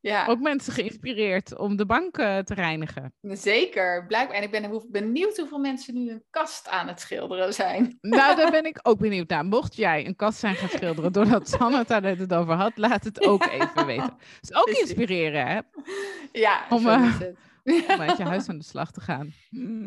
Ja, 0.00 0.26
Ook 0.26 0.40
mensen 0.40 0.72
geïnspireerd 0.72 1.58
om 1.58 1.76
de 1.76 1.86
bank 1.86 2.18
eh, 2.18 2.38
te 2.38 2.54
reinigen. 2.54 3.14
zeker. 3.20 4.06
Blijkbaar. 4.06 4.36
En 4.36 4.42
ik 4.42 4.50
ben 4.50 4.82
benieuwd 4.90 5.36
hoeveel 5.36 5.58
mensen 5.58 5.94
nu 5.94 6.10
een 6.10 6.24
kast 6.30 6.68
aan 6.68 6.88
het 6.88 7.00
schilderen 7.00 7.54
zijn. 7.54 7.98
Nou, 8.00 8.36
daar 8.36 8.50
ben 8.60 8.64
ik 8.64 8.78
ook 8.82 8.98
benieuwd 8.98 9.28
naar. 9.28 9.44
Mocht 9.44 9.76
jij 9.76 10.01
een 10.06 10.16
kast 10.16 10.38
zijn 10.38 10.54
gaan 10.54 10.68
schilderen 10.68 11.12
doordat 11.12 11.48
Sanne 11.58 11.78
het 11.78 11.88
daar 11.88 12.00
net 12.00 12.18
het 12.18 12.34
over 12.34 12.54
had, 12.54 12.76
laat 12.76 13.04
het 13.04 13.26
ook 13.26 13.46
even 13.46 13.86
weten. 13.86 14.16
Dus 14.40 14.54
ook 14.54 14.68
inspireren, 14.68 15.46
hè? 15.46 15.60
Ja, 16.32 16.66
Om, 16.70 16.86
het. 16.86 17.34
Om 17.64 18.00
uit 18.00 18.16
je 18.16 18.22
huis 18.22 18.48
aan 18.48 18.58
de 18.58 18.64
slag 18.64 18.92
te 18.92 19.00
gaan. 19.00 19.32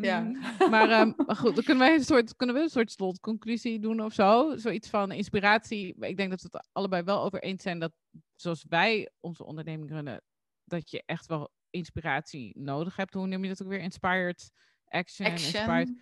Ja. 0.02 0.20
Mm. 0.20 0.40
Maar, 0.70 0.90
ehm, 0.90 1.12
maar 1.26 1.36
goed, 1.36 1.56
dan 1.56 1.64
kunnen, 1.64 1.88
wij 1.88 1.96
een 1.96 2.04
soort, 2.04 2.36
kunnen 2.36 2.56
we 2.56 2.62
een 2.62 2.70
soort 2.70 2.92
slotconclusie 2.92 3.80
doen 3.80 4.02
of 4.02 4.14
zo. 4.14 4.58
Zoiets 4.58 4.90
van 4.90 5.12
inspiratie. 5.12 5.96
Ik 6.00 6.18
denk 6.18 6.30
dat 6.30 6.42
we 6.42 6.50
het 6.52 6.68
allebei 6.72 7.04
wel 7.04 7.24
over 7.24 7.44
eens 7.44 7.64
zijn 7.64 7.80
dat 7.80 7.92
zoals 8.36 8.66
wij 8.70 9.10
onze 9.20 9.44
onderneming 9.44 9.90
runnen, 9.90 10.22
dat 10.64 10.90
je 10.90 11.04
echt 11.06 11.26
wel 11.26 11.52
inspiratie 11.70 12.60
nodig 12.60 12.96
hebt. 12.96 13.14
Hoe 13.14 13.28
noem 13.28 13.44
je 13.44 13.50
dat 13.50 13.64
ook 13.64 13.70
weer? 13.70 13.80
Inspired 13.80 14.52
action. 14.88 15.28
Inspired 15.28 15.94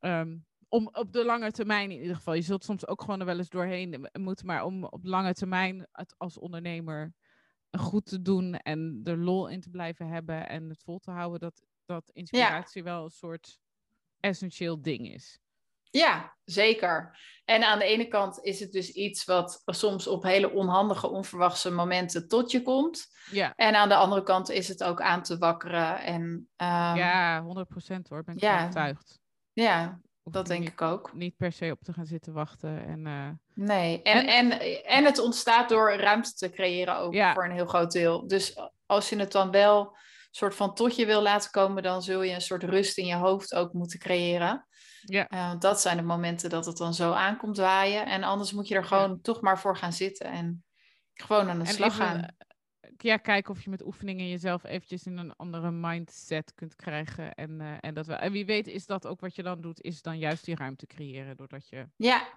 Action. 0.00 0.44
Om 0.72 0.88
op 0.92 1.12
de 1.12 1.24
lange 1.24 1.50
termijn 1.50 1.90
in 1.90 2.00
ieder 2.00 2.16
geval. 2.16 2.34
Je 2.34 2.42
zult 2.42 2.64
soms 2.64 2.86
ook 2.86 3.00
gewoon 3.00 3.20
er 3.20 3.26
wel 3.26 3.38
eens 3.38 3.48
doorheen 3.48 4.08
moeten. 4.12 4.46
Maar 4.46 4.64
om 4.64 4.84
op 4.84 5.04
lange 5.04 5.34
termijn 5.34 5.86
het 5.92 6.14
als 6.18 6.38
ondernemer 6.38 7.14
goed 7.70 8.06
te 8.06 8.22
doen 8.22 8.54
en 8.54 9.00
er 9.04 9.16
lol 9.16 9.48
in 9.48 9.60
te 9.60 9.70
blijven 9.70 10.08
hebben 10.08 10.48
en 10.48 10.68
het 10.68 10.82
vol 10.82 10.98
te 10.98 11.10
houden, 11.10 11.40
dat, 11.40 11.62
dat 11.84 12.10
inspiratie 12.12 12.82
wel 12.82 13.04
een 13.04 13.10
soort 13.10 13.58
essentieel 14.20 14.82
ding 14.82 15.12
is. 15.12 15.40
Ja, 15.90 16.36
zeker. 16.44 17.18
En 17.44 17.62
aan 17.62 17.78
de 17.78 17.84
ene 17.84 18.08
kant 18.08 18.38
is 18.42 18.60
het 18.60 18.72
dus 18.72 18.90
iets 18.90 19.24
wat 19.24 19.62
soms 19.64 20.06
op 20.06 20.22
hele 20.22 20.52
onhandige, 20.52 21.08
onverwachte 21.08 21.70
momenten 21.70 22.28
tot 22.28 22.50
je 22.50 22.62
komt. 22.62 23.06
Ja, 23.30 23.52
En 23.56 23.74
aan 23.74 23.88
de 23.88 23.94
andere 23.94 24.22
kant 24.22 24.50
is 24.50 24.68
het 24.68 24.84
ook 24.84 25.00
aan 25.00 25.22
te 25.22 25.38
wakkeren. 25.38 26.00
En 26.00 26.48
ehm, 26.56 26.96
ja, 26.96 27.36
ja 27.36 27.42
100% 27.42 28.08
hoor, 28.08 28.24
ben 28.24 28.34
ik 28.34 28.40
ja. 28.40 28.60
overtuigd. 28.60 29.20
Hoef 29.86 30.11
dat 30.24 30.46
denk 30.46 30.60
niet, 30.60 30.72
ik 30.72 30.82
ook. 30.82 31.12
Niet 31.12 31.36
per 31.36 31.52
se 31.52 31.70
op 31.70 31.82
te 31.82 31.92
gaan 31.92 32.06
zitten 32.06 32.32
wachten. 32.32 32.86
En, 32.86 33.06
eh, 33.06 33.28
Nee, 33.54 34.02
en, 34.02 34.26
en, 34.26 34.60
en 34.84 35.04
het 35.04 35.18
ontstaat 35.18 35.68
door 35.68 35.92
ruimte 35.92 36.32
te 36.34 36.50
creëren 36.50 36.96
ook 36.98 37.14
Ja. 37.14 37.32
voor 37.34 37.44
een 37.44 37.52
heel 37.52 37.66
groot 37.66 37.92
deel. 37.92 38.26
Dus 38.26 38.56
als 38.86 39.08
je 39.08 39.16
het 39.16 39.32
dan 39.32 39.50
wel 39.50 39.96
soort 40.30 40.54
van 40.54 40.74
tot 40.74 40.96
je 40.96 41.06
wil 41.06 41.22
laten 41.22 41.50
komen, 41.50 41.82
dan 41.82 42.02
zul 42.02 42.22
je 42.22 42.34
een 42.34 42.40
soort 42.40 42.62
rust 42.62 42.98
in 42.98 43.06
je 43.06 43.14
hoofd 43.14 43.54
ook 43.54 43.72
moeten 43.72 43.98
creëren. 43.98 44.66
Ja. 45.00 45.26
Want 45.28 45.62
dat 45.62 45.80
zijn 45.80 45.96
de 45.96 46.02
momenten 46.02 46.50
dat 46.50 46.66
het 46.66 46.76
dan 46.76 46.94
zo 46.94 47.12
aankomt 47.12 47.56
waaien. 47.56 48.06
En 48.06 48.22
anders 48.22 48.52
moet 48.52 48.68
je 48.68 48.74
er 48.74 48.84
gewoon 48.84 49.20
toch 49.20 49.40
maar 49.40 49.58
voor 49.58 49.76
gaan 49.76 49.92
zitten 49.92 50.26
en 50.26 50.64
gewoon 51.14 51.48
aan 51.48 51.58
de 51.58 51.64
en 51.64 51.72
slag 51.74 51.92
even, 51.92 52.06
gaan. 52.06 52.36
Ja, 53.02 53.16
kijken 53.16 53.54
of 53.54 53.62
je 53.62 53.70
met 53.70 53.84
oefeningen 53.84 54.28
jezelf 54.28 54.64
eventjes 54.64 55.06
in 55.06 55.18
een 55.18 55.36
andere 55.36 55.70
mindset 55.70 56.54
kunt 56.54 56.76
krijgen. 56.76 57.34
En, 57.34 57.60
eh, 57.60 57.66
en, 57.80 57.94
dat 57.94 58.06
we, 58.06 58.14
en 58.14 58.32
wie 58.32 58.46
weet 58.46 58.66
is 58.66 58.86
dat 58.86 59.06
ook 59.06 59.20
wat 59.20 59.34
je 59.34 59.42
dan 59.42 59.60
doet, 59.60 59.80
is 59.80 60.02
dan 60.02 60.18
juist 60.18 60.44
die 60.44 60.56
ruimte 60.56 60.86
creëren. 60.86 61.36
Doordat 61.36 61.68
je 61.68 61.86
Ja. 61.96 62.28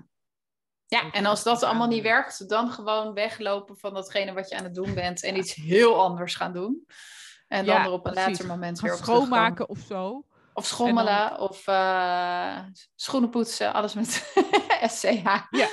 Ja, 0.88 1.12
en 1.12 1.25
als 1.25 1.43
dat 1.43 1.63
allemaal 1.63 1.88
niet 1.88 2.04
werkt, 2.04 2.49
dan 2.49 2.71
gewoon 2.71 3.13
weglopen 3.13 3.78
van 3.78 3.93
datgene 3.93 4.34
wat 4.34 4.49
je 4.49 4.58
aan 4.58 4.63
het 4.63 4.75
doen 4.75 4.93
bent 4.93 5.23
en 5.23 5.38
iets 5.38 5.54
heel 5.54 6.01
anders 6.04 6.36
gaan 6.36 6.54
doen. 6.54 6.86
En 7.47 7.65
dan 7.65 7.75
Ja, 7.75 7.86
er 7.86 7.91
op 7.91 8.06
een 8.06 8.12
precies. 8.12 8.32
later 8.32 8.47
moment 8.47 8.80
gaan 8.80 8.89
weer 8.89 8.97
op 8.97 9.04
schoonmaken 9.04 9.69
of 9.69 9.80
zo. 9.80 10.25
Of 10.54 10.65
schommelen, 10.65 11.39
of 11.39 11.67
eh, 11.67 12.60
schoenen 12.95 13.30
poetsen, 13.30 13.73
alles 13.73 13.93
met 13.93 14.34
SCH. 14.93 15.45
Ja, 15.49 15.69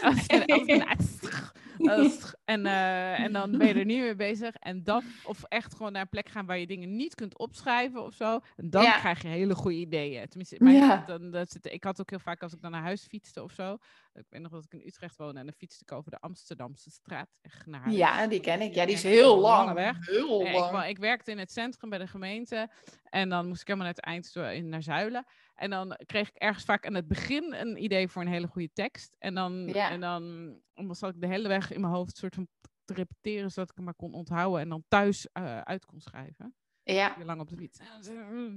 en, 2.45 2.67
eh, 2.67 3.21
en 3.21 3.33
dan 3.33 3.59
ben 3.59 3.67
je 3.67 3.75
er 3.75 3.85
niet 3.85 4.01
mee 4.01 4.15
bezig. 4.15 4.55
En 4.55 4.83
dan, 4.85 5.03
of 5.25 5.43
echt 5.49 5.75
gewoon 5.75 5.93
naar 5.93 6.03
een 6.03 6.09
plek 6.09 6.29
gaan 6.29 6.47
waar 6.47 6.59
je 6.59 6.67
dingen 6.67 6.97
niet 6.97 7.15
kunt 7.15 7.39
opschrijven 7.39 8.05
of 8.05 8.15
zo. 8.15 8.41
En 8.57 8.71
dan 8.71 8.83
Ja. 8.83 8.99
krijg 8.99 9.23
je 9.23 9.29
hele 9.29 9.55
goede 9.55 9.77
ideeën. 9.77 10.29
Tenminste, 10.29 10.65
Ja. 10.65 11.03
dan, 11.07 11.31
dat 11.31 11.51
zit, 11.51 11.67
ik 11.73 11.85
had 11.85 12.01
ook 12.01 12.11
heel 12.11 12.19
vaak 12.19 12.43
als 12.43 12.53
ik 12.53 12.61
dan 12.63 12.71
naar 12.71 12.83
huis 12.83 13.07
fietste 13.07 13.43
of 13.43 13.53
zo. 13.53 13.77
Ik 14.15 14.27
weet 14.29 14.41
nog 14.41 14.51
dat 14.51 14.65
ik 14.65 14.73
in 14.73 14.87
Utrecht 14.87 15.17
woonde 15.17 15.39
en 15.39 15.47
dan 15.47 15.55
fietste 15.55 15.85
ik 15.87 15.93
over 15.93 16.11
de 16.11 16.21
Amsterdamse 16.21 16.91
straat. 16.91 17.29
Echt 17.41 17.67
naar. 17.67 17.91
Ja, 17.91 18.27
die 18.27 18.41
ken 18.41 18.61
ik. 18.61 18.75
Ja, 18.75 18.85
die 18.87 18.95
is 18.95 19.03
heel 19.03 19.39
lang. 19.39 19.73
weg. 19.73 20.07
Heel 20.07 20.43
lang. 20.53 20.85
ik 20.87 20.99
werkte 20.99 21.31
in 21.31 21.39
het 21.39 21.53
centrum 21.53 21.91
bij 21.91 21.99
de 21.99 22.07
gemeente. 22.07 22.71
En 23.05 23.29
dan 23.29 23.47
moest 23.49 23.61
ik 23.61 23.67
helemaal 23.67 23.87
naar 23.87 23.97
het 23.97 24.35
eind 24.35 24.65
naar 24.65 24.83
Zuilen. 24.83 25.25
En 25.55 25.71
dan 25.71 25.97
kreeg 26.07 26.29
ik 26.29 26.37
ergens 26.37 26.65
vaak 26.65 26.87
aan 26.87 26.95
het 26.95 27.09
begin 27.09 27.53
een 27.55 27.83
idee 27.83 28.09
voor 28.09 28.23
een 28.23 28.29
hele 28.29 28.47
goede 28.47 28.71
tekst. 28.73 29.17
En 29.19 29.35
dan, 29.35 29.67
Ja. 29.67 29.91
en 29.91 30.01
dan, 30.01 30.55
dan 30.75 30.95
zat 30.95 31.15
ik 31.15 31.21
de 31.21 31.27
hele 31.27 31.49
weg 31.49 31.73
in 31.73 31.81
mijn 31.81 31.93
hoofd 31.93 32.17
soort 32.17 32.35
van 32.35 32.49
te 32.85 32.95
repeteren, 32.95 33.51
zodat 33.51 33.71
ik 33.71 33.77
hem 33.77 33.85
maar 33.85 33.95
kon 33.95 34.15
onthouden. 34.15 34.61
En 34.61 34.69
dan 34.69 34.85
thuis 34.89 35.29
eh, 35.33 35.61
uit 35.61 35.85
kon 35.87 36.01
schrijven. 36.01 36.55
Ja. 36.83 37.17
Lang 37.25 37.41
op 37.41 37.49
de 37.49 37.57
fiets. 37.57 37.79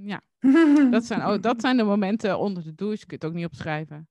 Ja, 0.02 0.20
dat 0.90 1.04
zijn, 1.04 1.26
oh, 1.26 1.40
dat 1.40 1.60
zijn 1.60 1.76
de 1.76 1.82
momenten 1.82 2.38
onder 2.38 2.62
de 2.64 2.74
douche. 2.74 3.06
Kun 3.06 3.08
je 3.08 3.14
het 3.14 3.24
ook 3.24 3.32
niet 3.32 3.46
opschrijven. 3.46 4.08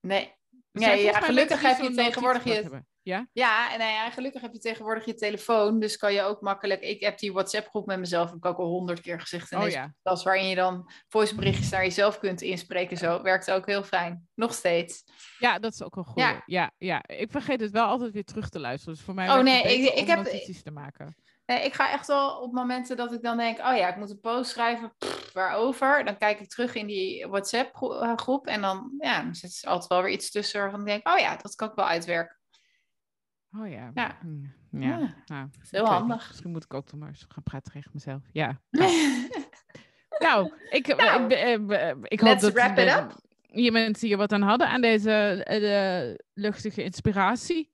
Nee. 0.00 0.32
Nee, 0.80 1.02
ja, 1.04 1.20
gelukkig 1.20 1.62
heb 1.62 1.78
je 1.78 1.90
tegenwoordig 1.94 2.44
je-. 2.44 2.82
Ja? 3.02 3.28
Ja, 3.32 3.72
en 3.72 3.78
nou 3.78 3.90
ja, 3.90 4.10
gelukkig 4.10 4.40
heb 4.40 4.52
je 4.52 4.58
tegenwoordig 4.58 5.04
je 5.04 5.14
telefoon. 5.14 5.80
Dus 5.80 5.96
kan 5.96 6.12
je 6.12 6.22
ook 6.22 6.40
makkelijk... 6.40 6.80
Ik 6.82 7.00
heb 7.00 7.18
die 7.18 7.32
WhatsApp-groep 7.32 7.86
met 7.86 7.98
mezelf, 7.98 8.26
heb 8.28 8.36
ik 8.36 8.44
ook 8.44 8.58
al 8.58 8.66
honderd 8.66 9.00
keer 9.00 9.20
gezegd 9.20 9.50
in 9.52 9.58
Oh 9.58 9.64
deze 9.64 9.76
ja. 9.76 9.92
podcast, 10.02 10.24
waarin 10.24 10.48
je 10.48 10.54
dan 10.54 10.90
voiceberichtjes 11.08 11.70
naar 11.70 11.82
jezelf 11.82 12.18
kunt 12.18 12.42
inspreken. 12.42 12.96
Zo 12.96 13.22
werkt 13.22 13.50
ook 13.50 13.66
heel 13.66 13.82
fijn. 13.82 14.28
Nog 14.34 14.54
steeds. 14.54 15.04
Ja, 15.38 15.58
dat 15.58 15.72
is 15.72 15.82
ook 15.82 15.94
wel 15.94 16.04
goed. 16.04 16.22
Ja. 16.22 16.42
Ja. 16.46 16.70
Ja, 16.78 17.02
Ik 17.06 17.30
vergeet 17.30 17.60
het 17.60 17.70
wel 17.70 17.86
altijd 17.86 18.12
weer 18.12 18.24
terug 18.24 18.48
te 18.48 18.60
luisteren. 18.60 18.94
Dus 18.94 19.04
voor 19.04 19.14
mij 19.14 19.28
Oh, 19.30 19.42
nee, 19.42 19.62
ik- 19.62 19.94
ik 19.94 20.06
heb- 20.06 20.16
notities 20.16 20.62
te 20.62 20.70
maken. 20.70 21.16
Nee, 21.46 21.64
ik 21.64 21.72
ga 21.74 21.90
echt 21.92 22.06
wel 22.06 22.36
op 22.40 22.52
momenten 22.52 22.96
dat 22.96 23.12
ik 23.12 23.22
dan 23.22 23.36
denk, 23.36 23.58
oh 23.58 23.76
ja, 23.76 23.88
ik 23.88 23.96
moet 23.96 24.10
een 24.10 24.20
post 24.20 24.50
schrijven, 24.50 24.94
pff, 24.98 25.32
waarover. 25.32 26.04
Dan 26.04 26.16
kijk 26.18 26.40
ik 26.40 26.48
terug 26.48 26.74
in 26.74 26.86
die 26.86 27.26
WhatsApp-groep 27.26 28.46
en 28.46 28.60
dan 28.60 28.94
ja, 28.98 29.22
dan 29.22 29.34
zit 29.34 29.58
er 29.62 29.68
altijd 29.70 29.88
wel 29.88 30.02
weer 30.02 30.12
iets 30.12 30.30
tussen 30.30 30.60
waarvan 30.60 30.80
ik 30.80 30.86
denk, 30.86 31.08
oh 31.08 31.18
ja, 31.18 31.36
dat 31.36 31.54
kan 31.54 31.68
ik 31.68 31.74
wel 31.74 31.86
uitwerken. 31.86 32.36
Oh 33.58 33.68
ja. 33.70 33.90
Ja. 33.94 34.18
Hm, 34.20 34.82
Ja. 34.82 35.14
Nou, 35.26 35.48
heel 35.70 35.86
handig. 35.86 36.28
Misschien 36.28 36.50
moet 36.50 36.64
ik 36.64 36.74
ook 36.74 36.86
toch 36.86 37.00
maar 37.00 37.08
eens 37.08 37.26
gaan 37.28 37.42
praten 37.42 37.72
tegen 37.72 37.90
mezelf. 37.94 38.22
Ja. 38.32 38.60
Nou, 40.18 40.44
nou, 40.44 40.52
ik, 40.70 40.86
Nou, 40.96 41.24
ik, 41.24 41.32
eh, 41.32 41.88
eh, 41.90 41.96
ik 42.02 42.20
hoop 42.20 42.40
dat 42.40 42.52
wrap 42.52 42.70
it 42.70 42.76
deze- 42.76 42.96
up. 42.98 43.12
je 43.42 43.72
mensen 43.72 44.08
hier 44.08 44.16
wat 44.16 44.32
aan 44.32 44.42
hadden 44.42 44.68
aan 44.68 44.80
deze 44.80 45.12
eh, 45.44 45.60
de 45.60 46.24
luchtige 46.34 46.82
inspiratie. 46.82 47.72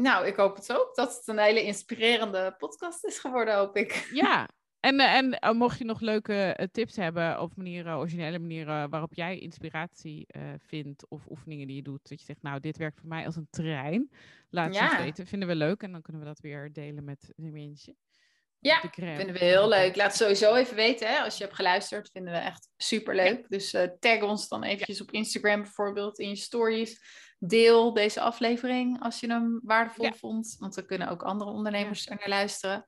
Nou, 0.00 0.26
ik 0.26 0.36
hoop 0.36 0.56
het 0.56 0.72
ook, 0.72 0.94
dat 0.94 1.16
het 1.16 1.28
een 1.28 1.38
hele 1.38 1.62
inspirerende 1.62 2.54
podcast 2.58 3.04
is 3.04 3.18
geworden, 3.18 3.56
hoop 3.56 3.76
ik. 3.76 4.08
Ja. 4.12 4.48
En, 4.80 5.00
eh, 5.00 5.14
en 5.14 5.38
eh, 5.38 5.52
mocht 5.52 5.78
je 5.78 5.84
nog 5.84 6.00
leuke 6.00 6.34
eh, 6.34 6.66
tips 6.72 6.96
hebben 6.96 7.40
of 7.40 7.56
manieren, 7.56 7.96
originele 7.96 8.38
manieren 8.38 8.90
waarop 8.90 9.14
jij 9.14 9.38
inspiratie 9.38 10.26
vindt 10.66 11.08
of 11.08 11.26
oefeningen 11.30 11.66
die 11.66 11.76
je 11.76 11.82
doet, 11.82 12.08
dat 12.08 12.18
je 12.18 12.24
zegt, 12.24 12.42
nou, 12.42 12.60
dit 12.60 12.76
werkt 12.76 13.00
voor 13.00 13.08
mij 13.08 13.26
als 13.26 13.36
een 13.36 13.46
trein. 13.50 14.10
Laat 14.50 14.66
het 14.66 14.74
Ja. 14.74 14.90
ons 14.90 14.96
weten. 14.96 15.26
Vinden 15.26 15.48
we 15.48 15.54
leuk 15.54 15.82
en 15.82 15.92
dan 15.92 16.02
kunnen 16.02 16.22
we 16.22 16.28
dat 16.28 16.40
weer 16.40 16.72
delen 16.72 17.04
met 17.04 17.32
de 17.36 17.50
mensen. 17.50 17.96
Ja, 18.58 18.80
De. 18.80 18.88
Vinden 18.92 19.32
we 19.32 19.44
heel 19.44 19.68
leuk. 19.68 19.96
Laat 19.96 20.06
het 20.06 20.16
sowieso 20.16 20.54
even 20.54 20.76
weten, 20.76 21.08
hè, 21.08 21.18
als 21.18 21.36
je 21.36 21.44
hebt 21.44 21.56
geluisterd. 21.56 22.10
Vinden 22.12 22.32
we 22.32 22.38
echt 22.38 22.68
super 22.76 23.14
leuk. 23.14 23.48
Dus 23.48 23.76
tag 23.98 24.22
ons 24.22 24.48
dan 24.48 24.62
eventjes 24.62 25.00
op 25.00 25.10
Instagram 25.10 25.62
bijvoorbeeld 25.62 26.18
in 26.18 26.28
je 26.28 26.36
stories. 26.36 27.00
Deel 27.38 27.92
deze 27.92 28.20
aflevering 28.20 29.02
als 29.02 29.20
je 29.20 29.26
hem 29.26 29.60
waardevol 29.62 30.04
Ja. 30.04 30.12
vond. 30.12 30.56
Want 30.58 30.74
dan 30.74 30.86
kunnen 30.86 31.08
ook 31.08 31.22
andere 31.22 31.50
ondernemers 31.50 32.06
er 32.08 32.16
naar 32.18 32.28
luisteren. 32.28 32.84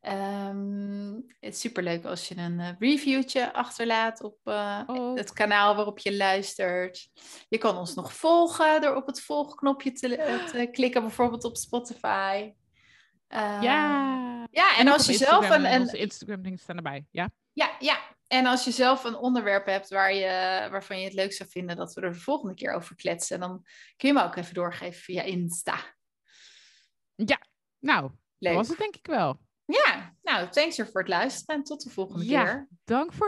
Ehm, 0.00 1.12
het 1.40 1.54
is 1.54 1.60
super 1.60 1.82
leuk 1.82 2.04
als 2.04 2.28
je 2.28 2.36
een 2.36 2.60
eh, 2.60 2.68
reviewtje 2.78 3.52
achterlaat 3.52 4.22
op 4.22 4.38
eh, 4.44 4.80
Oh. 4.86 5.16
het 5.16 5.32
kanaal 5.32 5.74
waarop 5.74 5.98
je 5.98 6.16
luistert. 6.16 7.08
Je 7.48 7.58
kan 7.58 7.76
ons 7.76 7.94
nog 7.94 8.12
volgen 8.12 8.80
door 8.80 8.94
op 8.94 9.06
het 9.06 9.20
volgknopje 9.20 9.92
te, 9.92 10.16
eh, 10.16 10.44
te 10.50 10.68
klikken, 10.72 11.02
bijvoorbeeld 11.02 11.44
op 11.44 11.56
Spotify. 11.56 12.52
Ehm, 13.28 13.62
Ja. 13.62 14.46
ja, 14.50 14.76
en, 14.78 14.88
als 14.88 15.06
je 15.06 15.12
zelf 15.12 15.50
een, 15.50 15.64
en 15.64 15.74
een, 15.74 15.80
Onze 15.80 15.98
Instagram 15.98 16.42
dingen 16.42 16.58
staan 16.58 16.76
erbij. 16.76 17.06
Ja. 17.10 17.30
ja, 17.52 17.76
ja. 17.78 17.98
En 18.28 18.46
als 18.46 18.64
je 18.64 18.70
zelf 18.70 19.04
een 19.04 19.16
onderwerp 19.16 19.66
hebt 19.66 19.88
waar 19.88 20.14
je, 20.14 20.68
waarvan 20.70 20.98
je 20.98 21.04
het 21.04 21.14
leuk 21.14 21.32
zou 21.32 21.48
vinden 21.48 21.76
dat 21.76 21.94
we 21.94 22.00
er 22.00 22.12
de 22.12 22.18
volgende 22.18 22.54
keer 22.54 22.72
over 22.72 22.96
kletsen, 22.96 23.40
dan 23.40 23.64
kun 23.96 24.08
je 24.08 24.14
me 24.14 24.22
ook 24.24 24.36
even 24.36 24.54
doorgeven 24.54 25.00
via 25.02 25.22
Insta. 25.22 25.96
Nou, 27.80 28.02
dat 28.02 28.10
Leuk. 28.38 28.54
was 28.54 28.68
het 28.68 28.78
denk 28.78 28.96
ik 28.96 29.06
wel. 29.06 29.40
Ja, 29.64 30.16
nou, 30.22 30.48
thanks 30.48 30.76
voor 30.76 31.00
het 31.00 31.08
luisteren 31.08 31.56
en 31.56 31.62
tot 31.62 31.82
de 31.82 31.90
volgende 31.90 32.24
Ja. 32.24 32.44
keer. 32.44 32.68
Dank 32.84 33.12
voor 33.12 33.26